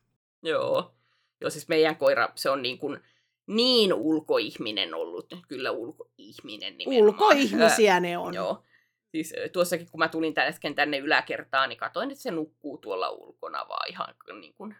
Joo. 0.42 0.94
Joo, 1.40 1.50
siis 1.50 1.68
meidän 1.68 1.96
koira, 1.96 2.28
se 2.34 2.50
on 2.50 2.62
niin 2.62 2.78
kuin 2.78 3.00
niin 3.46 3.94
ulkoihminen 3.94 4.94
ollut. 4.94 5.26
Kyllä 5.48 5.70
ulkoihminen 5.70 6.78
nimenomaan. 6.78 7.14
Ulkoihmisiä 7.14 8.00
ne 8.00 8.18
on. 8.18 8.34
Ö, 8.34 8.36
joo. 8.36 8.62
Siis 9.10 9.34
tuossakin, 9.52 9.90
kun 9.90 9.98
mä 9.98 10.08
tulin 10.08 10.34
tän- 10.34 10.48
äsken 10.48 10.74
tänne 10.74 10.98
yläkertaan, 10.98 11.68
niin 11.68 11.78
katsoin, 11.78 12.10
että 12.10 12.22
se 12.22 12.30
nukkuu 12.30 12.78
tuolla 12.78 13.10
ulkona 13.10 13.68
vaan 13.68 13.88
ihan 13.88 14.14
niin 14.40 14.54
kuin 14.54 14.76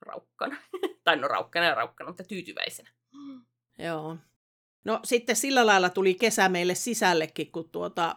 raukkana. 0.00 0.56
tai 1.04 1.16
no 1.16 1.28
raukkana 1.28 1.66
ja 1.66 1.74
raukkana, 1.74 2.10
mutta 2.10 2.24
tyytyväisenä. 2.24 2.90
Joo. 3.78 4.16
No 4.84 5.00
sitten 5.04 5.36
sillä 5.36 5.66
lailla 5.66 5.90
tuli 5.90 6.14
kesä 6.14 6.48
meille 6.48 6.74
sisällekin, 6.74 7.52
kun 7.52 7.70
tuota, 7.70 8.16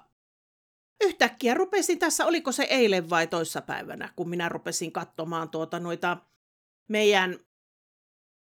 yhtäkkiä 1.03 1.53
rupesin 1.53 1.99
tässä, 1.99 2.25
oliko 2.25 2.51
se 2.51 2.63
eilen 2.63 3.09
vai 3.09 3.27
toissapäivänä, 3.27 4.13
kun 4.15 4.29
minä 4.29 4.49
rupesin 4.49 4.91
katsomaan 4.91 5.49
tuota 5.49 5.79
noita 5.79 6.17
meidän, 6.89 7.39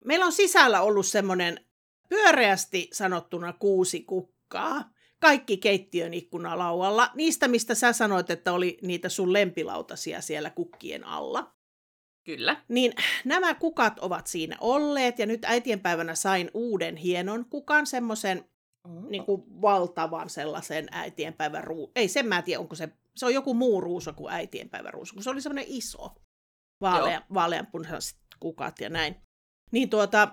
meillä 0.04 0.26
on 0.26 0.32
sisällä 0.32 0.80
ollut 0.80 1.06
semmoinen 1.06 1.66
pyöreästi 2.08 2.88
sanottuna 2.92 3.52
kuusi 3.52 4.00
kukkaa, 4.00 4.90
kaikki 5.20 5.56
keittiön 5.56 6.14
ikkunalaualla, 6.14 7.10
niistä 7.14 7.48
mistä 7.48 7.74
sä 7.74 7.92
sanoit, 7.92 8.30
että 8.30 8.52
oli 8.52 8.78
niitä 8.82 9.08
sun 9.08 9.32
lempilautasia 9.32 10.20
siellä 10.20 10.50
kukkien 10.50 11.04
alla. 11.04 11.54
Kyllä. 12.24 12.64
Niin 12.68 12.92
nämä 13.24 13.54
kukat 13.54 13.98
ovat 13.98 14.26
siinä 14.26 14.56
olleet 14.60 15.18
ja 15.18 15.26
nyt 15.26 15.44
äitienpäivänä 15.44 16.14
sain 16.14 16.50
uuden 16.54 16.96
hienon 16.96 17.44
kukan, 17.44 17.86
semmoisen 17.86 18.44
niin 19.08 19.24
kuin 19.24 19.42
valtavan 19.62 20.30
sellaisen 20.30 20.88
äitienpäivän 20.90 21.64
ruu... 21.64 21.92
Ei 21.96 22.08
sen 22.08 22.26
mä 22.26 22.42
tiedä, 22.42 22.60
onko 22.60 22.74
se... 22.74 22.88
Se 23.16 23.26
on 23.26 23.34
joku 23.34 23.54
muu 23.54 23.80
ruuso 23.80 24.12
kuin 24.12 24.34
äitienpäivän 24.34 24.94
ruuso, 24.94 25.14
kun 25.14 25.22
se 25.22 25.30
oli 25.30 25.40
semmoinen 25.42 25.64
iso. 25.68 26.14
Vaalea, 26.80 27.22
vaaleanpunaiset 27.34 28.18
kukat 28.44 28.80
ja 28.80 28.88
näin. 28.88 29.16
Niin 29.70 29.90
tuota... 29.90 30.28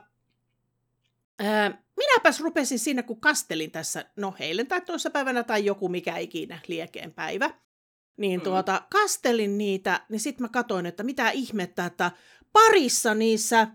Ää, 1.39 1.83
minäpäs 1.97 2.39
rupesin 2.39 2.79
siinä, 2.79 3.03
kun 3.03 3.21
kastelin 3.21 3.71
tässä, 3.71 4.05
no 4.15 4.35
heilen 4.39 4.67
tai 4.67 4.81
toissa 4.81 5.09
päivänä 5.09 5.43
tai 5.43 5.65
joku 5.65 5.89
mikä 5.89 6.17
ikinä 6.17 6.59
liekeen 6.67 7.13
päivä, 7.13 7.49
niin 8.17 8.39
Mm. 8.39 8.43
tuota, 8.43 8.81
kastelin 8.91 9.57
niitä, 9.57 10.05
niin 10.09 10.19
sitten 10.19 10.43
mä 10.43 10.49
katsoin, 10.49 10.85
että 10.85 11.03
mitä 11.03 11.29
ihmettä, 11.29 11.85
että 11.85 12.11
parissa 12.53 13.13
niissä 13.13 13.67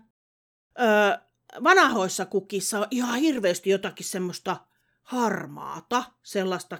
ö, 0.79 1.19
vanhoissa 1.63 2.25
kukissa 2.25 2.79
on 2.79 2.87
ihan 2.91 3.19
hirveästi 3.19 3.69
jotakin 3.69 4.05
semmoista 4.05 4.57
harmaata, 5.03 6.03
sellaista 6.23 6.77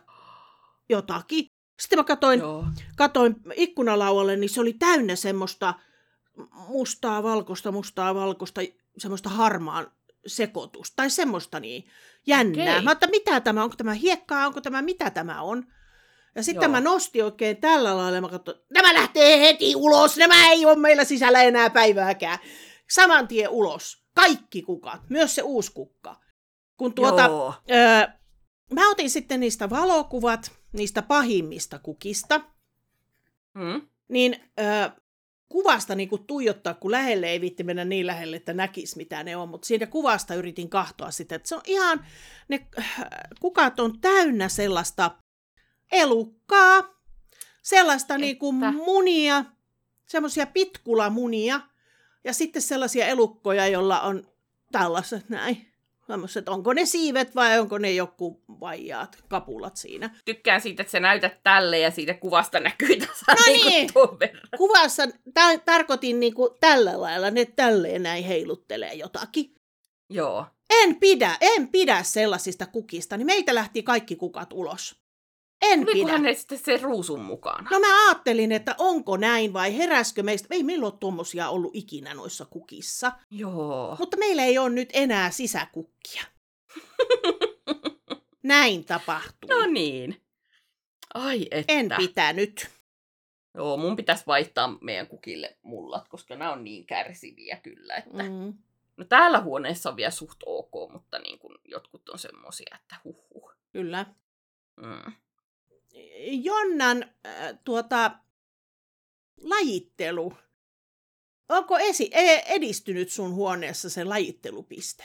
jotakin. 0.90 1.46
Sitten 1.80 2.00
mä 2.00 2.04
katsoin, 2.04 2.40
Joo. 2.40 2.66
katoin 2.96 3.36
ikkunalaualle, 3.56 4.36
niin 4.36 4.50
se 4.50 4.62
oli 4.62 4.74
täynnä 4.74 5.16
semmoista 5.16 5.74
mustaa, 6.68 7.24
valkoista, 7.24 7.72
mustaa, 7.72 8.16
valkoista, 8.16 8.62
semmoista 8.98 9.30
harmaan 9.30 9.92
sekoitusta, 10.28 10.96
tai 10.96 11.10
semmoista 11.10 11.60
niin 11.60 11.88
jännää. 12.28 12.72
Okei. 12.74 12.84
Mä 12.84 12.92
että 12.92 13.08
mitä 13.08 13.42
tämä, 13.42 13.64
onko 13.64 13.76
tämä 13.76 13.94
hiekkaa, 13.94 14.48
onko 14.48 14.62
tämä, 14.62 14.82
mitä 14.82 15.10
tämä 15.10 15.42
on. 15.42 15.68
Ja 16.36 16.44
sitten 16.44 16.72
mä 16.72 16.82
nostin 16.82 17.24
oikein 17.24 17.58
tällä 17.58 17.98
lailla, 17.98 18.22
mä 18.22 18.30
katsoin, 18.30 18.58
nämä 18.74 18.94
lähtee 18.94 19.40
heti 19.40 19.76
ulos, 19.76 20.18
nämä 20.18 20.50
ei 20.52 20.66
ole 20.66 20.76
meillä 20.76 21.04
sisällä 21.04 21.42
enää 21.44 21.70
päivääkään. 21.70 22.40
Saman 22.90 23.28
tien 23.28 23.50
ulos, 23.50 24.04
kaikki 24.16 24.62
kukat, 24.62 25.02
myös 25.10 25.36
se 25.36 25.42
uusi 25.42 25.72
kukka. 25.72 26.22
Kun 26.78 26.94
tuota, 26.94 27.24
Joo. 27.24 27.54
Öö, 27.72 28.08
mä 28.74 28.90
otin 28.90 29.10
sitten 29.10 29.40
niistä 29.40 29.70
valokuvat, 29.70 30.52
niistä 30.74 31.02
pahimmista 31.02 31.80
kukista, 31.80 32.42
Mm. 33.54 33.82
niin 34.08 34.52
öö, 34.60 34.90
kuvasta 35.50 35.96
niin 35.96 36.10
kuin 36.10 36.28
tuijottaa, 36.28 36.74
kun 36.74 36.92
lähelle 36.92 37.28
ei 37.28 37.42
viitti 37.42 37.64
mennä 37.64 37.86
niin 37.86 38.08
lähelle, 38.08 38.36
että 38.36 38.54
näkis 38.54 38.96
mitä 38.96 39.24
ne 39.24 39.36
on, 39.36 39.50
mutta 39.50 39.68
siitä 39.68 39.88
kuvasta 39.88 40.36
yritin 40.36 40.70
kahtoa 40.70 41.12
sitä, 41.12 41.36
että 41.36 41.50
se 41.50 41.56
on 41.56 41.62
ihan, 41.66 42.06
ne 42.48 42.68
äh, 42.80 42.96
kukat 43.40 43.80
on 43.80 44.00
täynnä 44.00 44.50
sellaista 44.50 45.12
elukkaa, 45.92 46.84
sellaista 47.62 48.18
niin 48.18 48.38
kuin 48.38 48.64
Että? 48.64 48.72
munia, 48.72 49.46
semmoisia 50.06 50.46
pitkulamunia, 50.46 51.62
ja 52.24 52.34
sitten 52.34 52.62
sellaisia 52.62 53.08
elukkoja, 53.08 53.68
joilla 53.68 54.02
on 54.02 54.28
tällaiset 54.72 55.30
näin. 55.30 55.74
Tämmöiset, 56.08 56.50
onko 56.50 56.74
ne 56.74 56.86
siivet 56.86 57.36
vai 57.36 57.60
onko 57.60 57.78
ne 57.78 57.92
joku 57.92 58.42
vaijaat 58.60 59.24
kapulat 59.30 59.78
siinä. 59.78 60.16
Tykkään 60.26 60.62
siitä, 60.62 60.82
että 60.82 60.92
sä 60.92 61.00
näytät 61.00 61.44
tälle 61.44 61.80
ja 61.80 61.92
siitä 61.92 62.14
kuvasta 62.14 62.60
näkyy 62.60 62.98
tasan 62.98 63.16
No 63.30 63.36
niin. 63.46 63.66
niin. 63.68 63.90
Niin. 64.20 64.40
Kuvassa 64.58 65.04
tar- 65.06 65.62
tarkoitin 65.66 66.20
niinku 66.20 66.58
tällä 66.60 67.02
lailla, 67.02 67.32
ne 67.32 67.46
tälleen 67.46 68.04
näin 68.04 68.24
heiluttelee 68.24 68.94
jotakin. 68.94 69.56
Joo. 70.10 70.46
En 70.70 70.96
pidä, 70.96 71.38
en 71.42 71.68
pidä 71.68 72.04
sellaisista 72.04 72.66
kukista, 72.66 73.18
niin 73.18 73.26
meitä 73.26 73.56
lähti 73.56 73.84
kaikki 73.84 74.16
kukat 74.16 74.54
ulos. 74.54 74.96
En 75.62 75.86
pidä. 75.86 76.18
Ne 76.18 76.34
sitten 76.34 76.58
se 76.58 76.78
ruusun 76.78 77.22
mukana? 77.22 77.70
No 77.72 77.80
mä 77.80 78.08
ajattelin, 78.08 78.52
että 78.52 78.76
onko 78.78 79.18
näin 79.18 79.54
vai 79.54 79.78
heräskö 79.78 80.24
meistä. 80.24 80.48
Ei 80.52 80.64
meillä 80.64 80.86
ole 80.86 80.94
tuommoisia 81.00 81.50
ollut 81.50 81.72
ikinä 81.76 82.14
noissa 82.14 82.46
kukissa. 82.46 83.12
Joo. 83.32 83.96
Mutta 84.00 84.18
meillä 84.18 84.44
ei 84.44 84.58
ole 84.58 84.70
nyt 84.70 84.90
enää 84.94 85.32
sisäkukkia. 85.32 86.24
Näin 88.44 88.86
tapahtui. 88.86 89.50
No 89.50 89.66
niin. 89.66 90.22
Ai 91.14 91.48
että. 91.52 91.74
En 91.74 91.90
pitänyt. 91.98 92.70
Joo, 93.56 93.78
mun 93.78 93.96
pitäisi 93.96 94.24
vaihtaa 94.28 94.78
meidän 94.82 95.08
kukille 95.08 95.58
mullat, 95.64 96.08
koska 96.08 96.36
nämä 96.36 96.52
on 96.52 96.64
niin 96.64 96.86
kärsiviä 96.86 97.60
kyllä, 97.64 97.96
että... 97.96 98.24
Mm. 98.24 98.54
No 98.98 99.06
täällä 99.06 99.42
huoneessa 99.42 99.90
on 99.90 99.96
vielä 99.96 100.12
suht 100.12 100.40
ok, 100.46 100.92
mutta 100.92 101.20
niin 101.20 101.40
kuin 101.40 101.58
jotkut 101.66 102.10
on 102.10 102.20
semmosia, 102.20 102.78
että 102.82 102.96
huh. 103.04 103.54
Kyllä. 103.72 104.06
Mm. 104.76 105.14
Jonnan 106.44 107.04
äh, 107.26 107.60
tuota, 107.64 108.12
lajittelu. 109.42 110.34
Onko 111.50 111.78
esi- 111.78 112.10
e- 112.12 112.44
edistynyt 112.56 113.12
sun 113.12 113.34
huoneessa 113.34 113.90
se 113.90 114.04
lajittelupiste? 114.04 115.04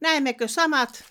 Näemmekö 0.00 0.48
samat? 0.48 1.04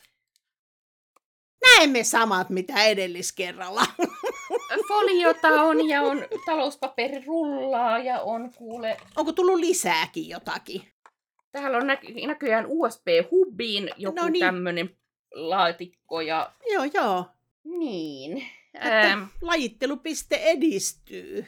Näemme 1.65 2.03
samat, 2.03 2.49
mitä 2.49 2.83
edelliskerralla. 2.83 3.85
Foliota 4.87 5.47
on 5.47 5.89
ja 5.89 6.01
on 6.01 6.17
talouspaperi 6.45 7.25
rullaa 7.25 7.99
ja 7.99 8.21
on 8.21 8.53
kuule... 8.53 8.97
Onko 9.15 9.31
tullut 9.31 9.59
lisääkin 9.59 10.29
jotakin? 10.29 10.81
Täällä 11.51 11.77
on 11.77 11.83
näky- 11.87 12.27
näköjään 12.27 12.65
USB-hubiin 12.67 13.89
joku 13.97 14.15
No 14.21 14.29
niin. 14.29 14.75
niin. 14.75 15.00
Tämmönen 15.31 15.49
laatikko 15.49 16.21
ja 16.21 16.51
Joo, 16.73 16.83
joo. 16.93 17.25
niin. 17.63 18.37
Että 18.73 19.01
Ähm, 19.11 19.23
lajittelupiste 19.41 20.35
edistyy. 20.35 21.45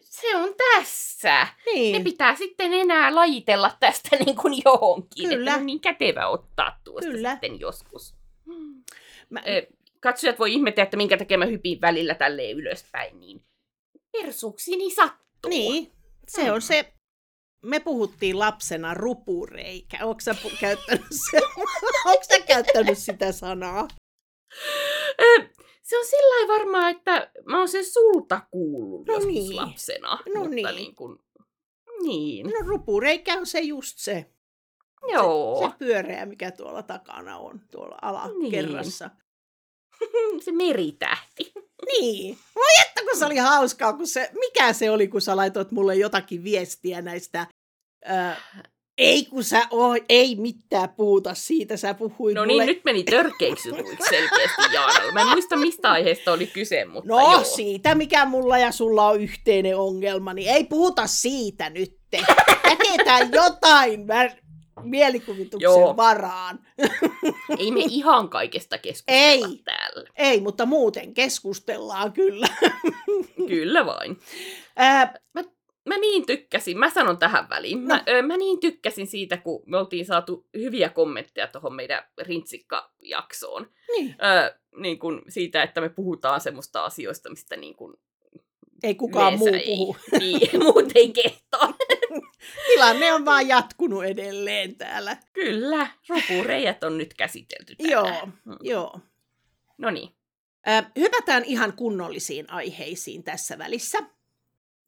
se 0.00 0.36
on 0.36 0.54
tässä. 0.74 1.42
Ne 1.66 1.72
Niin, 1.72 2.04
pitää 2.04 2.34
sitten 2.34 2.72
enää 2.72 3.14
lajitella 3.14 3.70
tästä 3.80 4.16
niin 4.26 4.36
kuin 4.36 4.62
johonkin. 4.64 5.28
Kyllä. 5.28 5.50
Että 5.50 5.60
on 5.60 5.66
niin 5.66 5.80
kätevä 5.80 6.26
ottaa 6.28 6.80
tuosta 6.84 7.10
Kyllä. 7.10 7.30
sitten 7.30 7.60
joskus. 7.60 8.14
mä, 9.30 9.42
Katsojat 10.00 10.38
voi 10.38 10.52
ihmetellä, 10.52 10.84
että 10.84 10.96
minkä 10.96 11.16
takia 11.16 11.38
mä 11.38 11.44
hypin 11.46 11.80
välillä 11.80 12.14
tälleen 12.14 12.56
ylöspäin, 12.56 13.20
niin 13.20 13.44
persuuksini 14.12 14.90
sattuu. 14.90 15.48
niin, 15.48 15.92
se 16.28 16.52
on 16.52 16.56
Mm. 16.58 16.60
se, 16.62 16.92
me 17.64 17.80
puhuttiin 17.80 18.38
lapsena 18.38 18.94
rupureikä. 18.94 19.98
Onko 20.06 20.20
sä 20.20 20.32
pu- 20.32 20.58
käyttänyt, 20.60 21.06
se, 21.30 21.40
sä 22.28 22.40
käyttänyt 22.46 22.98
sitä 22.98 23.32
sanaa? 23.32 23.88
Se 25.82 25.98
on 25.98 26.06
sillä 26.06 26.48
varmaan, 26.48 26.90
että 26.90 27.30
mä 27.44 27.58
oon 27.58 27.68
sen 27.68 27.84
sulta 27.84 28.40
kuullut 28.50 29.06
No 29.06 29.14
joskus 29.14 29.32
niin. 29.32 29.56
lapsena. 29.56 30.18
No 30.34 30.40
mutta 30.40 30.50
niin. 30.54 30.76
niin 30.76 30.94
kuin, 30.94 31.18
niin. 32.02 32.46
No 32.46 32.66
rupureikä 32.66 33.34
on 33.34 33.46
se 33.46 33.60
just 33.60 33.98
se, 33.98 34.30
Joo. 35.12 35.68
se 35.68 35.78
pyöreä, 35.78 36.26
mikä 36.26 36.50
tuolla 36.50 36.82
takana 36.82 37.38
on, 37.38 37.60
tuolla 37.70 37.98
alakerrassa. 38.02 39.10
se 40.44 40.52
meritähti. 40.52 41.52
Niin. 41.86 42.38
Voi 42.54 42.86
että 42.88 43.00
kun 43.10 43.18
se 43.18 43.26
oli 43.26 43.36
hauskaa, 43.36 43.92
kun 43.92 44.06
se, 44.06 44.30
mikä 44.40 44.72
se 44.72 44.90
oli, 44.90 45.08
kun 45.08 45.20
sä 45.20 45.36
laitoit 45.36 45.70
mulle 45.70 45.96
jotakin 45.96 46.44
viestiä 46.44 47.02
näistä, 47.02 47.46
ei 48.98 49.24
kun 49.24 49.44
sä 49.44 49.62
oo, 49.70 49.96
ei 50.08 50.36
mitään 50.36 50.88
puhuta 50.88 51.34
siitä, 51.34 51.76
sä 51.76 51.94
puhuit 51.94 52.34
No 52.34 52.40
mulle. 52.44 52.62
niin, 52.64 52.66
nyt 52.74 52.84
meni 52.84 53.04
törkeiksi 53.04 53.68
jutuiksi 53.68 54.08
selkeästi 54.10 54.62
Jaanalla. 54.72 55.12
Mä 55.12 55.20
en 55.20 55.28
muista, 55.28 55.56
mistä 55.56 55.90
aiheesta 55.90 56.32
oli 56.32 56.46
kyse, 56.46 56.84
mutta 56.84 57.08
No 57.08 57.20
joo. 57.32 57.44
siitä, 57.44 57.94
mikä 57.94 58.24
mulla 58.24 58.58
ja 58.58 58.72
sulla 58.72 59.08
on 59.08 59.20
yhteinen 59.20 59.76
ongelma, 59.76 60.34
niin 60.34 60.50
ei 60.50 60.64
puhuta 60.64 61.06
siitä 61.06 61.70
nyt. 61.70 61.98
Jätetään 62.70 63.32
jotain 63.32 64.06
mä- 64.06 64.30
mielikuvituksen 64.82 65.64
Joo. 65.64 65.96
varaan. 65.96 66.58
Ei 67.58 67.70
me 67.70 67.80
ihan 67.80 68.28
kaikesta 68.28 68.78
keskustella 68.78 69.46
Ei. 69.48 69.60
täällä. 69.64 70.10
Ei, 70.16 70.40
mutta 70.40 70.66
muuten 70.66 71.14
keskustellaan 71.14 72.12
kyllä. 72.12 72.48
Kyllä 73.48 73.86
vain. 73.86 74.18
Ää, 74.76 75.14
Mä 75.34 75.42
niin 76.00 76.26
tykkäsin, 76.26 76.78
mä 76.78 76.90
sanon 76.90 77.18
tähän 77.18 77.48
väliin, 77.48 77.78
mä, 77.78 77.94
No. 77.96 78.02
ö, 78.08 78.22
mä 78.22 78.36
niin 78.36 78.60
tykkäsin 78.60 79.06
siitä, 79.06 79.36
kun 79.36 79.62
me 79.66 79.78
oltiin 79.78 80.06
saatu 80.06 80.46
hyviä 80.56 80.88
kommentteja 80.88 81.46
tuohon 81.48 81.74
meidän 81.74 82.02
rintsikka-jaksoon. 82.22 83.70
niin, 83.96 84.16
Ö, 84.24 84.58
niin 84.76 84.98
kun 84.98 85.22
siitä, 85.28 85.62
että 85.62 85.80
me 85.80 85.88
puhutaan 85.88 86.40
semmoista 86.40 86.84
asioista, 86.84 87.30
mistä 87.30 87.56
niin 87.56 87.76
kun 87.76 87.98
ei 88.82 88.94
kukaan 88.94 89.38
muu 89.38 89.48
ei, 89.48 89.64
puhu. 89.66 89.96
Niin, 90.20 90.50
muut 90.64 90.92
ei 90.94 91.12
kehtaa. 91.12 91.74
Tilanne 92.66 93.12
on 93.12 93.24
vaan 93.24 93.48
jatkunut 93.48 94.04
edelleen 94.04 94.76
täällä. 94.76 95.16
Kyllä, 95.32 95.86
rupureijät 96.08 96.84
on 96.84 96.98
nyt 96.98 97.14
käsitelty 97.14 97.76
tänään. 97.76 97.92
Joo, 97.92 98.28
Mm. 98.44 98.56
joo. 98.60 99.00
No 99.78 99.90
niin, 99.90 100.08
Ää, 100.66 100.90
hypätään 100.98 101.44
ihan 101.44 101.72
kunnollisiin 101.72 102.50
aiheisiin 102.50 103.24
tässä 103.24 103.58
välissä. 103.58 103.98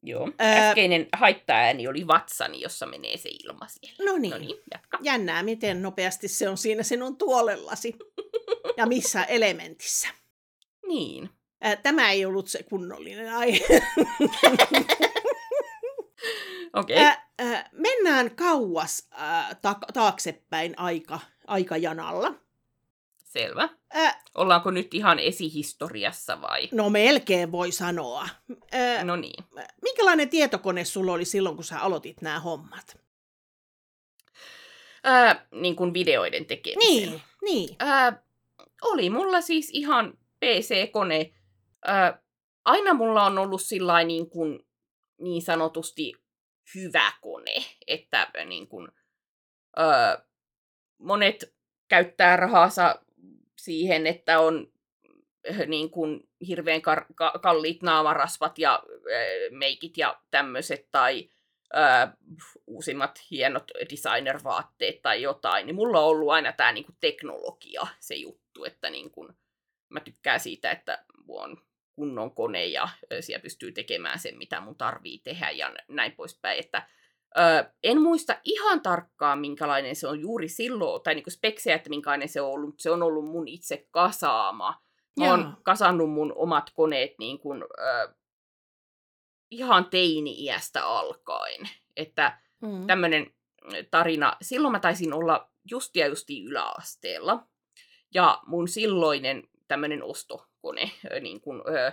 Joo. 0.03 0.31
Ää- 0.39 0.69
Äskeinen 0.69 1.07
haittaääni 1.13 1.87
oli 1.87 2.07
vatsani, 2.07 2.61
jossa 2.61 2.85
menee 2.85 3.17
se 3.17 3.29
ilma 3.43 3.67
siellä. 3.67 4.11
No 4.11 4.17
niin. 4.17 4.31
No 4.31 4.37
niin, 4.37 4.57
jatka. 4.73 4.97
Jännää, 5.01 5.43
miten 5.43 5.81
nopeasti 5.81 6.27
se 6.27 6.49
on 6.49 6.57
siinä 6.57 6.83
sinun 6.83 7.17
tuolellasi. 7.17 7.95
Ja 8.77 8.85
missä 8.85 9.23
elementissä. 9.37 10.07
Niin. 10.87 11.29
Ää, 11.61 11.75
Tämä 11.75 12.11
ei 12.11 12.25
ollut 12.25 12.47
se 12.47 12.63
kunnollinen 12.63 13.33
aihe. 13.33 13.65
Okei. 16.73 16.97
Ää, 16.97 17.69
mennään 17.71 18.35
kauas 18.35 19.09
taaksepäin 19.93 20.79
aika, 20.79 21.19
aikajanalla. 21.47 22.33
Selvä. 23.37 23.69
Ää, 23.93 24.21
Ollaanko 24.35 24.71
nyt 24.71 24.93
ihan 24.93 25.19
esihistoriassa 25.19 26.41
vai? 26.41 26.69
no 26.71 26.89
melkein 26.89 27.51
voi 27.51 27.71
sanoa. 27.71 28.29
Ää, 28.71 29.03
No 29.03 29.15
niin. 29.15 29.43
Minkälainen 29.81 30.29
tietokone 30.29 30.85
sulla 30.85 31.13
oli 31.13 31.25
silloin, 31.25 31.55
kun 31.55 31.65
sä 31.65 31.79
aloitit 31.79 32.21
nämä 32.21 32.39
hommat? 32.39 32.97
Ää, 35.03 35.47
niin 35.51 35.75
kuin 35.75 35.93
videoiden 35.93 36.45
tekemisen. 36.45 37.09
Niin, 37.09 37.21
niin. 37.43 37.75
Ää, 37.79 38.23
oli 38.81 39.09
mulla 39.09 39.41
siis 39.41 39.69
ihan 39.73 40.13
PC-kone. 40.39 41.33
Ää, 41.85 42.21
aina 42.65 42.93
mulla 42.93 43.25
on 43.25 43.37
ollut 43.37 43.61
sillä 43.61 44.03
niin, 44.03 44.29
kuin, 44.29 44.59
niin 45.21 45.41
sanotusti 45.41 46.13
hyvä 46.75 47.11
kone, 47.21 47.55
että 47.87 48.31
niin 48.45 48.67
kuin, 48.67 48.87
ää, 49.75 50.25
monet 50.97 51.55
käyttää 51.87 52.35
rahansa 52.35 53.06
siihen, 53.57 54.07
että 54.07 54.39
on 54.39 54.71
äh, 55.51 55.67
niin 55.67 55.91
kuin 55.91 56.29
hirveän 56.47 56.81
kar- 56.81 57.13
ka- 57.15 57.39
kalliit 57.41 57.83
naamarasvat 57.83 58.59
ja 58.59 58.83
äh, 58.93 59.51
meikit 59.51 59.97
ja 59.97 60.21
tämmöiset, 60.31 60.87
tai 60.91 61.29
äh, 61.77 62.13
uusimmat 62.67 63.21
hienot 63.31 63.71
designer-vaatteet 63.89 65.01
tai 65.01 65.21
jotain, 65.21 65.65
niin 65.65 65.75
mulla 65.75 65.99
on 65.99 66.07
ollut 66.07 66.29
aina 66.29 66.51
tämä 66.51 66.71
niinku 66.71 66.91
teknologia 66.99 67.87
se 67.99 68.15
juttu, 68.15 68.65
että 68.65 68.89
niinku, 68.89 69.29
mä 69.89 69.99
tykkään 69.99 70.39
siitä, 70.39 70.71
että 70.71 71.05
on 71.27 71.67
kunnon 71.97 72.31
kone 72.31 72.65
ja 72.65 72.89
siellä 73.19 73.41
pystyy 73.41 73.71
tekemään 73.71 74.19
sen, 74.19 74.37
mitä 74.37 74.61
mun 74.61 74.75
tarvii 74.75 75.19
tehdä 75.19 75.49
ja 75.49 75.75
näin 75.87 76.11
poispäin. 76.11 76.59
Että, 76.59 76.87
ö, 77.37 77.71
en 77.83 78.01
muista 78.01 78.35
ihan 78.43 78.81
tarkkaan, 78.81 79.39
minkälainen 79.39 79.95
se 79.95 80.07
on 80.07 80.19
juuri 80.19 80.49
silloin, 80.49 81.03
tai 81.03 81.15
niinku 81.15 81.29
speksejä, 81.29 81.75
että 81.75 81.89
minkälainen 81.89 82.29
se 82.29 82.41
on 82.41 82.51
ollut, 82.51 82.67
mutta 82.69 82.81
se 82.81 82.91
on 82.91 83.03
ollut 83.03 83.25
mun 83.25 83.47
itse 83.47 83.87
kasaama. 83.91 84.81
Mä 85.19 85.25
Jaa. 85.25 85.31
oon 85.35 85.57
kasannut 85.63 86.11
mun 86.11 86.33
omat 86.35 86.69
koneet 86.73 87.11
niin 87.19 87.39
kuin, 87.39 87.63
ö, 87.63 88.13
ihan 89.51 89.85
teini-iästä 89.85 90.85
alkaen. 90.85 91.69
Että 91.95 92.39
Mm. 92.61 92.87
tämmöinen 92.87 93.33
tarina. 93.91 94.37
Silloin 94.41 94.71
mä 94.71 94.79
taisin 94.79 95.13
olla 95.13 95.49
just 95.71 95.95
ja 95.95 96.07
justi 96.07 96.43
yläasteella. 96.43 97.47
Ja 98.13 98.39
mun 98.45 98.67
silloinen 98.67 99.43
tämmöinen 99.67 100.03
ostokone 100.03 100.91
ö, 101.11 101.19
niin 101.19 101.41
kun, 101.41 101.63
ö, 101.69 101.91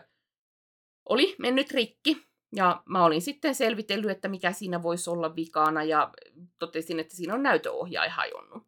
oli 1.08 1.34
mennyt 1.38 1.70
rikki. 1.70 2.26
Ja 2.56 2.82
mä 2.84 3.04
olin 3.04 3.22
sitten 3.22 3.54
selvitellyt, 3.54 4.10
että 4.10 4.28
mikä 4.28 4.52
siinä 4.52 4.82
voisi 4.82 5.10
olla 5.10 5.36
vikana 5.36 5.84
ja 5.84 6.12
totesin, 6.58 7.00
että 7.00 7.16
siinä 7.16 7.34
on 7.34 7.42
näytöohjaaja 7.42 8.10
hajonnut. 8.10 8.62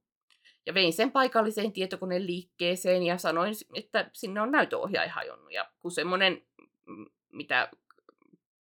Ja 0.66 0.74
vein 0.74 0.93
sen 0.93 1.12
paikalliseen 1.12 1.72
tietokoneen 1.72 2.26
liikkeeseen 2.26 3.03
ja 3.03 3.18
sanoin, 3.18 3.55
että 3.74 4.11
sinne 4.12 4.41
on 4.41 4.51
näytöohjaaja 4.51 5.12
hajonnut. 5.12 5.53
Ja 5.53 5.70
kun 5.80 5.91
semmoinen, 5.91 6.43
mm, 6.87 7.07
mitä 7.32 7.70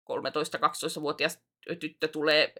13-12-vuotias 0.05 1.39
tyttö 1.79 2.07
tulee 2.07 2.53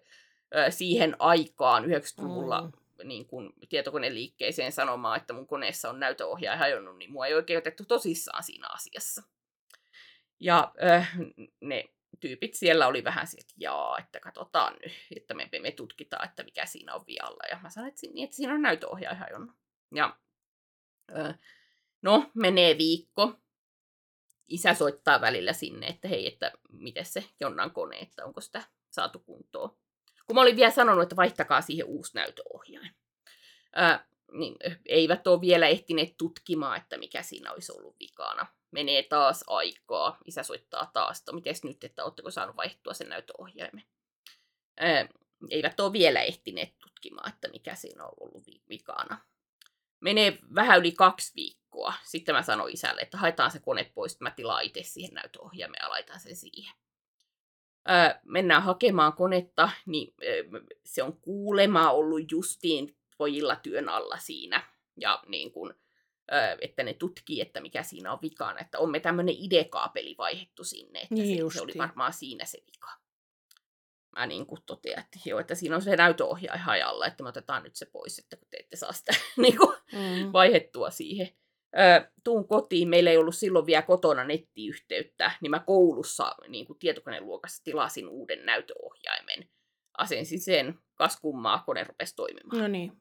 siihen 0.70 1.16
aikaan 1.20 1.86
90-luvulla 1.86 2.62
Mm. 2.62 2.72
niin 3.08 3.26
kun 3.26 3.54
tietokoneliikkeeseen 3.70 4.72
sanomaan, 4.72 5.18
että 5.18 5.34
mun 5.34 5.48
koneessa 5.48 5.90
on 5.90 6.00
näytöohjaaja 6.00 6.58
hajonnut, 6.58 6.98
niin 6.98 7.12
mua 7.12 7.28
ei 7.28 7.34
oikein 7.34 7.58
otettu 7.58 7.86
tosissaan 7.86 8.44
siinä 8.44 8.68
asiassa. 8.74 9.24
Ja 10.40 10.74
ne 11.62 11.86
tyypit 12.20 12.54
siellä 12.54 12.88
oli 12.88 13.04
vähän 13.04 13.28
sieltä, 13.28 13.46
että 13.46 13.54
jaa, 13.58 13.98
että 14.00 14.20
katsotaan 14.20 14.74
nyt, 14.84 14.94
että 15.16 15.34
me, 15.34 15.50
me 15.62 15.72
tutkitaan, 15.72 16.30
että 16.30 16.44
mikä 16.44 16.66
siinä 16.66 16.94
on 16.94 17.04
vialla. 17.08 17.44
Ja 17.52 17.60
mä 17.64 17.70
sanoin, 17.70 17.94
että, 17.94 18.08
niin, 18.14 18.24
että 18.24 18.36
siinä 18.36 18.54
on 18.54 18.62
näytöohjaaja 18.62 19.16
hajonnut. 19.16 19.56
Ja 19.96 20.18
ö, 21.12 21.34
no, 22.02 22.32
menee 22.34 22.78
viikko. 22.78 23.34
Isä 24.48 24.74
soittaa 24.74 25.22
välillä 25.22 25.54
sinne, 25.54 25.88
että 25.88 26.08
hei, 26.08 26.28
että 26.28 26.52
miten 26.72 27.06
se 27.06 27.24
Jonnan 27.40 27.72
kone, 27.72 27.98
että 27.98 28.26
onko 28.26 28.42
sitä 28.42 28.64
saatu 28.90 29.20
kuntoon. 29.20 29.78
Kun 30.26 30.36
mä 30.36 30.42
olin 30.42 30.56
vielä 30.56 30.72
sanonut, 30.72 31.04
että 31.04 31.16
vaihtakaa 31.16 31.62
siihen 31.62 31.86
uusi 31.86 32.12
näytöohjain. 32.16 32.92
Ää, 33.76 34.08
niin 34.32 34.56
eivät 34.86 35.28
ole 35.28 35.42
vielä 35.42 35.68
ehtineet 35.68 36.18
tutkimaan, 36.18 36.78
että 36.78 36.98
mikä 36.98 37.24
siinä 37.24 37.52
olisi 37.52 37.72
ollut 37.72 38.00
vikana. 38.00 38.46
Menee 38.72 39.04
taas 39.04 39.44
aikaa. 39.48 40.18
Isä 40.26 40.44
soittaa 40.44 40.90
taas, 40.94 41.20
että 41.20 41.32
miten 41.32 41.56
nyt, 41.64 41.84
että 41.84 42.04
oletteko 42.04 42.32
saanut 42.32 42.58
vaihtua 42.58 42.94
sen 42.94 43.10
näytöohjaimen. 43.10 43.84
Ää, 44.78 45.08
eivät 45.50 45.80
ole 45.80 45.94
vielä 45.94 46.22
ehtineet 46.22 46.80
tutkimaan, 46.80 47.34
että 47.34 47.48
mikä 47.48 47.76
siinä 47.76 48.06
on 48.06 48.14
ollut 48.20 48.44
vikana. 48.70 49.18
Menee 50.00 50.40
vähän 50.56 50.80
yli 50.80 50.92
kaksi 50.92 51.36
viikkoa. 51.36 51.94
Sitten 52.04 52.36
mä 52.36 52.44
sanoin 52.44 52.74
isälle, 52.74 53.02
että 53.02 53.18
haetaan 53.18 53.52
se 53.52 53.60
kone 53.60 53.92
pois, 53.96 54.12
että 54.12 54.24
mä 54.24 54.32
tilaan 54.32 54.64
itse 54.64 54.84
siihen 54.84 55.14
näytöohjaimen 55.14 55.80
ja 55.82 55.90
laitan 55.90 56.20
sen 56.20 56.36
siihen. 56.36 56.74
Öö, 57.90 58.20
mennään 58.26 58.64
hakemaan 58.64 59.14
konetta, 59.14 59.70
niin 59.86 60.14
öö, 60.24 60.44
se 60.86 61.04
on 61.04 61.18
kuulema 61.22 61.92
ollut 61.92 62.32
justiin 62.32 62.98
pojilla 63.18 63.56
työn 63.56 63.90
alla 63.90 64.18
siinä. 64.18 64.64
Ja 64.98 65.24
niin 65.28 65.52
kun, 65.52 65.70
öö, 65.72 65.87
että 66.62 66.84
ne 66.84 66.94
tutkii, 66.94 67.42
että 67.42 67.62
mikä 67.62 67.84
siinä 67.84 68.14
on 68.14 68.20
vikana. 68.22 68.60
Että 68.60 68.80
on 68.80 68.92
me 68.92 69.00
tämmöinen 69.00 69.36
idekaapeli 69.38 70.16
vaihettu 70.18 70.64
sinne, 70.64 71.00
että 71.00 71.16
niin 71.16 71.52
se, 71.52 71.58
se 71.58 71.64
oli 71.64 71.74
varmaan 71.78 72.14
siinä 72.14 72.46
se 72.46 72.58
vika 72.66 73.08
mä 74.20 74.28
niin 74.28 74.46
kuin 74.46 74.62
totean, 74.66 75.00
että, 75.00 75.20
joo, 75.26 75.40
että 75.40 75.56
siinä 75.56 75.76
on 75.76 75.82
se 75.82 75.96
näytöohjaaja 75.96 76.62
hajalla, 76.62 77.06
että 77.06 77.24
me 77.24 77.30
otetaan 77.30 77.64
nyt 77.64 77.76
se 77.76 77.86
pois, 77.86 78.20
että 78.20 78.36
kun 78.36 78.48
te 78.52 78.58
ette 78.58 78.76
saa 78.76 78.94
sitä 78.94 79.12
niin 79.42 79.58
kuin, 79.58 79.76
mm. 79.94 80.34
vaihettua 80.34 80.90
siihen. 80.90 81.30
Ö, 81.78 82.12
tuun 82.24 82.48
kotiin, 82.48 82.90
meillä 82.90 83.10
ei 83.10 83.18
ollut 83.18 83.36
silloin 83.36 83.66
vielä 83.66 83.82
kotona 83.82 84.24
nettiyhteyttä, 84.24 85.32
niin 85.42 85.52
mä 85.52 85.60
koulussa 85.60 86.36
niin 86.48 86.68
kuin 86.68 86.80
tietokoneluokassa 86.80 87.64
tilasin 87.64 88.10
uuden 88.10 88.46
näytöohjaimen. 88.46 89.50
Asensin 89.98 90.42
sen, 90.42 90.80
kas 90.96 91.20
kummaa, 91.22 91.64
kone 91.66 91.84
rupesi 91.84 92.16
toimimaan. 92.16 92.62
No 92.62 92.68
niin. 92.68 92.92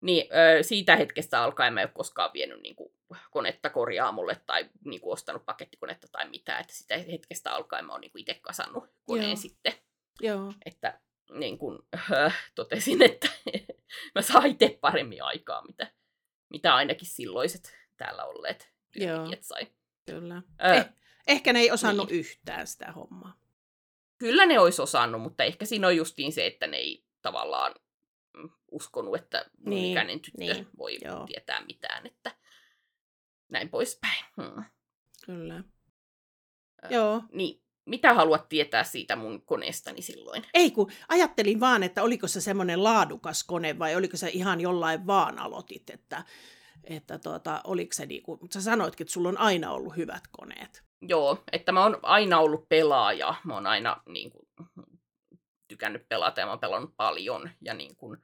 Niin 0.00 0.26
ö, 0.32 0.62
siitä 0.62 0.96
hetkestä 0.96 1.42
alkaen 1.42 1.74
mä 1.74 1.80
en 1.80 1.86
ole 1.86 1.92
koskaan 1.94 2.30
vienyt 2.34 2.62
niin 2.62 2.76
kuin, 2.76 2.92
konetta 3.30 3.70
korjaamulle 3.70 4.40
tai 4.46 4.70
niin 4.84 5.00
kuin, 5.00 5.12
ostanut 5.12 5.46
pakettikonetta 5.46 6.06
tai 6.12 6.28
mitään. 6.28 6.60
Että 6.60 6.74
sitä 6.74 6.98
hetkestä 6.98 7.54
alkaen 7.54 7.84
mä 7.84 7.92
oon 7.92 8.00
niin 8.00 8.10
itse 8.16 8.34
kasannut 8.34 8.84
koneen 9.06 9.28
Joo. 9.28 9.36
sitten. 9.36 9.72
Joo. 10.20 10.52
Että 10.64 11.00
niin 11.30 11.58
kuin, 11.58 11.78
äh, 12.12 12.50
totesin, 12.54 13.02
että 13.02 13.28
mä 14.14 14.22
saan 14.22 14.46
itse 14.46 14.78
paremmin 14.80 15.22
aikaa, 15.22 15.66
mitä, 15.66 15.92
mitä 16.48 16.74
ainakin 16.74 17.08
silloiset 17.08 17.76
täällä 17.96 18.24
olleet 18.24 18.72
työntekijät 18.92 19.42
sai. 19.42 19.66
Kyllä. 20.06 20.42
Äh, 20.64 20.76
eh, 20.76 20.86
ehkä 21.26 21.52
ne 21.52 21.60
ei 21.60 21.70
osannut 21.70 22.08
niin. 22.08 22.20
yhtään 22.20 22.66
sitä 22.66 22.92
hommaa. 22.92 23.38
Kyllä 24.18 24.46
ne 24.46 24.58
olisi 24.58 24.82
osannut, 24.82 25.22
mutta 25.22 25.44
ehkä 25.44 25.64
siinä 25.64 25.86
on 25.86 25.96
justiin 25.96 26.32
se, 26.32 26.46
että 26.46 26.66
ne 26.66 26.76
ei 26.76 27.04
tavallaan 27.22 27.74
uskonut, 28.76 29.16
että 29.16 29.50
niin, 29.66 29.92
ikäinen 29.92 30.20
tyttö 30.20 30.38
niin, 30.38 30.68
voi 30.78 30.98
joo. 31.04 31.26
tietää 31.26 31.64
mitään, 31.66 32.06
että 32.06 32.36
näin 33.48 33.68
poispäin. 33.68 34.24
Hmm. 34.36 34.64
Kyllä. 35.26 35.56
Äh, 35.56 36.90
joo. 36.90 37.22
Niin, 37.32 37.62
mitä 37.84 38.14
haluat 38.14 38.48
tietää 38.48 38.84
siitä 38.84 39.16
mun 39.16 39.42
koneestani 39.42 40.02
silloin? 40.02 40.46
Ei 40.54 40.70
kun 40.70 40.90
ajattelin 41.08 41.60
vaan, 41.60 41.82
että 41.82 42.02
oliko 42.02 42.28
se 42.28 42.40
semmoinen 42.40 42.84
laadukas 42.84 43.44
kone 43.44 43.78
vai 43.78 43.96
oliko 43.96 44.16
se 44.16 44.28
ihan 44.28 44.60
jollain 44.60 45.06
vaan 45.06 45.38
aloitit, 45.38 45.90
että, 45.90 46.24
että 46.84 47.18
tuota, 47.18 47.60
oliko 47.64 47.92
se 47.92 48.06
niin 48.06 48.22
kuin, 48.22 48.40
sä 48.52 48.60
sanoitkin, 48.60 49.04
että 49.04 49.12
sulla 49.12 49.28
on 49.28 49.38
aina 49.38 49.72
ollut 49.72 49.96
hyvät 49.96 50.22
koneet. 50.30 50.82
Joo, 51.02 51.44
että 51.52 51.72
mä 51.72 51.82
oon 51.82 51.98
aina 52.02 52.38
ollut 52.38 52.68
pelaaja, 52.68 53.34
mä 53.44 53.54
oon 53.54 53.66
aina 53.66 54.02
niin 54.08 54.30
kuin, 54.30 54.48
tykännyt 55.68 56.08
pelata 56.08 56.40
ja 56.40 56.46
mä 56.46 56.52
oon 56.52 56.60
pelannut 56.60 56.96
paljon 56.96 57.50
ja 57.60 57.74
niin 57.74 57.96
kuin, 57.96 58.22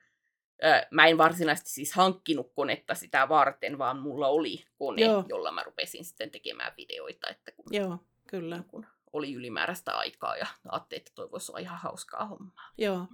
mä 0.91 1.07
en 1.07 1.19
varsinaisesti 1.19 1.71
siis 1.71 1.93
hankkinut 1.93 2.53
konetta 2.55 2.95
sitä 2.95 3.29
varten, 3.29 3.79
vaan 3.79 3.99
mulla 3.99 4.29
oli 4.29 4.65
kone, 4.79 5.03
Joo. 5.03 5.25
jolla 5.29 5.53
mä 5.53 5.63
rupesin 5.63 6.05
sitten 6.05 6.31
tekemään 6.31 6.73
videoita. 6.77 7.29
Että 7.29 7.53
kun, 7.53 7.65
Joo, 7.71 7.99
kyllä. 8.29 8.63
Kun 8.69 8.87
oli 9.13 9.35
ylimääräistä 9.35 9.93
aikaa 9.93 10.37
ja 10.37 10.47
ajattelin, 10.69 11.01
että 11.01 11.13
toi 11.15 11.31
voisi 11.31 11.53
olla 11.53 11.61
ihan 11.61 11.79
hauskaa 11.79 12.27
hommaa. 12.27 12.71
Joo. 12.79 13.07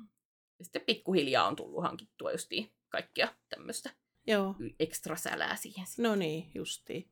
Ja 0.58 0.64
sitten 0.64 0.82
pikkuhiljaa 0.82 1.46
on 1.46 1.56
tullut 1.56 1.82
hankittua 1.82 2.32
justiin 2.32 2.72
kaikkea 2.88 3.28
tämmöistä 3.48 3.90
Joo. 4.26 4.54
ekstra 4.80 5.16
sälää 5.16 5.56
siihen. 5.56 5.86
No 5.98 6.14
niin, 6.14 6.50
justiin. 6.54 7.10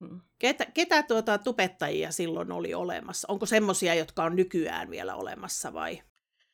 Hmm. 0.00 0.20
Ketä, 0.38 0.66
ketä 0.74 1.02
tuota 1.02 1.38
tupettajia 1.38 2.12
silloin 2.12 2.52
oli 2.52 2.74
olemassa? 2.74 3.26
Onko 3.30 3.46
semmoisia, 3.46 3.94
jotka 3.94 4.24
on 4.24 4.36
nykyään 4.36 4.90
vielä 4.90 5.14
olemassa 5.14 5.72
vai? 5.72 6.02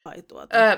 vai 0.05 0.23
tuota? 0.23 0.57
Öö, 0.59 0.77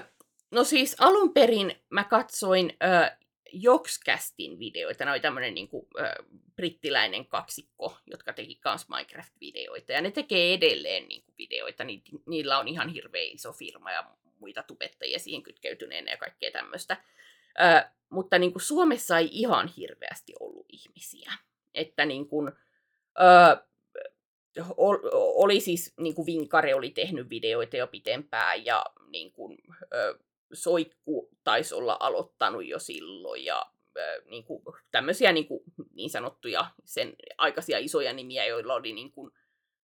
no 0.55 0.65
siis 0.65 0.97
alun 0.99 1.35
perin 1.35 1.75
mä 1.91 2.05
katsoin 2.05 2.73
ö, 2.83 3.17
Jokskästin 3.53 4.59
videoita. 4.59 5.05
Ne 5.05 5.11
oli 5.11 5.21
tämmöinen 5.21 5.55
niin 5.55 5.69
kuin, 5.69 5.87
äh, 6.01 6.13
brittiläinen 6.57 7.27
kaksikko, 7.27 7.99
jotka 8.07 8.33
teki 8.33 8.61
myös 8.65 8.89
Minecraft-videoita. 8.89 9.93
Ja 9.93 10.01
ne 10.01 10.11
tekee 10.11 10.55
edelleen 10.55 11.09
niin 11.09 11.23
kuin, 11.23 11.35
videoita. 11.39 11.85
Ni, 11.85 12.03
niillä 12.27 12.59
on 12.59 12.69
ihan 12.69 12.89
hirveän 12.89 13.35
iso 13.35 13.53
firma 13.53 13.93
ja 13.93 14.05
muita 14.39 14.63
tubettajia 14.63 15.19
siihen 15.19 15.43
kytkeytyneenä 15.43 16.11
ja 16.11 16.17
kaikkea 16.17 16.51
tämmöistä. 16.51 16.97
Äh, 17.61 17.91
mutta 18.09 18.39
niin 18.39 18.53
kuin, 18.53 18.63
Suomessa 18.63 19.19
ei 19.19 19.29
ihan 19.33 19.69
hirveästi 19.77 20.33
ollut 20.41 20.67
ihmisiä. 20.69 21.33
Että 21.75 22.05
niin 22.05 22.29
kuin, 22.29 22.53
äh, 23.21 23.59
oli 25.35 25.61
siis, 25.61 25.95
niin 26.01 26.15
kuin 26.15 26.27
Vinkare 26.27 26.75
oli 26.75 26.91
tehnyt 26.91 27.31
videoita 27.31 27.77
jo 27.77 27.87
pitempään 27.87 28.65
ja 28.65 28.85
niin 29.09 29.33
kuin, 29.33 29.59
Soikku 30.55 31.31
taisi 31.45 31.75
olla 31.75 31.97
aloittanut 32.01 32.67
jo 32.67 32.79
silloin 32.79 33.45
ja 33.45 33.67
niin 34.25 34.45
kuin, 34.45 34.63
tämmöisiä 34.91 35.33
niin, 35.33 35.47
kuin, 35.47 35.61
niin 35.93 36.11
sanottuja 36.11 36.71
sen 36.85 37.17
aikaisia 37.39 37.79
isoja 37.79 38.13
nimiä, 38.13 38.47
joilla 38.47 38.75
oli 38.75 38.93
niin 38.93 39.13
kuin, 39.13 39.33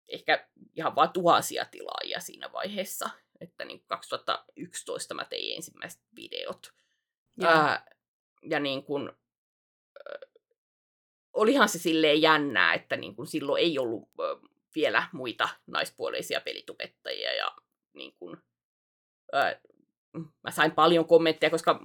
ehkä 0.08 0.48
ihan 0.76 0.94
vain 0.94 1.10
tuhansia 1.10 1.64
tilaajia 1.64 2.20
siinä 2.20 2.52
vaiheessa. 2.52 3.10
Että 3.40 3.64
niin 3.64 3.84
2011 3.86 5.14
mä 5.14 5.24
tein 5.24 5.56
ensimmäiset 5.56 6.00
videot. 6.16 6.72
Ja, 7.40 7.48
Ää, 7.48 7.96
ja 8.42 8.60
niin 8.60 8.84
kuin, 8.84 9.12
olihan 11.32 11.68
se 11.68 11.78
silleen 11.78 12.22
jännää, 12.22 12.74
että 12.74 12.96
niin 12.96 13.16
kuin 13.16 13.26
silloin 13.26 13.62
ei 13.62 13.78
ollut 13.78 14.08
vielä 14.74 15.08
muita 15.12 15.48
naispuoleisia 15.66 16.40
pelitubettajia 16.40 17.34
ja 17.34 17.56
niin 17.92 18.14
kuin, 18.18 18.36
ää, 19.32 19.60
mä 20.42 20.50
sain 20.50 20.72
paljon 20.72 21.04
kommentteja, 21.04 21.50
koska 21.50 21.80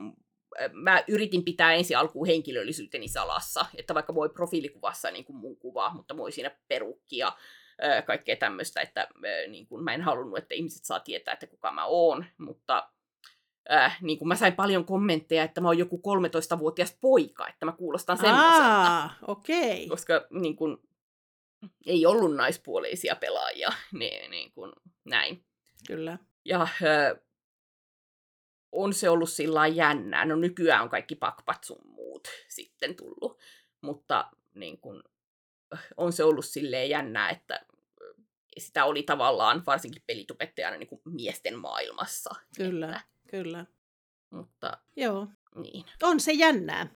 mä 0.72 1.04
yritin 1.08 1.44
pitää 1.44 1.74
ensi 1.74 1.96
alkuun 1.96 2.28
henkilöllisyyteni 2.28 3.08
salassa, 3.08 3.66
että 3.76 3.94
vaikka 3.94 4.16
voi 4.16 4.30
profiilikuvassa 4.30 5.12
niin 5.12 5.26
kuin 5.26 5.36
mun 5.36 5.58
kuvaa, 5.58 5.94
mutta 5.94 6.18
voi 6.18 6.32
siinä 6.32 6.52
perukki 6.68 7.18
ja 7.18 7.38
kaikkea 8.06 8.36
tämmöistä, 8.36 8.82
että 8.82 9.08
niin 9.48 9.68
kuin, 9.68 9.84
mä 9.84 9.94
en 9.94 10.02
halunnut, 10.02 10.38
että 10.38 10.54
ihmiset 10.54 10.86
saa 10.86 11.00
tietää, 11.00 11.34
että 11.34 11.48
kuka 11.48 11.72
mä 11.72 11.86
oon, 11.86 12.26
mutta 12.38 12.90
äh, 13.72 13.98
niin 14.02 14.18
kuin 14.18 14.28
mä 14.28 14.36
sain 14.36 14.56
paljon 14.56 14.86
kommentteja, 14.86 15.44
että 15.44 15.62
mä 15.62 15.68
oon 15.68 15.78
joku 15.78 16.02
13-vuotias 16.08 16.98
poika, 17.02 17.48
että 17.48 17.66
mä 17.66 17.72
kuulostan 17.72 18.18
semmoiselta. 18.18 19.10
okei. 19.28 19.76
Okay. 19.76 19.88
Koska 19.88 20.28
niin 20.30 20.56
kuin, 20.56 20.78
ei 21.86 22.06
ollut 22.06 22.36
naispuoleisia 22.36 23.16
pelaajia, 23.16 23.70
niin, 24.00 24.32
niin 24.32 24.52
kuin, 24.52 24.74
näin. 25.06 25.46
Kyllä. 25.88 26.18
Ja 26.46 26.62
äh, 26.62 27.22
on 28.72 28.94
se 28.94 29.10
ollut 29.10 29.30
sillä 29.30 29.68
jännää. 29.68 30.26
No 30.26 30.36
nykyään 30.36 30.84
on 30.84 30.90
kaikki 30.90 31.16
pakpat 31.16 31.64
sun 31.64 31.82
muut 31.86 32.28
sitten 32.48 32.96
tullut, 32.96 33.40
mutta 33.82 34.32
niin 34.56 34.78
kun, 34.78 35.04
on 35.98 36.14
se 36.14 36.24
ollut 36.24 36.46
silleen 36.46 36.90
jännää, 36.90 37.30
että 37.30 37.66
sitä 38.58 38.86
oli 38.86 39.04
tavallaan 39.04 39.64
varsinkin 39.66 40.04
pelitubettajana 40.08 40.78
niin 40.78 40.88
kuin 40.88 41.02
miesten 41.06 41.60
maailmassa. 41.60 42.30
Kyllä, 42.58 42.88
että, 42.88 43.02
kyllä. 43.28 43.66
Mutta 44.30 44.78
Joo. 44.96 45.28
Niin. 45.56 45.86
On 46.04 46.20
se 46.20 46.32
jännää. 46.32 46.88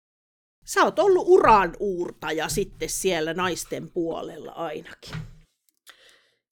Sä 0.66 0.84
oot 0.84 1.00
ollut 1.00 1.28
uran 1.28 1.74
uurtaja 1.80 2.50
sitten 2.50 2.90
siellä 2.90 3.34
naisten 3.34 3.92
puolella 3.92 4.52
ainakin. 4.52 5.16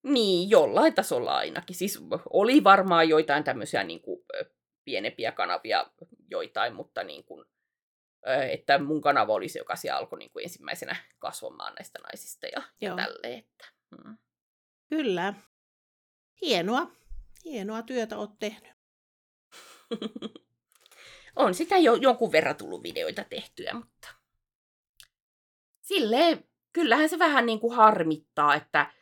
Niin, 0.03 0.49
jollain 0.49 0.93
tasolla 0.93 1.35
ainakin. 1.35 1.75
Siis 1.75 1.99
oli 2.29 2.63
varmaan 2.63 3.09
joitain 3.09 3.43
tämmöisiä 3.43 3.83
niin 3.83 4.01
kuin, 4.01 4.12
pienempiä 4.85 5.31
kanavia 5.31 5.85
joitain, 6.29 6.73
mutta 6.73 7.03
niin 7.03 7.23
kuin, 7.23 7.45
että 8.51 8.79
mun 8.79 9.01
kanava 9.01 9.33
oli 9.33 9.49
se, 9.49 9.59
joka 9.59 9.75
siellä 9.75 9.99
alkoi 9.99 10.19
niin 10.19 10.31
kuin 10.31 10.43
ensimmäisenä 10.43 10.95
kasvamaan 11.19 11.75
näistä 11.75 11.99
naisista 11.99 12.47
ja, 12.47 12.61
ja 12.81 12.95
tälleen. 12.95 13.39
Että, 13.39 13.65
hmm. 13.95 14.17
Kyllä. 14.89 15.33
Hienoa. 16.41 16.91
Hienoa 17.45 17.81
työtä 17.81 18.17
oot 18.17 18.39
tehnyt. 18.39 18.73
on 21.35 21.53
sitä 21.53 21.77
jo 21.77 21.93
jonkun 21.95 22.31
verran 22.31 22.55
tullut 22.55 22.83
videoita 22.83 23.23
tehtyä, 23.23 23.73
mutta 23.73 24.07
silleen, 25.81 26.49
kyllähän 26.73 27.09
se 27.09 27.19
vähän 27.19 27.45
niin 27.45 27.59
kuin 27.59 27.75
harmittaa, 27.75 28.55
että 28.55 28.93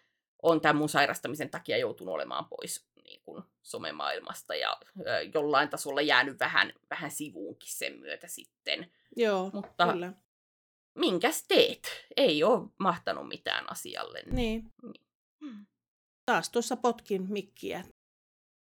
on 0.43 0.61
tämän 0.61 0.75
mun 0.75 0.89
sairastamisen 0.89 1.49
takia 1.49 1.77
joutunut 1.77 2.15
olemaan 2.15 2.45
pois 2.45 2.87
niin 3.03 3.21
kuin 3.21 3.43
somemaailmasta 3.63 4.55
ja 4.55 4.77
ö, 4.99 5.03
jollain 5.33 5.69
tasolla 5.69 6.01
jäänyt 6.01 6.39
vähän, 6.39 6.73
vähän 6.89 7.11
sivuunkin 7.11 7.73
sen 7.73 7.99
myötä 7.99 8.27
sitten. 8.27 8.91
Joo, 9.15 9.49
Mutta 9.53 9.91
kyllä. 9.91 10.13
minkäs 10.95 11.43
teet? 11.47 12.05
Ei 12.17 12.43
ole 12.43 12.69
mahtanut 12.79 13.27
mitään 13.27 13.71
asialle. 13.71 14.23
Niin. 14.31 14.73
Mm. 15.41 15.65
Taas 16.25 16.49
tuossa 16.49 16.75
potkin 16.75 17.31
mikkiä. 17.31 17.83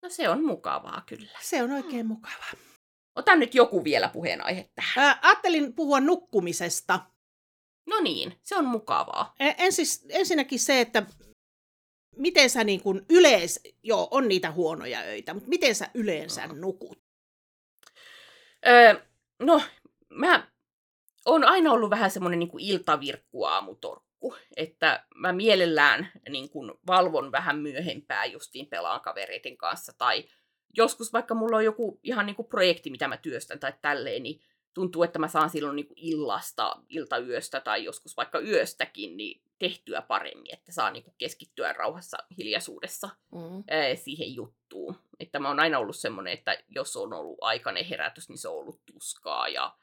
No 0.02 0.10
se 0.10 0.30
on 0.30 0.44
mukavaa 0.46 1.04
kyllä. 1.06 1.40
Se 1.42 1.64
on 1.64 1.72
oikein 1.72 2.06
mukavaa. 2.06 2.52
Ota 3.16 3.36
nyt 3.36 3.56
joku 3.56 3.84
vielä 3.84 4.10
puheenaihe 4.10 4.70
tähän. 4.76 5.06
Ää, 5.06 5.20
ajattelin 5.22 5.74
puhua 5.76 6.00
nukkumisesta. 6.00 7.00
No 7.88 8.00
niin, 8.00 8.40
se 8.44 8.56
on 8.56 8.66
mukavaa. 8.66 9.36
Ä, 9.42 9.52
Ensis, 9.58 10.06
ensinnäkin 10.10 10.60
se, 10.60 10.82
että 10.82 11.04
miten 12.16 12.50
sä 12.50 12.64
niin 12.64 12.82
kuin 12.82 13.06
yleensä, 13.10 13.60
joo, 13.84 14.08
on 14.12 14.28
niitä 14.28 14.52
huonoja 14.52 15.00
öitä, 15.00 15.34
mutta 15.34 15.50
miten 15.50 15.76
sä 15.76 15.90
yleensä 15.94 16.48
Mm. 16.48 16.62
nukut? 16.62 17.00
Öö, 18.68 18.94
no, 19.40 19.62
mä 20.10 20.48
oon 21.26 21.44
aina 21.44 21.72
ollut 21.72 21.90
vähän 21.90 22.12
semmoinen 22.12 22.40
niin 22.40 22.60
iltavirkkuaamutorkku, 22.60 24.36
että 24.58 25.06
mä 25.16 25.34
mielellään 25.34 26.12
niin 26.30 26.50
kuin 26.50 26.72
valvon 26.88 27.32
vähän 27.32 27.60
myöhempää 27.60 28.26
justiin 28.26 28.68
pelaan 28.68 29.02
kavereiden 29.02 29.58
kanssa, 29.58 29.94
tai 29.98 30.24
joskus 30.78 31.14
vaikka 31.14 31.36
mulla 31.36 31.58
on 31.58 31.66
joku 31.66 32.00
ihan 32.04 32.26
niin 32.26 32.36
kuin 32.36 32.48
projekti, 32.48 32.90
mitä 32.90 33.08
mä 33.08 33.18
työstän 33.18 33.60
tai 33.60 33.74
tälleen, 33.82 34.24
niin 34.24 34.42
tuntuu, 34.74 35.04
että 35.04 35.20
mä 35.20 35.28
saan 35.28 35.50
silloin 35.50 35.76
niin 35.76 35.88
kuin 35.88 36.00
illasta, 36.00 36.82
iltayöstä 36.90 37.60
tai 37.60 37.84
joskus 37.84 38.18
vaikka 38.18 38.40
yöstäkin 38.40 39.18
niin 39.18 39.42
tehtyä 39.60 40.02
paremmin, 40.02 40.54
että 40.54 40.72
saa 40.72 40.92
niin 40.92 41.04
kuin 41.04 41.14
keskittyä 41.18 41.74
rauhassa 41.74 42.18
hiljaisuudessa 42.38 43.10
Mm. 43.32 43.64
ää, 43.70 43.96
siihen 43.96 44.36
juttuun. 44.36 44.96
Että 45.20 45.40
mä 45.40 45.48
oon 45.48 45.60
aina 45.60 45.80
ollut 45.80 45.96
semmoinen, 45.96 46.34
että 46.34 46.58
jos 46.70 46.96
on 46.96 47.14
ollut 47.14 47.38
aikainen 47.42 47.86
herätys, 47.86 48.30
niin 48.30 48.38
se 48.38 48.48
on 48.48 48.56
ollut 48.56 48.82
tuskaa. 48.94 49.48
Ja 49.48 49.76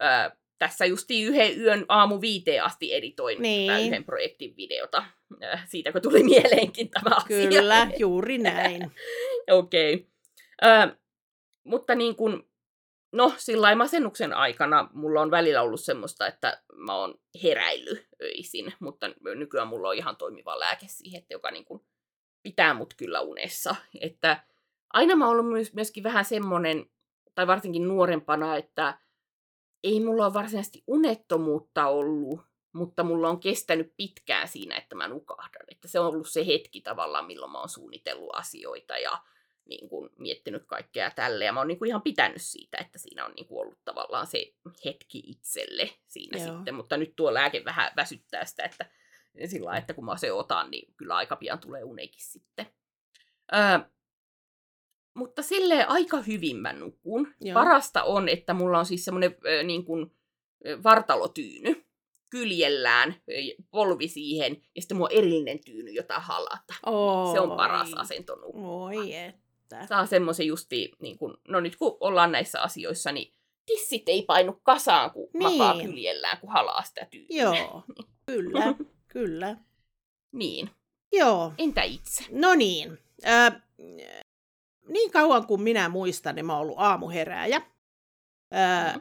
ää, 0.00 0.36
tässä 0.58 0.86
justiin 0.86 1.26
yhden 1.28 1.60
yön 1.60 1.84
aamu 1.88 2.20
viiteen 2.20 2.64
asti 2.64 2.94
editoin 2.94 3.42
Niin. 3.42 3.86
yhden 3.86 4.04
projektin 4.04 4.56
videota. 4.56 5.04
Ää, 5.40 5.66
siitä 5.68 5.92
kun 5.92 6.02
tuli 6.02 6.22
mieleenkin 6.22 6.90
tämä 6.90 7.16
asia. 7.16 7.48
Kyllä, 7.48 7.90
juuri 7.98 8.38
näin. 8.38 8.90
Okei. 9.50 9.94
Okay. 10.62 10.96
Mutta 11.64 11.94
niin 11.94 12.16
kuin, 12.16 12.48
no 13.12 13.32
sillä 13.36 13.74
masennuksen 13.74 14.32
aikana 14.32 14.88
mulla 14.92 15.20
on 15.20 15.30
välillä 15.30 15.62
ollut 15.62 15.80
semmoista, 15.80 16.26
että 16.26 16.62
mä 16.74 16.94
oon 16.94 17.14
heräillyt 17.42 18.08
öisin, 18.22 18.74
mutta 18.80 19.06
nykyään 19.36 19.68
mulla 19.68 19.88
on 19.88 19.96
ihan 19.96 20.16
toimiva 20.16 20.60
lääke 20.60 20.86
siihen, 20.88 21.18
että 21.18 21.34
joka 21.34 21.50
niin 21.50 21.64
kuin 21.64 21.84
pitää 22.42 22.74
mut 22.74 22.94
kyllä 22.94 23.20
unessa. 23.20 23.76
Että 24.00 24.44
aina 24.92 25.16
mä 25.16 25.24
oon 25.24 25.32
ollut 25.32 25.52
myös, 25.52 25.74
myöskin 25.74 26.02
vähän 26.02 26.24
semmonen, 26.24 26.86
tai 27.34 27.46
varsinkin 27.46 27.88
nuorempana, 27.88 28.56
että 28.56 28.98
ei 29.84 30.00
mulla 30.00 30.24
ole 30.24 30.34
varsinaisesti 30.34 30.84
unettomuutta 30.86 31.86
ollut, 31.86 32.40
mutta 32.72 33.04
mulla 33.04 33.28
on 33.28 33.40
kestänyt 33.40 33.92
pitkään 33.96 34.48
siinä, 34.48 34.76
että 34.76 34.94
mä 34.94 35.08
nukahdan. 35.08 35.66
Että 35.68 35.88
se 35.88 36.00
on 36.00 36.06
ollut 36.06 36.28
se 36.28 36.46
hetki 36.46 36.80
tavallaan, 36.80 37.26
milloin 37.26 37.52
mä 37.52 37.58
oon 37.58 37.68
suunnitellut 37.68 38.34
asioita 38.34 38.98
ja 38.98 39.18
niin 39.68 39.88
kuin, 39.88 40.10
miettinyt 40.18 40.64
kaikkea 40.66 41.10
tälle. 41.10 41.44
Ja 41.44 41.52
mä 41.52 41.60
oon 41.60 41.68
niin 41.68 41.78
kuin, 41.78 41.88
ihan 41.88 42.02
pitänyt 42.02 42.42
siitä, 42.42 42.78
että 42.80 42.98
siinä 42.98 43.24
on 43.24 43.32
niin 43.36 43.46
kuin, 43.46 43.60
ollut 43.60 43.78
tavallaan 43.84 44.26
se 44.26 44.54
hetki 44.84 45.22
itselle 45.26 45.90
siinä 46.08 46.38
Joo. 46.38 46.56
sitten. 46.56 46.74
Mutta 46.74 46.96
nyt 46.96 47.16
tuo 47.16 47.34
lääke 47.34 47.64
vähän 47.64 47.92
väsyttää 47.96 48.44
sitä, 48.44 48.62
että 48.64 48.90
sillä 49.46 49.64
lailla, 49.64 49.78
että 49.78 49.94
kun 49.94 50.04
mä 50.04 50.16
se 50.16 50.32
otan, 50.32 50.70
niin 50.70 50.94
kyllä 50.96 51.16
aika 51.16 51.36
pian 51.36 51.58
tulee 51.58 51.84
unekin 51.84 52.22
sitten. 52.22 52.66
Öö, 53.54 53.78
mutta 55.14 55.42
silleen 55.42 55.88
aika 55.88 56.20
hyvin 56.20 56.56
mä 56.56 56.72
nukun. 56.72 57.34
Joo. 57.40 57.54
Parasta 57.54 58.02
on, 58.02 58.28
että 58.28 58.54
mulla 58.54 58.78
on 58.78 58.86
siis 58.86 59.04
semmoinen 59.04 59.36
niin 59.64 59.84
kuin, 59.84 60.18
vartalotyyny 60.84 61.84
kyljellään, 62.30 63.14
polvi 63.70 64.08
siihen, 64.08 64.62
ja 64.74 64.82
sitten 64.82 64.96
mulla 64.96 65.08
on 65.12 65.18
erillinen 65.18 65.64
tyyny, 65.64 65.90
jota 65.90 66.20
halata. 66.20 66.74
Se 67.32 67.40
on 67.40 67.56
paras 67.56 67.92
Oi. 67.92 68.00
asento 68.00 68.34
nukkua. 68.34 68.68
Oi 68.68 69.14
että. 69.72 69.86
Saa 69.86 70.06
semmoisen 70.06 70.46
justi, 70.46 70.92
niin 71.02 71.18
kun, 71.18 71.40
no 71.48 71.60
nyt 71.60 71.76
kun 71.76 71.96
ollaan 72.00 72.32
näissä 72.32 72.60
asioissa, 72.62 73.12
niin 73.12 73.34
tissit 73.66 74.02
ei 74.08 74.22
painu 74.22 74.60
kasaan, 74.62 75.10
kun 75.10 75.28
niin. 75.34 75.58
makaa 75.58 75.82
kyljellään, 75.82 76.38
kun 76.38 76.50
halaa 76.52 76.82
sitä 76.82 77.06
tyynyä. 77.10 77.28
Joo, 77.56 77.82
kyllä, 78.26 78.74
kyllä. 79.08 79.56
Niin, 80.32 80.70
Joo, 81.12 81.52
entä 81.58 81.82
itse? 81.82 82.24
no 82.30 82.54
niin. 82.54 82.98
Ö, 83.26 83.60
niin 84.88 85.10
kauan 85.10 85.46
kuin 85.46 85.62
minä 85.62 85.88
muistan, 85.88 86.34
niin 86.34 86.46
mä 86.46 86.52
oon 86.52 86.62
ollut 86.62 86.78
aamuherääjä. 86.78 87.56
Ö, 88.54 88.92
Mhm. 88.92 89.00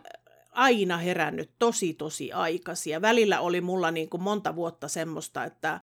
aina 0.52 0.98
herännyt 0.98 1.52
tosi, 1.60 1.94
tosi 1.94 2.32
aikaisin. 2.32 2.92
Ja 2.92 3.02
välillä 3.02 3.40
oli 3.40 3.62
mulla 3.62 3.92
niin 3.92 4.10
kuin 4.10 4.24
monta 4.24 4.56
vuotta 4.56 4.88
semmoista, 4.88 5.44
että 5.44 5.82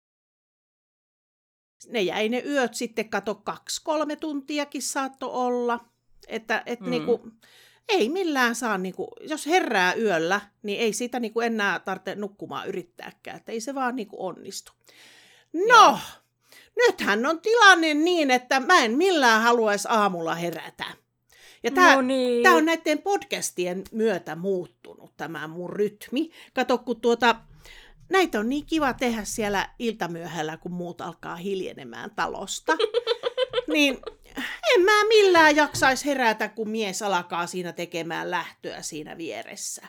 ne 1.89 2.01
jäi 2.01 2.29
ne 2.29 2.43
yöt 2.45 2.73
sitten, 2.73 3.09
kato, 3.09 3.35
kaksi-kolme 3.35 4.15
tuntiakin 4.15 4.81
saatto 4.81 5.45
olla. 5.45 5.85
Että 6.27 6.63
et 6.65 6.79
Mm. 6.79 6.89
niinku, 6.89 7.31
ei 7.89 8.09
millään 8.09 8.55
saa, 8.55 8.77
niinku, 8.77 9.07
jos 9.21 9.45
herää 9.45 9.93
yöllä, 9.93 10.41
niin 10.63 10.79
ei 10.79 10.93
siitä 10.93 11.19
niinku 11.19 11.41
enää 11.41 11.79
tarvitse 11.79 12.15
nukkumaan 12.15 12.67
yrittääkään. 12.67 13.37
Että 13.37 13.51
ei 13.51 13.61
se 13.61 13.75
vaan 13.75 13.95
niinku 13.95 14.25
onnistu. 14.25 14.71
No, 15.53 15.61
Joo. 15.67 15.97
nythän 16.77 17.25
on 17.25 17.41
tilanne 17.41 17.93
niin, 17.93 18.31
että 18.31 18.59
mä 18.59 18.79
en 18.83 18.97
millään 18.97 19.41
haluaisi 19.41 19.87
aamulla 19.91 20.35
herätä. 20.35 20.85
Ja 21.63 21.71
tää, 21.71 21.95
no 21.95 22.01
niin. 22.01 22.43
Tämä 22.43 22.55
on 22.55 22.65
näiden 22.65 23.01
podcastien 23.01 23.83
myötä 23.91 24.35
muuttunut, 24.35 25.17
tämä 25.17 25.47
mun 25.47 25.69
rytmi. 25.69 26.29
Kato, 26.53 26.77
kun 26.77 27.01
tuota, 27.01 27.35
näitä 28.13 28.39
on 28.39 28.49
niin 28.49 28.65
kiva 28.65 28.93
tehdä 28.93 29.23
siellä 29.23 29.69
iltamyöhällä, 29.79 30.57
kun 30.57 30.71
muut 30.71 31.01
alkaa 31.01 31.35
hiljenemään 31.35 32.11
talosta. 32.15 32.73
niin 33.73 33.97
en 34.75 34.81
mä 34.81 35.07
millään 35.07 35.55
jaksaisi 35.55 36.05
herätä, 36.05 36.47
kun 36.47 36.69
mies 36.69 37.01
alkaa 37.01 37.47
siinä 37.47 37.71
tekemään 37.71 38.31
lähtöä 38.31 38.81
siinä 38.81 39.17
vieressä. 39.17 39.81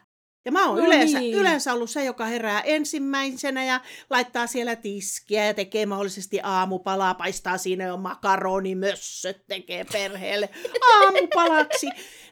Ja 0.45 0.53
mä 0.53 0.69
oon 0.69 0.79
No 0.79 0.85
yleensä, 0.85 1.19
niin. 1.19 1.35
yleensä 1.35 1.73
ollut 1.73 1.91
se, 1.91 2.05
joka 2.05 2.25
herää 2.25 2.61
ensimmäisenä 2.61 3.65
ja 3.65 3.81
laittaa 4.11 4.47
siellä 4.47 4.77
tiskiä 4.77 5.47
ja 5.47 5.55
tekee 5.55 5.87
mahdollisesti 5.87 6.41
aamupalaa, 6.43 7.15
paistaa 7.15 7.59
siinä 7.59 7.85
jo 7.85 7.97
makaronimössöt, 7.97 9.47
tekee 9.47 9.85
perheelle 9.93 10.49
aamupalaksi. 10.95 11.87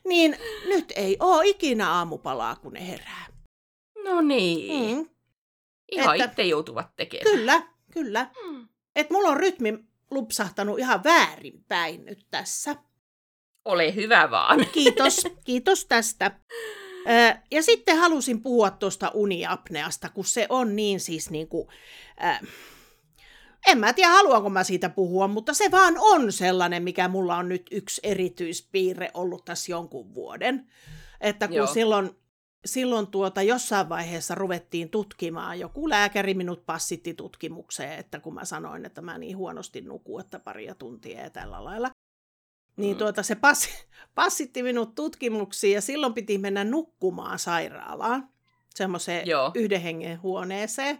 Niin 0.04 0.36
nyt 0.64 0.92
ei 0.96 1.16
oo 1.20 1.40
ikinä 1.44 1.90
aamupalaa, 1.90 2.56
kun 2.56 2.72
ne 2.72 2.88
herää. 2.88 3.26
No 4.04 4.20
niin. 4.20 4.96
Mm, 4.96 5.08
Ihan 5.92 6.16
Että- 6.16 6.24
itse 6.30 6.42
joutuvat 6.42 6.96
tekemään. 6.96 7.36
kyllä, 7.36 7.62
kyllä. 7.92 8.30
Mm. 8.50 8.68
Et 8.96 9.10
mulla 9.10 9.28
on 9.28 9.36
rytmi 9.36 9.78
lupsahtanut 10.10 10.78
ihan 10.78 11.04
väärinpäin 11.04 12.04
nyt 12.04 12.26
tässä. 12.30 12.76
Ole 13.64 13.94
hyvä 13.94 14.30
vaan. 14.30 14.66
Kiitos, 14.72 15.20
kiitos 15.44 15.84
tästä. 15.86 16.30
Ö, 17.08 17.36
Ja 17.50 17.62
sitten 17.62 17.98
halusin 17.98 18.42
puhua 18.42 18.70
tuosta 18.70 19.10
uniapneasta, 19.14 20.08
kun 20.08 20.24
se 20.24 20.46
on 20.48 20.76
niin 20.76 21.00
siis 21.00 21.30
niin 21.30 21.48
kuin, 21.48 21.68
äh, 22.24 22.40
en 23.66 23.78
mä 23.78 23.92
tiedä 23.92 24.10
haluanko 24.10 24.50
mä 24.50 24.64
siitä 24.64 24.88
puhua, 24.88 25.28
mutta 25.28 25.54
se 25.54 25.70
vaan 25.70 25.94
on 25.98 26.32
sellainen, 26.32 26.82
mikä 26.82 27.08
mulla 27.08 27.36
on 27.36 27.48
nyt 27.48 27.66
yksi 27.70 28.00
erityispiirre 28.04 29.10
ollut 29.14 29.44
tässä 29.44 29.72
jonkun 29.72 30.14
vuoden. 30.14 30.66
Että 31.20 31.48
kun 31.48 31.56
Joo. 31.56 31.66
silloin, 31.66 32.10
silloin 32.64 33.06
tuota 33.06 33.42
jossain 33.42 33.88
vaiheessa 33.88 34.34
ruvettiin 34.34 34.90
tutkimaan, 34.90 35.60
joku 35.60 35.88
lääkäri 35.88 36.34
minut 36.34 36.66
passitti 36.66 37.14
tutkimukseen, 37.14 37.98
että 37.98 38.20
kun 38.20 38.34
mä 38.34 38.44
sanoin, 38.44 38.84
että 38.84 39.02
mä 39.02 39.18
niin 39.18 39.36
huonosti 39.36 39.80
nukun, 39.80 40.20
että 40.20 40.38
paria 40.38 40.74
tuntia 40.74 41.20
ja 41.22 41.30
tällä 41.30 41.64
lailla, 41.64 41.90
niin 42.76 42.96
Mm. 42.96 42.98
tuota, 42.98 43.22
se 43.22 43.34
passi, 43.34 43.70
passitti 44.14 44.62
minut 44.62 44.94
tutkimuksiin 44.94 45.74
ja 45.74 45.80
silloin 45.80 46.14
piti 46.14 46.38
mennä 46.38 46.64
nukkumaan 46.64 47.38
sairaalaan, 47.38 48.28
semmoiseen 48.74 49.26
yhden 49.54 49.80
hengen 49.80 50.22
huoneeseen. 50.22 50.98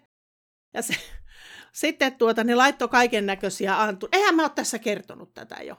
Ja 0.75 0.83
se, 0.83 0.95
sitten 1.73 2.15
tuota, 2.15 2.45
ne 2.45 2.55
laittoi 2.55 2.89
kaiken 2.89 3.27
näköisiä 3.27 3.83
antu. 3.83 4.09
Eihän 4.13 4.35
mä 4.35 4.43
ole 4.43 4.51
tässä 4.55 4.79
kertonut 4.79 5.35
tätä 5.35 5.63
jo. 5.63 5.77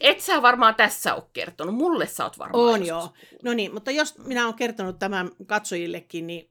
Et 0.00 0.20
sä 0.20 0.42
varmaan 0.42 0.74
tässä 0.74 1.14
ole 1.14 1.24
kertonut. 1.32 1.74
Mulle 1.74 2.06
sä 2.06 2.24
oot 2.24 2.38
varmaan 2.38 2.64
On 2.64 2.86
joo. 2.86 3.12
No 3.42 3.52
niin, 3.54 3.74
mutta 3.74 3.90
jos 3.90 4.18
minä 4.18 4.44
olen 4.44 4.54
kertonut 4.54 4.98
tämän 4.98 5.30
katsojillekin, 5.46 6.26
niin 6.26 6.50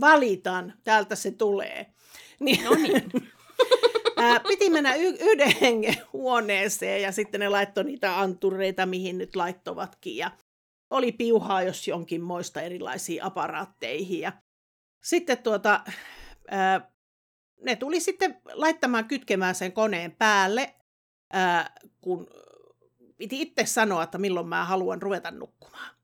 valitan, 0.00 0.74
täältä 0.84 1.16
se 1.16 1.30
tulee. 1.30 1.86
Niin, 2.40 2.64
No 2.64 2.70
niin. 2.74 3.12
piti 4.48 4.70
mennä 4.70 4.94
y- 4.94 5.16
yhden 5.20 5.56
hengen 5.60 5.96
huoneeseen 6.12 7.02
ja 7.02 7.12
sitten 7.12 7.40
ne 7.40 7.48
laittoi 7.48 7.84
niitä 7.84 8.20
antureita, 8.20 8.86
mihin 8.86 9.18
nyt 9.18 9.36
laittovatkin. 9.36 10.16
Ja 10.16 10.30
oli 10.90 11.12
piuhaa 11.12 11.62
jos 11.62 11.88
jonkin 11.88 12.20
moista 12.20 12.60
erilaisiin 12.60 13.22
aparaatteihin. 13.22 14.20
Ja 14.20 14.32
sitten 15.02 15.38
tuota, 15.38 15.80
ää, 16.48 16.90
ne 17.60 17.76
tuli 17.76 18.00
sitten 18.00 18.40
laittamaan 18.52 19.04
kytkemään 19.04 19.54
sen 19.54 19.72
koneen 19.72 20.12
päälle. 20.12 20.74
ää, 21.32 21.70
kun 22.00 22.26
piti 23.16 23.42
itse 23.42 23.66
sanoa, 23.66 24.02
että 24.02 24.18
milloin 24.18 24.48
mä 24.48 24.64
haluan 24.64 25.02
ruveta 25.02 25.30
nukkumaan. 25.30 25.94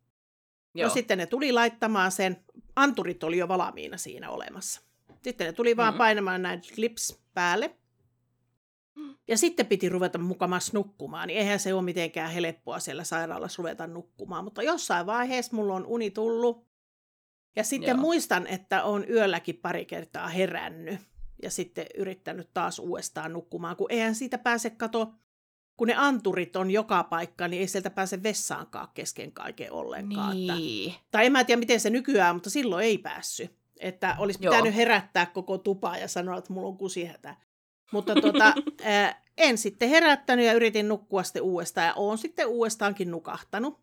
Joo. 0.74 0.88
No 0.88 0.94
sitten 0.94 1.18
ne 1.18 1.26
tuli 1.26 1.52
laittamaan 1.52 2.12
sen, 2.12 2.44
anturit 2.76 3.24
oli 3.24 3.38
jo 3.38 3.48
valmiina 3.48 3.96
siinä 3.96 4.30
olemassa. 4.30 4.80
Sitten 5.22 5.46
ne 5.46 5.52
tuli 5.52 5.76
vaan 5.76 5.88
mm-hmm. 5.88 5.98
painamaan 5.98 6.42
näin 6.42 6.60
clips 6.60 7.20
päälle. 7.34 7.76
Ja 9.28 9.38
sitten 9.38 9.66
piti 9.66 9.88
ruveta 9.88 10.18
mukamas 10.18 10.72
nukkumaan, 10.72 11.28
niin 11.28 11.38
eihän 11.38 11.58
se 11.58 11.74
ole 11.74 11.82
mitenkään 11.82 12.30
helppoa 12.30 12.80
siellä 12.80 13.04
sairaalassa 13.04 13.62
ruveta 13.62 13.86
nukkumaan. 13.86 14.44
Mutta 14.44 14.62
jossain 14.62 15.06
vaiheessa 15.06 15.56
mulla 15.56 15.74
on 15.74 15.86
uni 15.86 16.10
tullut. 16.10 16.66
Ja 17.56 17.64
sitten 17.64 17.88
Joo. 17.88 18.00
muistan, 18.00 18.46
että 18.46 18.84
on 18.84 19.04
yölläkin 19.08 19.56
pari 19.56 19.84
kertaa 19.84 20.28
herännyt 20.28 21.00
ja 21.42 21.50
sitten 21.50 21.86
yrittänyt 21.96 22.50
taas 22.54 22.78
uudestaan 22.78 23.32
nukkumaan, 23.32 23.76
kun 23.76 23.92
eihän 23.92 24.14
siitä 24.14 24.38
pääse 24.38 24.70
kato, 24.70 25.12
kun 25.80 25.88
ne 25.88 25.94
anturit 25.96 26.56
on 26.56 26.70
joka 26.70 27.04
paikka, 27.04 27.48
niin 27.48 27.60
ei 27.60 27.68
sieltä 27.68 27.90
pääse 27.90 28.22
vessaankaan 28.22 28.88
kesken 28.94 29.32
kaiken 29.32 29.72
ollenkaan. 29.72 30.36
Niin. 30.36 30.90
Että, 30.90 31.02
tai 31.10 31.26
en 31.26 31.32
mä 31.32 31.44
tiedä, 31.44 31.58
miten 31.58 31.80
se 31.80 31.90
nykyään, 31.90 32.36
mutta 32.36 32.50
silloin 32.50 32.84
ei 32.84 32.98
päässyt. 32.98 33.56
Että 33.76 34.16
olisi 34.18 34.38
pitänyt 34.38 34.64
Joo. 34.64 34.76
herättää 34.76 35.26
koko 35.26 35.58
tupaa 35.58 35.98
ja 35.98 36.08
sanoa, 36.08 36.38
että 36.38 36.52
mulla 36.52 36.68
on 36.68 36.76
kusihätä. 36.76 37.36
Mutta 37.92 38.14
tota, 38.14 38.54
ää, 38.84 39.22
en 39.36 39.58
sitten 39.58 39.88
herättänyt 39.88 40.46
ja 40.46 40.52
yritin 40.52 40.88
nukkua 40.88 41.22
sitten 41.22 41.42
uudestaan 41.42 41.86
ja 41.86 41.94
oon 41.94 42.18
sitten 42.18 42.46
uudestaankin 42.46 43.10
nukahtanut. 43.10 43.80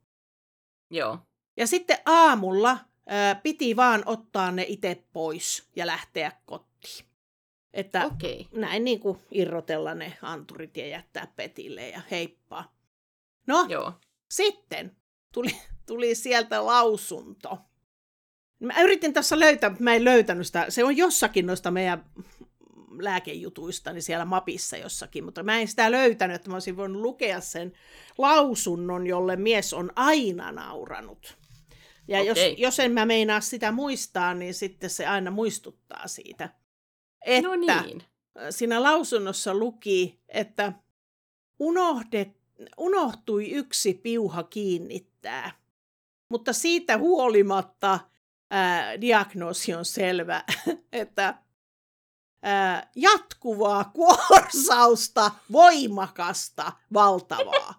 Joo. 0.91 1.19
Ja 1.57 1.67
sitten 1.67 1.97
aamulla 2.05 2.77
ää, 3.07 3.35
piti 3.35 3.75
vaan 3.75 4.03
ottaa 4.05 4.51
ne 4.51 4.65
itse 4.67 5.03
pois 5.13 5.69
ja 5.75 5.87
lähteä 5.87 6.31
kotiin. 6.45 7.06
Että 7.77 8.05
okay. 8.05 8.45
näin 8.51 8.83
niin 8.83 8.99
kuin 8.99 9.17
irrotella 9.31 9.93
ne 9.93 10.17
anturit 10.21 10.77
ja 10.77 10.87
jättää 10.87 11.27
petille 11.35 11.89
ja 11.89 12.01
heippaa. 12.11 12.75
No, 13.47 13.65
Joo. 13.69 13.93
sitten 14.31 14.97
tuli, 15.33 15.57
tuli 15.85 16.15
sieltä 16.15 16.65
lausunto. 16.65 17.57
Mä 18.59 18.81
yritin 18.81 19.13
tässä 19.13 19.39
löytää, 19.39 19.69
mutta 19.69 19.83
mä 19.83 19.95
en 19.95 20.03
löytänyt 20.03 20.47
sitä. 20.47 20.65
Se 20.69 20.83
on 20.83 20.97
jossakin 20.97 21.45
noista 21.45 21.71
meidän 21.71 22.05
lääkejutuista 22.99 23.93
niin 23.93 24.03
siellä 24.03 24.25
mapissa 24.25 24.77
jossakin, 24.77 25.23
mutta 25.23 25.43
mä 25.43 25.59
en 25.59 25.67
sitä 25.67 25.91
löytänyt, 25.91 26.35
että 26.35 26.49
mä 26.49 26.55
olisin 26.55 26.77
voinut 26.77 27.01
lukea 27.01 27.41
sen 27.41 27.73
lausunnon, 28.17 29.07
jolle 29.07 29.35
mies 29.35 29.73
on 29.73 29.91
aina 29.95 30.51
nauranut. 30.51 31.37
Ja 32.07 32.21
okay. 32.21 32.27
jos, 32.27 32.37
jos 32.57 32.79
en 32.79 32.91
mä 32.91 33.05
meinaa 33.05 33.41
sitä 33.41 33.71
muistaa, 33.71 34.33
niin 34.33 34.53
sitten 34.53 34.89
se 34.89 35.07
aina 35.07 35.31
muistuttaa 35.31 36.07
siitä. 36.07 36.49
Että 37.27 37.47
no 37.47 37.55
niin. 37.55 38.03
siinä 38.49 38.83
lausunnossa 38.83 39.53
luki, 39.53 40.19
että 40.29 40.73
unohdet, 41.59 42.29
unohtui 42.77 43.51
yksi 43.51 43.93
piuha 43.93 44.43
kiinnittää, 44.43 45.51
mutta 46.29 46.53
siitä 46.53 46.97
huolimatta 46.97 47.99
ää, 48.51 49.01
diagnoosi 49.01 49.73
on 49.73 49.85
selvä, 49.85 50.43
että 50.91 51.33
ää, 52.43 52.91
jatkuvaa 52.95 53.91
kuorsausta, 53.93 55.31
voimakasta, 55.51 56.71
valtavaa. 56.93 57.75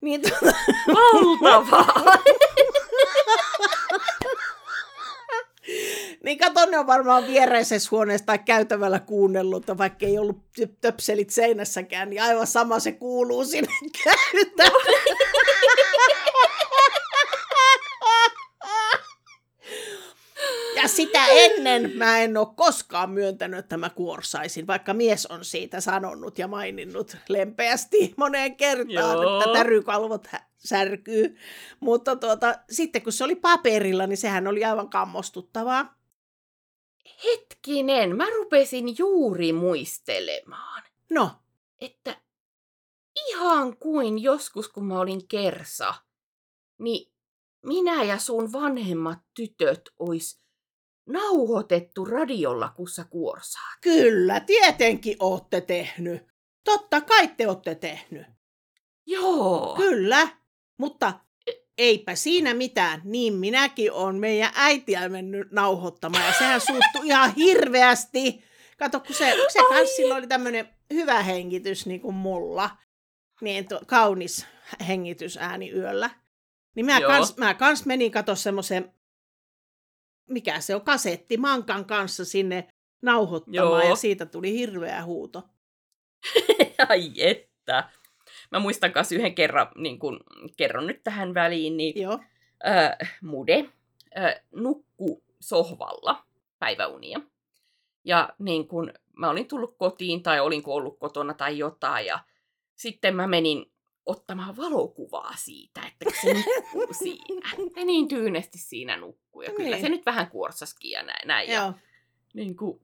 Niin, 0.00 0.20
tuota... 0.22 0.56
Valtavaa! 0.86 1.94
niin 6.24 6.38
kato, 6.38 6.66
ne 6.66 6.78
on 6.78 6.86
varmaan 6.86 7.26
viereisessä 7.26 7.88
huoneessa 7.90 8.26
tai 8.26 8.38
käytävällä 8.38 9.00
kuunnellut, 9.00 9.66
vaikka 9.78 10.06
ei 10.06 10.18
ollut 10.18 10.38
töpselit 10.80 11.30
seinässäkään, 11.30 12.10
niin 12.10 12.22
aivan 12.22 12.46
sama 12.46 12.78
se 12.78 12.92
kuuluu 12.92 13.44
sinne 13.44 13.72
käytävälle. 14.04 15.00
Ja 20.82 20.88
sitä 20.88 21.26
ennen 21.26 21.92
mä 21.94 22.18
en 22.18 22.36
ole 22.36 22.48
koskaan 22.56 23.10
myöntänyt, 23.10 23.58
että 23.58 23.76
mä 23.76 23.90
kuorsaisin, 23.90 24.66
vaikka 24.66 24.94
mies 24.94 25.26
on 25.26 25.44
siitä 25.44 25.80
sanonut 25.80 26.38
ja 26.38 26.48
maininnut 26.48 27.16
lempeästi 27.28 28.14
moneen 28.16 28.56
kertaan, 28.56 29.22
Joo. 29.22 29.38
että 29.38 29.52
tärykalvot 29.52 30.28
särkyy. 30.56 31.36
Mutta 31.80 32.16
tuota, 32.16 32.54
sitten 32.70 33.02
kun 33.02 33.12
se 33.12 33.24
oli 33.24 33.36
paperilla, 33.36 34.06
niin 34.06 34.16
sehän 34.16 34.46
oli 34.46 34.64
aivan 34.64 34.90
kammostuttavaa. 34.90 35.94
Hetkinen, 37.24 38.16
mä 38.16 38.26
rupesin 38.36 38.98
juuri 38.98 39.52
muistelemaan. 39.52 40.82
No? 41.10 41.30
Että 41.80 42.16
ihan 43.28 43.76
kuin 43.76 44.22
joskus, 44.22 44.68
kun 44.68 44.84
mä 44.84 45.00
olin 45.00 45.28
kersa, 45.28 45.94
niin 46.78 47.12
minä 47.62 48.02
ja 48.02 48.18
sun 48.18 48.52
vanhemmat 48.52 49.18
tytöt 49.34 49.82
ois 49.98 50.39
nauhoitettu 51.12 52.04
sä 52.88 53.04
kuorsaat. 53.04 53.78
Kyllä, 53.80 54.40
tietenkin 54.40 55.16
ootte 55.20 55.60
tehnyt. 55.60 56.26
Totta 56.64 57.00
kai 57.00 57.28
te 57.28 57.48
ootte 57.48 57.74
tehnyt. 57.74 58.26
Joo. 59.06 59.74
Kyllä, 59.76 60.28
mutta 60.78 61.12
eipä 61.78 62.14
siinä 62.14 62.54
mitään. 62.54 63.00
Niin 63.04 63.34
minäkin 63.34 63.92
on 63.92 64.16
meidän 64.16 64.52
äitiä 64.54 65.08
mennyt 65.08 65.52
nauhoittamaan 65.52 66.26
ja 66.26 66.32
sehän 66.32 66.60
suuttui 66.60 67.06
ihan 67.06 67.34
hirveästi. 67.34 68.44
Kato, 68.78 69.00
kun 69.00 69.14
se, 69.14 69.36
se 69.48 69.58
kans 69.68 69.96
silloin 69.96 70.18
oli 70.18 70.26
tämmöinen 70.26 70.68
hyvä 70.94 71.22
hengitys 71.22 71.86
niin 71.86 72.00
kuin 72.00 72.14
mulla. 72.14 72.70
Niin 73.40 73.68
tuo, 73.68 73.80
kaunis 73.86 74.46
hengitysääni 74.88 75.70
yöllä. 75.70 76.10
Niin 76.76 76.86
mä, 76.86 77.00
kans, 77.00 77.36
mä 77.36 77.54
kans 77.54 77.86
menin 77.86 78.10
kato 78.12 78.34
semmoisen 78.34 78.94
mikä 80.30 80.60
se 80.60 80.74
on, 80.74 80.82
kasetti 80.82 81.36
mankan 81.36 81.84
kanssa 81.84 82.24
sinne 82.24 82.68
nauhoittamaan 83.02 83.82
Joo. 83.82 83.90
ja 83.90 83.94
siitä 83.94 84.26
tuli 84.26 84.52
hirveä 84.52 85.04
huuto. 85.04 85.42
Ai 86.88 87.12
että. 87.16 87.90
Mä 88.50 88.58
muistan 88.58 88.92
myös 88.94 89.12
yhden 89.12 89.34
kerran, 89.34 89.66
niin 89.76 89.98
kun, 89.98 90.20
kerron 90.56 90.86
nyt 90.86 91.02
tähän 91.04 91.34
väliin, 91.34 91.76
niin 91.76 92.02
Joo. 92.02 92.18
Äh, 92.66 93.18
Mude 93.22 93.64
äh, 94.18 94.34
nukku 94.54 95.24
sohvalla 95.40 96.24
päiväunia. 96.58 97.20
Ja 98.04 98.28
niin 98.38 98.68
kun 98.68 98.92
mä 99.16 99.30
olin 99.30 99.48
tullut 99.48 99.74
kotiin 99.78 100.22
tai 100.22 100.40
olinko 100.40 100.74
ollut 100.74 100.98
kotona 100.98 101.34
tai 101.34 101.58
jotain 101.58 102.06
ja 102.06 102.18
sitten 102.76 103.16
mä 103.16 103.26
menin 103.26 103.72
ottamaan 104.10 104.56
valokuvaa 104.56 105.34
siitä, 105.36 105.80
että 105.86 106.20
se 106.20 106.34
nukkuu 106.34 106.94
siinä. 107.04 107.50
Ne 107.76 107.84
niin 107.84 108.08
tyynesti 108.08 108.58
siinä 108.58 108.96
nukkuu. 108.96 109.42
Ja 109.42 109.50
kyllä 109.50 109.70
niin. 109.70 109.80
se 109.80 109.88
nyt 109.88 110.06
vähän 110.06 110.30
kuorsaskin 110.30 110.90
ja 110.90 111.02
näin. 111.02 111.28
näin. 111.28 111.50
Ja, 111.50 111.72
niin 112.34 112.56
kuin, 112.56 112.80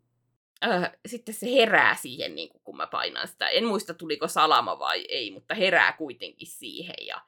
äh, 0.65 0.93
sitten 1.07 1.35
se 1.35 1.53
herää 1.53 1.95
siihen, 1.95 2.35
niin 2.35 2.49
kuin, 2.49 2.61
kun 2.65 2.77
mä 2.77 2.87
painan 2.87 3.29
sitä. 3.29 3.49
En 3.49 3.65
muista, 3.65 3.95
tuliko 3.95 4.29
salama 4.29 4.79
vai 4.79 5.05
ei, 5.09 5.31
mutta 5.31 5.55
herää 5.55 5.93
kuitenkin 5.93 6.49
siihen. 6.49 7.07
Ja 7.07 7.23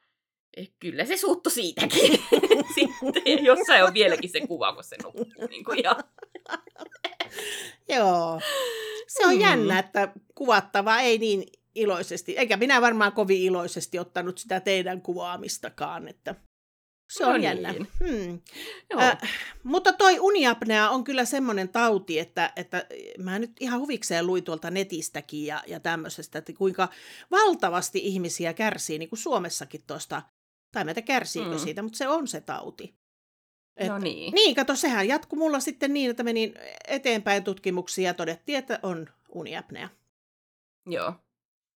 eh, 0.57 0.71
kyllä 0.79 1.05
se 1.05 1.17
suuttu 1.17 1.49
siitäkin. 1.49 2.11
sitten, 2.75 3.43
jossain 3.43 3.83
on 3.83 3.93
vieläkin 3.93 4.29
se 4.29 4.47
kuva, 4.47 4.73
kun 4.73 4.83
se 4.83 4.95
nukkuu. 5.03 5.47
Niin 5.49 5.63
kuin, 5.63 5.83
ja... 5.83 5.95
Joo. 7.89 8.39
Se 9.07 9.25
on 9.25 9.33
mm. 9.33 9.41
jännä, 9.41 9.79
että 9.79 10.13
kuvattava 10.35 10.99
ei 10.99 11.17
niin 11.17 11.43
iloisesti, 11.79 12.37
eikä 12.37 12.57
minä 12.57 12.81
varmaan 12.81 13.13
kovin 13.13 13.41
iloisesti 13.41 13.99
ottanut 13.99 14.37
sitä 14.37 14.59
teidän 14.59 15.01
kuvaamistakaan, 15.01 16.07
että 16.07 16.35
se 17.09 17.25
on 17.25 17.35
no 17.35 17.43
jännä. 17.43 17.71
Niin. 17.71 17.87
Hmm. 17.99 18.41
Äh, 19.01 19.17
mutta 19.63 19.93
toi 19.93 20.19
uniapnea 20.19 20.89
on 20.89 21.03
kyllä 21.03 21.25
semmoinen 21.25 21.69
tauti, 21.69 22.19
että, 22.19 22.53
että 22.55 22.85
mä 23.17 23.39
nyt 23.39 23.51
ihan 23.59 23.79
huvikseen 23.79 24.27
luin 24.27 24.43
tuolta 24.43 24.71
netistäkin 24.71 25.45
ja, 25.45 25.63
ja 25.67 25.79
tämmöisestä, 25.79 26.39
että 26.39 26.53
kuinka 26.53 26.89
valtavasti 27.31 27.99
ihmisiä 28.03 28.53
kärsii, 28.53 28.99
niin 28.99 29.09
kuin 29.09 29.19
Suomessakin 29.19 29.83
tuosta, 29.87 30.21
tai 30.71 30.85
meitä 30.85 31.01
kärsiikö 31.01 31.51
mm. 31.51 31.59
siitä, 31.59 31.81
mutta 31.81 31.97
se 31.97 32.07
on 32.07 32.27
se 32.27 32.41
tauti. 32.41 32.95
Et, 33.77 33.87
no 33.87 33.97
niin. 33.97 34.33
Niin, 34.33 34.55
kato, 34.55 34.75
sehän 34.75 35.07
jatkuu 35.07 35.39
mulla 35.39 35.59
sitten 35.59 35.93
niin, 35.93 36.11
että 36.11 36.23
menin 36.23 36.53
eteenpäin 36.87 37.43
tutkimuksiin 37.43 38.05
ja 38.05 38.13
todettiin, 38.13 38.57
että 38.57 38.79
on 38.83 39.07
uniapnea. 39.29 39.89
Joo 40.85 41.13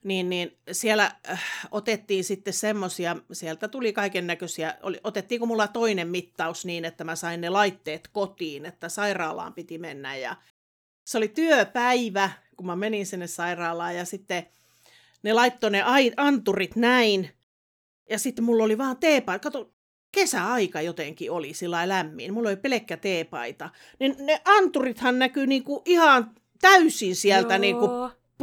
niin, 0.04 0.30
niin 0.30 0.58
siellä 0.72 1.12
äh, 1.30 1.44
otettiin 1.72 2.24
sitten 2.24 2.54
semmoisia, 2.54 3.16
sieltä 3.32 3.68
tuli 3.68 3.94
kaiken 3.94 4.28
näköisiä, 4.28 4.78
otettiinko 5.04 5.46
mulla 5.46 5.68
toinen 5.68 6.08
mittaus 6.08 6.66
niin, 6.66 6.86
että 6.86 7.04
mä 7.04 7.16
sain 7.16 7.42
ne 7.42 7.50
laitteet 7.50 8.08
kotiin, 8.08 8.66
että 8.66 8.90
sairaalaan 8.90 9.54
piti 9.54 9.78
mennä. 9.78 10.16
Ja 10.16 10.36
se 11.06 11.18
oli 11.18 11.28
työpäivä, 11.28 12.30
kun 12.58 12.66
mä 12.66 12.76
menin 12.76 13.06
sinne 13.06 13.28
sairaalaan 13.28 13.96
ja 13.96 14.06
sitten 14.06 14.48
ne 15.24 15.34
laittoi 15.34 15.72
ne 15.72 15.84
anturit 16.18 16.76
näin. 16.76 17.30
Ja 18.10 18.20
sitten 18.20 18.46
mulla 18.46 18.64
oli 18.64 18.78
vaan 18.78 18.98
teepaita, 18.98 19.44
kato, 19.44 19.74
kesäaika 20.12 20.82
jotenkin 20.82 21.32
oli 21.32 21.54
sillä 21.54 21.90
lämmin, 21.90 22.34
mulla 22.34 22.50
oli 22.50 22.58
pelkkä 22.58 22.98
teepaita, 22.98 23.70
niin 24.00 24.16
ne 24.20 24.42
anturithan 24.46 25.20
näkyy 25.20 25.48
niinku 25.48 25.82
ihan 25.86 26.32
täysin 26.62 27.16
sieltä 27.16 27.58
niinku 27.58 27.90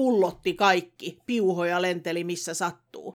pullotti 0.01 0.55
kaikki, 0.55 1.19
piuhoja 1.27 1.83
lenteli 1.83 2.25
missä 2.25 2.55
sattuu. 2.55 3.13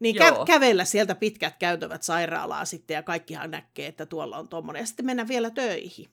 Niin 0.00 0.16
Joo. 0.16 0.28
kä- 0.28 0.44
kävellä 0.46 0.84
sieltä 0.84 1.14
pitkät 1.14 1.56
käytävät 1.58 2.02
sairaalaa 2.02 2.64
sitten 2.64 2.94
ja 2.94 3.02
kaikkihan 3.02 3.50
näkee, 3.50 3.86
että 3.86 4.06
tuolla 4.06 4.38
on 4.38 4.48
tommonen. 4.48 4.80
Ja 4.80 4.86
sitten 4.86 5.06
mennä 5.06 5.28
vielä 5.28 5.50
töihin. 5.50 6.10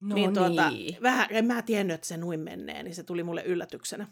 No 0.00 0.14
niin, 0.14 0.34
tuota, 0.34 0.70
niin. 0.70 1.02
vähän, 1.02 1.26
en 1.30 1.44
mä 1.44 1.62
tiennyt, 1.62 1.94
että 1.94 2.06
se 2.06 2.16
noin 2.16 2.40
menee, 2.40 2.82
niin 2.82 2.94
se 2.94 3.02
tuli 3.02 3.22
mulle 3.22 3.42
yllätyksenä. 3.42 4.08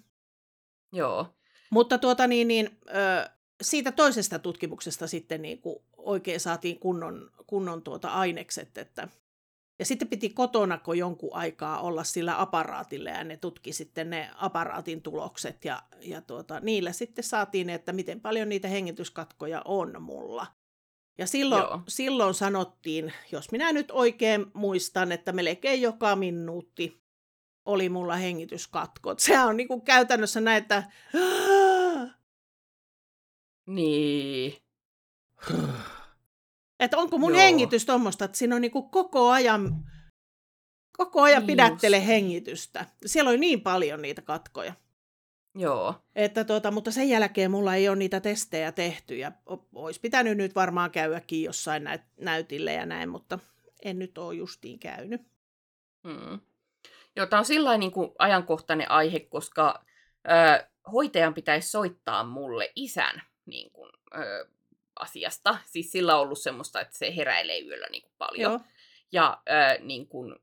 Joo. 0.93 1.27
Mutta 1.71 1.99
tuota 1.99 2.27
niin, 2.27 2.49
niin 2.49 2.79
ö, 2.89 3.31
siitä 3.62 3.93
toisesta 3.93 4.39
tutkimuksesta 4.39 5.07
sitten 5.07 5.43
niin 5.43 5.61
kuin 5.61 5.77
oikein 5.97 6.41
saatiin 6.41 6.79
kunnon, 6.79 7.31
kunnon 7.47 7.83
tuota 7.83 8.09
ainekset, 8.09 8.79
että 8.79 9.09
ja 9.79 9.85
sitten 9.85 10.09
piti 10.09 10.31
kotona 10.31 10.79
kun 10.79 10.99
jonkun 10.99 11.35
aikaa 11.35 11.81
olla 11.81 12.05
sillä 12.05 12.41
aparaatilla 12.41 13.11
ja 13.11 13.24
ne 13.24 13.37
tutki 13.37 13.72
sitten 13.72 14.11
ne 14.11 14.31
aparaatin 14.35 15.03
tulokset 15.03 15.64
ja, 15.64 15.83
ja 16.01 16.22
tuota, 16.22 16.61
niillä 16.61 16.93
sitten 16.93 17.24
saatiin, 17.24 17.70
että 17.70 17.93
miten 17.93 18.20
paljon 18.20 18.49
niitä 18.49 18.68
hengityskatkoja 18.68 19.62
on 19.64 20.03
mulla. 20.03 20.47
Ja 21.18 21.27
silloin, 21.27 21.62
Joo. 21.62 21.81
silloin 21.89 22.35
sanottiin, 22.35 23.12
jos 23.33 23.53
minä 23.53 23.72
nyt 23.72 23.91
oikein 23.91 24.47
muistan, 24.55 25.12
että 25.12 25.33
melkein 25.33 25.83
joka 25.83 26.16
minuutti 26.16 27.03
oli 27.64 27.89
mulla 27.89 28.16
hengityskatkot. 28.16 29.20
Se 29.20 29.41
on 29.41 29.57
niin 29.57 29.68
kuin 29.68 29.83
käytännössä 29.83 30.41
näitä... 30.41 30.83
Niin. 33.66 34.57
Että 36.81 36.99
onko 36.99 37.18
mun 37.18 37.33
Joo. 37.33 37.41
hengitys 37.43 37.87
tuommoista, 37.87 38.24
että 38.24 38.39
siinä 38.39 38.55
on 38.55 38.61
niin 38.61 38.70
kuin 38.70 38.91
koko 38.91 39.31
ajan, 39.31 39.85
koko 40.97 41.22
ajan 41.22 41.41
Niin 41.43 41.47
pidättele 41.47 41.97
just. 41.97 42.07
hengitystä. 42.09 42.87
Siellä 43.07 43.29
oli 43.29 43.39
niin 43.39 43.61
paljon 43.61 44.03
niitä 44.03 44.22
katkoja. 44.22 44.72
Joo. 45.55 45.95
Että 46.14 46.45
tuota, 46.45 46.70
mutta 46.70 46.91
sen 46.91 47.09
jälkeen 47.09 47.51
mulla 47.51 47.74
ei 47.74 47.89
ole 47.89 47.97
niitä 47.97 48.20
testejä 48.20 48.72
tehty 48.72 49.16
ja 49.16 49.33
olisi 49.74 50.01
pitänyt 50.01 50.37
nyt 50.37 50.55
varmaan 50.55 50.91
käydäkin 50.91 51.43
jossain 51.43 51.85
näyt- 51.85 52.12
näytille 52.20 52.72
ja 52.72 52.87
näin, 52.87 53.09
mutta 53.09 53.39
en 53.85 53.99
nyt 53.99 54.18
ole 54.18 54.35
justiin 54.35 54.79
käynyt. 54.79 55.20
Mm. 56.05 56.41
Joo, 57.16 57.27
tämä 57.27 57.39
on 57.41 57.45
sillä 57.45 57.79
niin 57.79 57.93
kuin 57.93 58.11
ajankohtainen 58.18 58.91
aihe, 58.91 59.20
koska 59.20 59.85
ö, 60.29 60.66
hoitajan 60.93 61.35
pitäisi 61.35 61.70
soittaa 61.70 62.24
mulle 62.24 62.72
isän 62.77 63.22
niin 63.47 63.70
kuin, 63.72 63.93
ö, 64.18 64.49
asiasta. 65.01 65.59
Siis 65.66 65.92
sillä 65.92 66.14
on 66.14 66.20
ollut 66.20 66.38
semmoista, 66.38 66.80
että 66.80 66.99
se 66.99 67.16
heräilee 67.16 67.61
yöllä 67.61 67.86
niin 67.90 68.03
kuin 68.03 68.14
paljon. 68.18 68.53
Joo. 68.53 68.61
Ja 69.12 69.42
ö, 69.49 69.84
niin 69.84 70.09
kuin, 70.09 70.36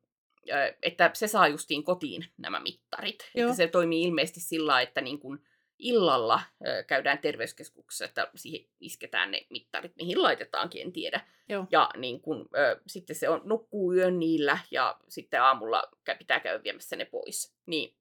ö, 0.52 0.76
että 0.82 1.12
se 1.14 1.28
saa 1.28 1.48
justiin 1.48 1.84
kotiin 1.84 2.26
nämä 2.38 2.60
mittarit. 2.60 3.32
Joo. 3.36 3.46
Että 3.46 3.58
se 3.58 3.68
toimii 3.68 4.04
ilmeisesti 4.04 4.40
sillä 4.40 4.82
että 4.82 5.02
niin 5.02 5.20
kuin 5.20 5.40
illalla 5.80 6.42
ö, 6.68 6.84
käydään 6.84 7.20
terveyskeskuksessa, 7.20 8.06
että 8.06 8.32
siihen 8.36 8.70
isketään 8.80 9.32
ne 9.32 9.46
mittarit, 9.50 9.96
mihin 9.96 10.24
laitetaankin, 10.24 10.82
en 10.82 10.94
tiedä. 10.94 11.22
Joo. 11.50 11.66
Ja 11.72 11.90
niin 11.98 12.22
kun, 12.22 12.50
ö, 12.58 12.82
sitten 12.88 13.16
se 13.16 13.30
on, 13.30 13.42
nukkuu 13.46 13.94
yön 13.94 14.20
niillä 14.20 14.58
ja 14.72 15.00
sitten 15.10 15.42
aamulla 15.42 15.84
pitää 16.18 16.40
käydä 16.40 16.64
viemässä 16.64 16.96
ne 16.96 17.06
pois. 17.06 17.56
Niin 17.66 17.96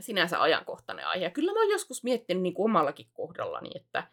sinänsä 0.00 0.42
ajankohtainen 0.42 1.06
aihe. 1.06 1.24
Ja 1.24 1.30
kyllä 1.30 1.52
mä 1.52 1.60
oon 1.60 1.70
joskus 1.70 2.04
miettinyt 2.04 2.42
niin 2.42 2.54
kuin 2.54 2.70
omallakin 2.70 3.06
kohdallani, 3.12 3.70
että 3.74 4.04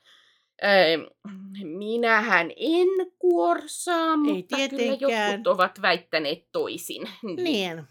minähän 1.64 2.51
en 2.56 2.88
kuorsaa, 3.20 4.18
mutta 4.18 4.56
kyllä 4.56 4.70
tietenkään. 4.70 5.32
jotkut 5.32 5.47
ovat 5.47 5.82
väittäneet 5.82 6.51
toisin. 6.51 7.10
Niin. 7.36 7.84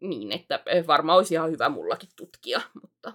Niin, 0.00 0.32
että 0.32 0.60
ö, 0.74 0.86
varmaan 0.86 1.18
olisi 1.18 1.34
ihan 1.34 1.50
hyvä 1.50 1.68
mullakin 1.68 2.08
tutkia, 2.16 2.60
mutta 2.82 3.12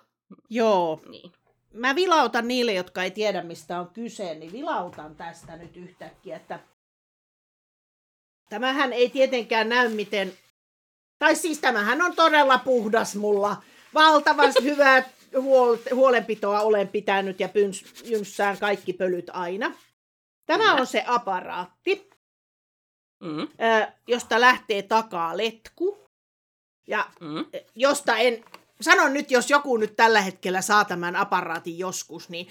Joo. 0.49 1.01
niin. 1.09 1.31
Mä 1.73 1.95
vilautan 1.95 2.47
niille, 2.47 2.73
jotka 2.73 3.03
ei 3.03 3.11
tiedä, 3.11 3.43
mistä 3.43 3.79
on 3.79 3.89
kyse, 3.89 4.33
niin 4.33 4.51
vilautan 4.51 5.15
tästä 5.15 5.57
nyt 5.57 5.77
yhtäkkiä, 5.77 6.35
että 6.35 6.59
tämähän 8.49 8.93
ei 8.93 9.09
tietenkään 9.09 9.69
näy 9.69 9.89
miten, 9.89 10.33
tai 11.19 11.35
siis 11.35 11.59
tämähän 11.59 12.01
on 12.01 12.15
todella 12.15 12.57
puhdas 12.57 13.15
mulla. 13.15 13.63
Valtavasti 13.93 14.63
hyvää 14.71 15.03
huol- 15.35 15.95
huolenpitoa 15.95 16.61
olen 16.61 16.87
pitänyt 16.87 17.39
ja 17.39 17.47
pyns- 17.47 18.09
jynssään 18.09 18.57
kaikki 18.57 18.93
pölyt 18.93 19.29
aina. 19.33 19.73
Tämä 20.45 20.73
on 20.75 20.87
se 20.87 21.03
aparaatti, 21.07 22.13
Mm, 23.23 23.47
josta 24.07 24.41
lähtee 24.41 24.81
takaa 24.81 25.37
letku. 25.37 25.97
Ja 26.87 27.09
mm, 27.19 27.45
josta 27.75 28.17
en, 28.17 28.45
sanon 28.81 29.13
nyt, 29.13 29.31
jos 29.31 29.49
joku 29.49 29.77
nyt 29.77 29.95
tällä 29.95 30.21
hetkellä 30.21 30.61
saa 30.61 30.85
tämän 30.85 31.15
aparaatin 31.15 31.79
joskus, 31.79 32.29
niin 32.29 32.47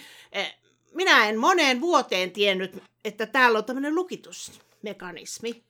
minä 0.95 1.27
en 1.27 1.39
moneen 1.39 1.81
vuoteen 1.81 2.31
tiennyt, 2.31 2.83
että 3.05 3.27
täällä 3.27 3.59
on 3.59 3.65
tämmöinen 3.65 3.95
lukitusmekanismi. 3.95 5.65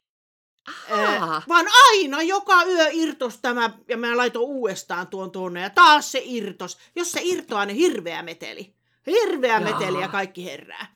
Ahaa. 0.67 1.37
Eh, 1.37 1.43
vaan 1.47 1.65
aina 1.89 2.21
joka 2.21 2.63
yö 2.63 2.89
irtos 2.91 3.37
tämä, 3.37 3.69
ja 3.87 3.97
mä 3.97 4.17
laitoin 4.17 4.47
uudestaan 4.47 5.07
tuon 5.07 5.31
tuonne, 5.31 5.61
ja 5.61 5.69
taas 5.69 6.11
se 6.11 6.21
irtos. 6.23 6.77
Jos 6.95 7.11
se 7.11 7.19
irtoaa, 7.23 7.65
niin 7.65 7.77
hirveä 7.77 8.23
meteli. 8.23 8.75
Hirveä 9.07 9.59
Jaa. 9.59 9.59
meteli 9.59 10.01
ja 10.01 10.07
kaikki 10.07 10.45
herää. 10.45 10.95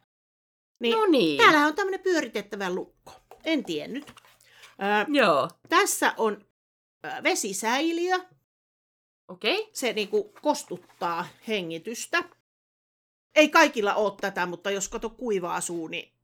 Niin, 0.80 0.98
no 0.98 1.06
niin. 1.06 1.38
Täällähän 1.38 1.68
on 1.68 1.76
tämmöinen 1.76 2.00
pyöritettävä 2.00 2.74
lukko. 2.74 3.12
En 3.44 3.66
tiennyt. 3.66 4.06
Ö, 4.10 5.06
Joo. 5.08 5.50
tässä 5.70 6.14
on 6.18 6.46
ö, 7.06 7.24
vesisäiliö, 7.24 8.20
Okei. 9.28 9.60
Okay. 9.60 9.72
se 9.74 9.94
niinku 9.94 10.34
kostuttaa 10.42 11.28
hengitystä. 11.48 12.24
Ei 13.36 13.50
kaikilla 13.50 13.96
ole 13.96 14.14
tätä, 14.22 14.46
mutta 14.46 14.72
jos 14.72 14.90
kato 14.90 15.10
kuivaa 15.10 15.62
suu, 15.62 15.88
niin 15.88 16.17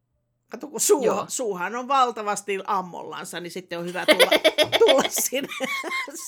kato 0.54 0.68
kun 0.68 0.82
suu, 0.82 1.06
Joo. 1.06 1.26
suuhan 1.28 1.76
on 1.76 1.88
valtavasti 1.88 2.60
ammollansa, 2.68 3.40
niin 3.40 3.52
sitten 3.52 3.80
on 3.80 3.86
hyvä 3.86 4.06
tulla, 4.06 4.32
tulla 4.80 5.04
sinne, 5.10 5.48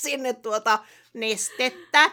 sinne 0.01 0.33
tuota 0.33 0.79
nestettä. 1.13 2.11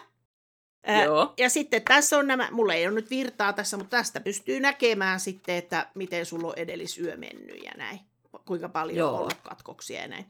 Joo. 1.05 1.35
ja 1.39 1.51
sitten 1.51 1.83
tässä 1.83 2.19
on 2.19 2.27
nämä, 2.27 2.49
mulla 2.51 2.75
ei 2.75 2.87
ole 2.87 2.95
nyt 2.95 3.11
virtaa 3.11 3.53
tässä, 3.53 3.77
mutta 3.77 3.97
tästä 3.97 4.21
pystyy 4.21 4.61
näkemään 4.61 5.21
sitten, 5.21 5.57
että 5.57 5.87
miten 5.95 6.27
sulla 6.27 6.49
on 6.49 6.55
edellisyö 6.57 7.17
mennyt 7.17 7.63
ja 7.65 7.73
näin. 7.77 8.01
Kuinka 8.45 8.69
paljon 8.69 8.99
Joo. 8.99 9.13
on 9.13 9.19
ollut 9.19 9.41
katkoksia 9.43 10.01
ja 10.01 10.09
näin. 10.09 10.27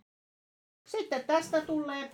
Sitten 0.89 1.25
tästä 1.25 1.61
tulee... 1.61 2.11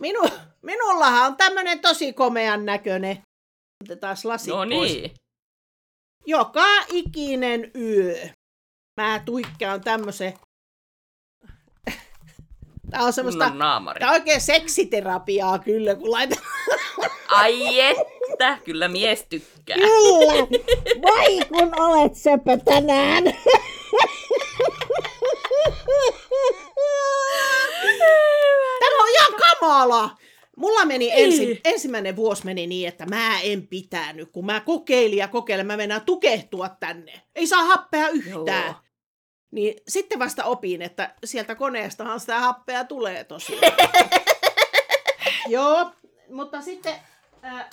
Minu, 0.00 0.20
minullahan 0.62 1.26
on 1.26 1.36
tämmönen 1.36 1.80
tosi 1.80 2.12
komean 2.12 2.64
näköinen. 2.64 3.22
Otetaan 3.84 4.16
lasit 4.24 4.48
No 4.48 4.66
pois. 4.76 5.23
Joka 6.26 6.66
ikinen 6.88 7.70
yö. 7.74 8.28
Mä 9.00 9.22
tuikkaan 9.24 9.80
tämmösen... 9.80 10.34
Tää 12.90 13.02
on 13.02 13.12
semmoista... 13.12 13.50
Naamari. 13.50 13.98
Tää 13.98 14.08
on 14.08 14.14
oikein 14.14 14.40
seksiterapiaa 14.40 15.58
kyllä, 15.58 15.94
kun 15.94 16.10
laitan... 16.10 16.38
Ai 17.28 17.80
että, 17.80 18.58
kyllä 18.64 18.88
mies 18.88 19.26
tykkää. 19.28 19.76
Kyllä! 19.76 20.32
Vai 21.02 21.40
kun 21.48 21.80
olet 21.80 22.14
söpö 22.14 22.58
tänään! 22.64 23.24
Tämä 28.80 29.02
on 29.02 29.08
ihan 29.08 29.34
kamala! 29.38 30.23
Mulla 30.56 30.84
meni 30.84 31.10
ensi, 31.12 31.46
Niin. 31.46 31.60
ensimmäinen 31.64 32.16
vuosi 32.16 32.44
meni 32.44 32.66
niin, 32.66 32.88
että 32.88 33.06
mä 33.06 33.40
en 33.40 33.66
pitänyt, 33.66 34.28
kun 34.32 34.46
mä 34.46 34.60
kokeilin 34.60 35.18
ja 35.18 35.28
kokeilin, 35.28 35.66
mä 35.66 35.76
mennään 35.76 36.00
tukehtua 36.00 36.68
tänne. 36.68 37.22
Ei 37.34 37.46
saa 37.46 37.64
happea 37.64 38.08
yhtään. 38.08 38.64
Joo. 38.64 38.74
Niin 39.50 39.74
sitten 39.88 40.18
vasta 40.18 40.44
opin, 40.44 40.82
että 40.82 41.14
sieltä 41.24 41.54
koneestahan 41.54 42.20
sitä 42.20 42.40
happea 42.40 42.84
tulee 42.84 43.24
tosiaan. 43.24 43.72
Joo, 45.48 45.90
mutta 46.30 46.62
sitten 46.62 46.94
äh, 47.44 47.66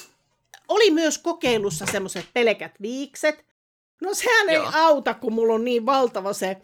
oli 0.68 0.92
myös 0.92 1.18
kokeilussa 1.18 1.86
semmoiset 1.86 2.26
pelkät 2.34 2.72
viikset. 2.82 3.46
No 4.02 4.14
sehän 4.14 4.50
ei 4.50 4.56
Joo. 4.56 4.72
auta, 4.74 5.14
kun 5.14 5.34
mulla 5.34 5.54
on 5.54 5.66
niin 5.66 5.86
valtava 5.86 6.34
se 6.34 6.58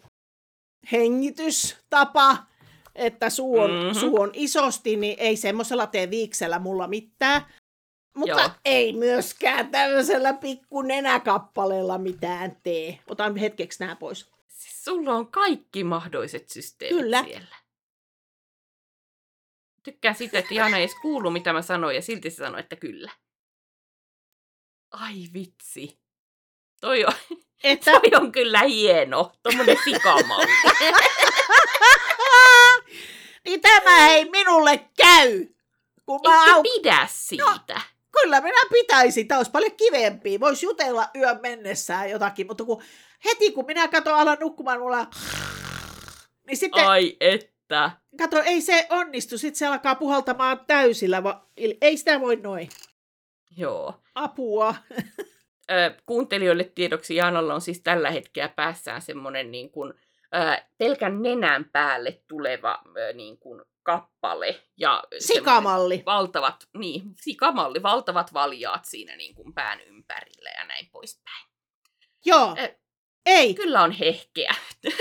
hengitystapa, 0.92 2.36
että 2.98 3.30
suu 3.30 3.58
on, 3.58 3.70
Mhm. 3.70 3.78
mm-hmm. 3.80 4.00
suu 4.00 4.20
on 4.20 4.30
isosti, 4.34 4.96
niin 4.96 5.16
ei 5.18 5.36
semmoisella 5.36 5.86
tee 5.86 6.10
viiksellä 6.10 6.58
mulla 6.58 6.86
mitään. 6.88 7.42
Mutta 8.16 8.40
Joo. 8.42 8.50
ei 8.64 8.92
myöskään 8.92 9.70
tämmöisellä 9.70 10.32
pikku 10.32 10.82
nenäkappaleella 10.82 11.98
mitään 11.98 12.56
tee. 12.62 12.98
Otan 13.06 13.36
hetkeksi 13.36 13.80
nämä 13.80 13.96
pois. 13.96 14.30
Siis 14.48 14.84
sulla 14.84 15.14
on 15.14 15.30
kaikki 15.32 15.84
mahdolliset 15.84 16.48
systeemit 16.48 17.02
Kyllä. 17.02 17.24
siellä. 17.24 17.56
Tykkään 19.82 20.14
sitä, 20.14 20.38
että 20.38 20.54
Jana 20.54 20.76
ei 20.76 20.82
edes 20.82 20.94
kuulu, 21.02 21.30
mitä 21.30 21.52
mä 21.52 21.62
sanoin, 21.62 21.96
ja 21.96 22.02
silti 22.02 22.30
se 22.30 22.36
sanoi, 22.36 22.60
että 22.60 22.76
kyllä. 22.76 23.10
Ai 24.90 25.14
vitsi. 25.34 25.98
Toi 26.80 27.04
on, 27.04 27.12
Että 27.64 27.90
toi 27.92 28.10
on 28.20 28.32
kyllä 28.32 28.60
hieno. 28.62 29.32
Tommonen 29.42 29.76
sikamalli. 29.84 30.52
niin 33.44 33.60
tämä 33.60 34.08
ei 34.08 34.30
minulle 34.30 34.88
käy, 34.96 35.46
Kun 36.06 36.20
mä 36.24 36.54
au... 36.54 36.62
pidä 36.62 37.06
siitä. 37.10 37.80
Kyllä 38.22 38.40
minä 38.40 38.60
pitäisin, 38.72 39.28
tämä 39.28 39.38
olisi 39.38 39.50
paljon 39.50 39.72
kivempi. 39.76 40.40
Voisi 40.40 40.66
jutella 40.66 41.08
yön 41.16 41.38
mennessään 41.42 42.10
jotakin, 42.10 42.46
mutta 42.46 42.64
kun 42.64 42.82
heti 43.24 43.52
kun 43.52 43.66
minä 43.66 43.88
katson 43.88 44.14
alan 44.14 44.38
nukkumaan, 44.40 44.80
mulla 44.80 45.06
niin 46.46 46.56
sitten, 46.56 46.88
Ai 46.88 47.16
että. 47.20 47.90
kato, 48.18 48.42
ei 48.42 48.60
se 48.60 48.86
onnistu, 48.90 49.38
sitten 49.38 49.58
se 49.58 49.66
alkaa 49.66 49.94
puhaltamaan 49.94 50.60
täysillä, 50.66 51.22
va... 51.22 51.46
ei 51.80 51.96
sitä 51.96 52.20
voi 52.20 52.36
noin. 52.36 52.68
Joo. 53.56 53.94
Apua. 54.14 54.74
Ö, 55.70 55.94
kuuntelijoille 56.06 56.64
tiedoksi 56.64 57.16
Jaanalla 57.16 57.54
on 57.54 57.60
siis 57.60 57.80
tällä 57.80 58.10
hetkellä 58.10 58.48
päässään 58.48 59.02
semmoinen 59.02 59.50
niin 59.50 59.70
kuin, 59.70 59.94
pelkän 60.78 61.22
nenän 61.22 61.64
päälle 61.72 62.22
tuleva 62.28 62.82
niin 63.14 63.38
kuin, 63.38 63.62
kappale. 63.88 64.62
Ja 64.76 65.04
Sikamalli. 65.18 66.02
Valtavat, 66.06 66.68
niin, 66.78 67.02
sikamalli, 67.20 67.82
valtavat 67.82 68.32
valjaat 68.32 68.84
siinä 68.84 69.16
niin 69.16 69.34
kuin 69.34 69.54
pään 69.54 69.80
ympärillä 69.80 70.50
ja 70.58 70.64
näin 70.64 70.88
poispäin. 70.92 71.46
Joo. 72.24 72.54
Eh, 72.56 72.76
Ei. 73.26 73.54
Kyllä 73.54 73.82
on 73.82 73.92
hehkeä. 73.92 74.54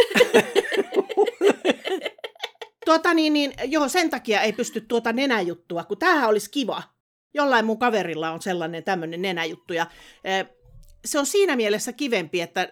Tuota 2.86 3.14
niin, 3.14 3.34
niin, 3.34 3.54
joo, 3.64 3.88
sen 3.88 4.10
takia 4.10 4.42
ei 4.42 4.54
pysty 4.54 4.82
tuota 4.82 5.14
nenäjuttua, 5.14 5.84
kun 5.84 5.98
tämähän 5.98 6.30
olisi 6.30 6.52
kiva. 6.52 6.84
Jollain 7.34 7.66
mun 7.66 7.80
kaverilla 7.80 8.32
on 8.32 8.42
sellainen 8.42 8.84
tämmöinen 8.84 9.22
nenäjuttu, 9.22 9.74
ja 9.74 9.86
se 11.06 11.20
on 11.20 11.26
siinä 11.26 11.56
mielessä 11.56 11.94
kivempi, 11.94 12.42
että 12.42 12.72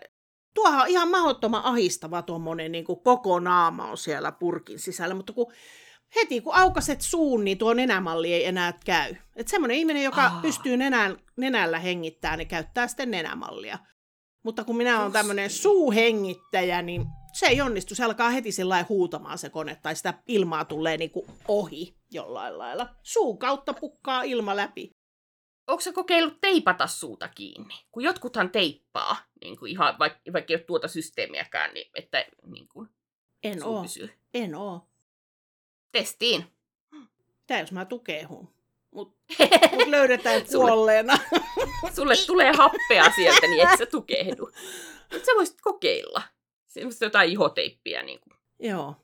tuohan 0.56 0.82
on 0.82 0.88
ihan 0.88 1.10
mahdottoman 1.10 1.64
ahistava 1.64 2.22
tuommoinen 2.22 2.72
niin 2.72 2.86
kuin 2.86 3.00
koko 3.00 3.40
naama 3.40 3.90
on 3.92 3.98
siellä 3.98 4.32
purkin 4.32 4.80
sisällä, 4.80 5.16
mutta 5.16 5.34
kun 5.34 5.52
heti 6.16 6.42
kun 6.42 6.56
aukaset 6.56 7.02
suun, 7.02 7.46
niin 7.46 7.58
tuo 7.58 7.74
nenämalli 7.74 8.34
ei 8.34 8.46
enää 8.46 8.74
käy. 8.86 9.16
Että 9.36 9.50
semmoinen 9.50 9.78
ihminen, 9.78 10.04
joka 10.04 10.22
Aa. 10.22 10.40
pystyy 10.42 10.78
nenän, 10.78 11.18
nenällä 11.38 11.80
hengittämään, 11.80 12.38
niin 12.40 12.48
käyttää 12.48 12.88
sitten 12.88 13.12
nenämallia. 13.12 13.80
Mutta 14.44 14.64
kun 14.64 14.78
minä 14.78 15.02
olen 15.02 15.12
tämmöinen 15.12 15.48
niin. 15.48 15.58
suuhengittäjä, 15.58 16.82
niin 16.82 17.06
se 17.34 17.46
ei 17.46 17.62
onnistu. 17.62 17.96
Se 17.96 18.04
alkaa 18.04 18.30
heti 18.30 18.52
sillä 18.52 18.86
huutamaan 18.90 19.38
se 19.38 19.50
kone, 19.50 19.76
tai 19.76 19.96
sitä 19.96 20.14
ilmaa 20.28 20.66
tulee 20.66 20.98
niin 20.98 21.12
kuin 21.12 21.26
ohi 21.48 21.96
jollain 22.12 22.58
lailla. 22.58 22.90
Suun 23.04 23.38
kautta 23.38 23.74
pukkaa 23.74 24.24
ilma 24.24 24.56
läpi. 24.56 24.92
Onko 25.68 25.84
kokeillut 25.94 26.42
teipata 26.42 26.88
suuta 26.88 27.28
kiinni? 27.28 27.74
Kun 27.92 28.04
jotkuthan 28.04 28.50
teippaa, 28.50 29.18
niin 29.42 29.58
kuin 29.60 29.72
ihan, 29.72 30.00
vaikka, 30.00 30.20
vaikka 30.34 30.54
ei 30.54 30.58
ole 30.58 30.64
tuota 30.64 30.88
systeemiäkään, 30.88 31.74
niin 31.74 31.92
että 31.96 32.26
niin 32.46 32.68
kuin, 32.68 32.90
En 33.44 33.64
oo. 33.64 33.82
pysyy. 33.82 34.10
En 34.34 34.56
oo. 34.56 34.88
Testiin. 35.92 36.46
Tää 37.48 37.60
jos 37.60 37.72
mä 37.72 37.86
tukehun. 37.86 38.54
Mut, 38.92 39.18
mut 39.76 39.88
löydetään 39.88 40.42
Sulle- 40.48 40.72
kuolleena. 40.72 41.18
Sulle 41.96 42.14
tulee 42.28 42.52
happea 42.52 43.12
sieltä, 43.16 43.48
niin 43.48 43.70
et 43.70 43.80
sä 43.80 43.86
tukehdu. 43.86 44.52
Mutta 45.12 45.26
sä 45.26 45.32
voisit 45.36 45.62
kokeilla. 45.62 46.22
Semmoista 46.68 47.06
jotain 47.06 47.32
ihoteippiä. 47.32 48.04
Niin 48.04 48.20
kuin. 48.20 48.38
Joo. 48.60 48.96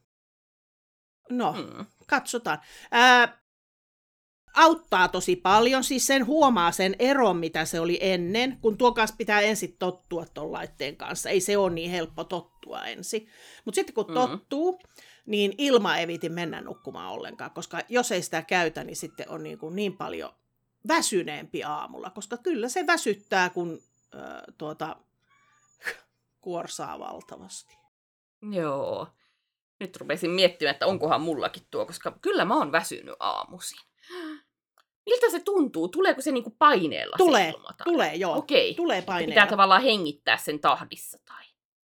No, 1.30 1.52
Mm. 1.54 1.86
katsotaan. 2.08 2.58
Ää, 2.92 3.41
auttaa 4.54 5.08
tosi 5.08 5.36
paljon, 5.36 5.84
siis 5.84 6.08
sen 6.08 6.26
huomaa 6.26 6.72
sen 6.72 6.96
eron, 7.00 7.38
mitä 7.38 7.66
se 7.66 7.80
oli 7.80 7.98
ennen, 8.02 8.58
kun 8.62 8.78
tuon 8.78 8.94
kanssa 8.94 9.16
pitää 9.18 9.42
ensin 9.42 9.76
tottua 9.80 10.26
tuon 10.34 10.52
laitteen 10.52 10.98
kanssa. 10.98 11.30
Ei 11.30 11.42
se 11.42 11.58
ole 11.58 11.70
niin 11.74 11.92
helppo 11.92 12.24
tottua 12.24 12.84
ensin. 12.86 13.28
Mutta 13.66 13.76
sitten 13.76 13.96
kun 13.96 14.06
Mm. 14.08 14.14
tottuu, 14.14 14.80
niin 15.26 15.54
ilma 15.58 15.98
ei 15.98 16.08
viiti 16.08 16.30
mennä 16.30 16.62
nukkumaan 16.62 17.12
ollenkaan, 17.14 17.52
koska 17.52 17.80
jos 17.90 18.12
ei 18.12 18.22
sitä 18.22 18.42
käytä, 18.42 18.84
niin 18.84 18.96
sitten 18.96 19.30
on 19.30 19.44
niin, 19.44 19.58
kuin 19.58 19.76
niin 19.76 19.98
paljon 19.98 20.34
väsyneempi 20.88 21.64
aamulla, 21.64 22.10
koska 22.10 22.38
kyllä 22.38 22.70
se 22.70 22.88
väsyttää, 22.88 23.50
kun 23.50 23.80
äh, 24.16 24.22
tuota, 24.58 24.96
kuorsaa 26.42 27.00
valtavasti. 27.00 27.78
Joo. 28.52 29.08
Nyt 29.80 29.98
rupesin 29.98 30.32
miettimään, 30.32 30.74
että 30.74 30.88
onkohan 30.88 31.22
mullakin 31.22 31.64
tuo, 31.72 31.86
koska 31.86 32.18
kyllä 32.22 32.46
mä 32.46 32.58
oon 32.58 32.72
väsynyt 32.72 33.16
aamuisin. 33.20 33.80
Miltä 35.06 35.30
se 35.32 35.40
tuntuu? 35.40 35.88
Tuleeko 35.88 36.22
se 36.22 36.32
niinku 36.32 36.50
paineella 36.50 37.18
Tulee, 37.18 37.52
se 37.52 37.84
Tulee, 37.84 38.16
joo. 38.16 38.38
Okei. 38.38 38.76
Tulee 38.76 39.02
Pitää 39.02 39.16
paineella. 39.16 39.48
tavallaan 39.48 39.82
hengittää 39.82 40.38
sen 40.38 40.60
tahdissa. 40.60 41.18
Tai... 41.26 41.44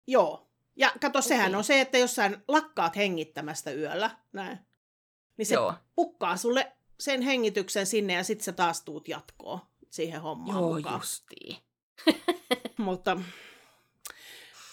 Joo. 0.07 0.51
Ja 0.77 0.93
kato, 1.01 1.23
sehän 1.23 1.47
Okei. 1.47 1.57
on 1.59 1.65
se, 1.65 1.81
että 1.81 1.99
jos 1.99 2.15
sä 2.15 2.31
lakkaat 2.49 2.97
hengittämästä 2.97 3.70
yöllä, 3.73 4.11
näin, 4.32 4.59
niin 5.37 5.47
se 5.47 5.55
Joo. 5.55 5.74
pukkaa 5.95 6.37
sulle 6.37 6.73
sen 7.01 7.23
hengityksen 7.23 7.87
sinne 7.87 8.12
ja 8.12 8.24
sitten 8.24 8.45
sä 8.45 8.53
taas 8.53 8.82
tuut 8.82 9.09
jatkoon 9.09 9.61
siihen 9.91 10.20
hommaan 10.20 10.59
Joo, 10.59 10.74
mukaan. 10.77 11.01
justiin. 11.01 11.57
Mutta 12.78 13.16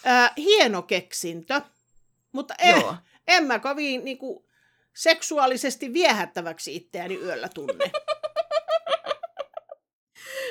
ää, 0.06 0.34
hieno 0.38 0.82
keksintö, 0.82 1.62
mutta 2.32 2.54
eh, 2.60 2.82
Joo. 2.82 2.96
en 3.28 3.44
mä 3.44 3.60
kovin 3.60 4.06
niinku, 4.06 4.48
seksuaalisesti 4.96 5.94
viehättäväksi 5.94 6.76
itseäni 6.76 7.16
yöllä 7.16 7.50
tunne. 7.54 7.92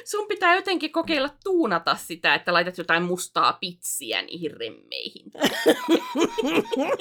Sun 0.06 0.28
pitää 0.28 0.54
jotenkin 0.54 0.92
kokeilla 0.92 1.30
tuunata 1.44 1.96
sitä, 1.96 2.34
että 2.34 2.52
laitat 2.52 2.78
jotain 2.78 3.02
mustaa 3.02 3.52
pitsiä 3.52 4.22
niihin 4.22 4.50
remmeihin. 4.50 5.30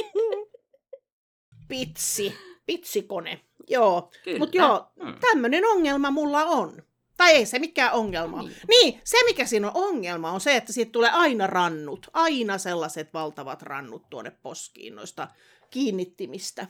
Pitsi, 1.67 2.33
pitsikone, 2.65 3.41
joo. 3.67 4.11
Mutta 4.39 4.57
joo, 4.57 4.91
Mm. 4.95 5.15
tämmöinen 5.19 5.65
ongelma 5.65 6.11
mulla 6.11 6.43
on. 6.45 6.83
Tai 7.17 7.31
ei 7.31 7.45
se 7.45 7.59
mikään 7.59 7.93
ongelma. 7.93 8.41
Niin. 8.43 8.55
Niin, 8.67 9.01
se 9.03 9.17
mikä 9.25 9.45
siinä 9.45 9.67
on 9.67 9.83
ongelma 9.83 10.31
on 10.31 10.41
se, 10.41 10.55
että 10.55 10.73
siitä 10.73 10.91
tulee 10.91 11.09
aina 11.09 11.47
rannut. 11.47 12.07
Aina 12.13 12.57
sellaiset 12.57 13.13
valtavat 13.13 13.61
rannut 13.61 14.09
tuonne 14.09 14.31
poskiin 14.31 14.95
noista 14.95 15.27
kiinnittimistä, 15.69 16.67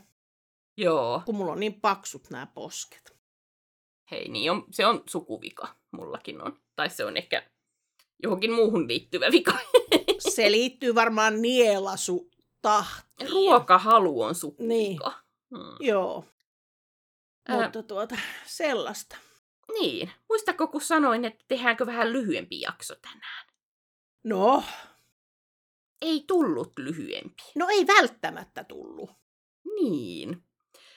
Joo. 0.78 1.22
kun 1.26 1.36
mulla 1.36 1.52
on 1.52 1.60
niin 1.60 1.82
paksut 1.82 2.30
nämä 2.30 2.48
posket. 2.48 3.16
Hei, 4.12 4.30
niin 4.30 4.52
on, 4.52 4.66
se 4.72 4.86
on 4.86 5.04
sukuvika. 5.10 5.68
Mullakin 5.96 6.42
on. 6.42 6.60
Tai 6.76 6.90
se 6.90 7.06
on 7.06 7.18
ehkä 7.18 7.50
johonkin 8.24 8.52
muuhun 8.54 8.88
liittyvä 8.88 9.32
vika. 9.32 9.58
Se 10.34 10.52
liittyy 10.52 10.96
varmaan 10.96 11.42
nielasu 11.42 12.32
tahtiin. 12.62 13.30
Ruokahalu 13.32 14.22
on 14.22 14.36
sukuvika. 14.36 14.68
Niin. 14.68 15.00
Hmm. 15.50 15.76
Joo. 15.80 16.26
Ää. 17.48 17.64
Mutta 17.64 17.84
tuota, 17.84 18.16
sellaista. 18.46 19.18
Niin. 19.80 20.12
Muistatko, 20.30 20.68
kun 20.68 20.82
sanoin, 20.82 21.26
että 21.26 21.46
tehdäänkö 21.48 21.86
vähän 21.86 22.14
lyhyempi 22.14 22.62
jakso 22.62 22.96
tänään? 22.96 23.46
No, 24.24 24.64
Ei 26.02 26.24
tullut 26.28 26.74
lyhyempi. 26.80 27.44
no 27.56 27.68
ei 27.70 27.88
välttämättä 27.88 28.64
tullut. 28.64 29.10
Niin. 29.82 30.44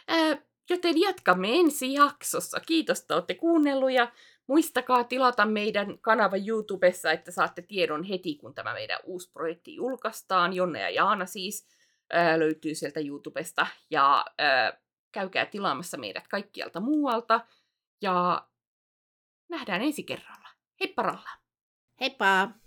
Ää, 0.08 0.42
joten 0.70 1.00
jatkamme 1.00 1.60
ensi 1.60 1.92
jaksossa. 1.92 2.60
Kiitos, 2.60 3.00
että 3.00 3.14
olette 3.14 3.34
kuunnellut 3.34 3.90
ja 3.92 4.12
muistakaa 4.48 5.04
tilata 5.04 5.46
meidän 5.46 5.98
kanava 5.98 6.36
YouTubessa, 6.46 7.12
että 7.12 7.30
saatte 7.30 7.62
tiedon 7.62 8.02
heti, 8.04 8.34
kun 8.34 8.54
tämä 8.54 8.72
meidän 8.72 8.98
uusi 9.04 9.32
projekti 9.32 9.74
julkaistaan. 9.74 10.52
Jonne 10.52 10.80
ja 10.80 10.90
Jaana 10.90 11.26
siis 11.26 11.68
ää, 12.12 12.38
löytyy 12.38 12.74
sieltä 12.74 13.00
YouTubesta 13.00 13.66
ja 13.90 14.24
ää, 14.38 14.80
käykää 15.12 15.46
tilaamassa 15.46 15.96
meidät 15.96 16.28
kaikkialta 16.28 16.80
muualta 16.80 17.40
ja 18.02 18.46
nähdään 19.48 19.82
ensi 19.82 20.02
kerralla. 20.02 20.48
Heippa! 20.80 21.18
Heippa! 22.00 22.58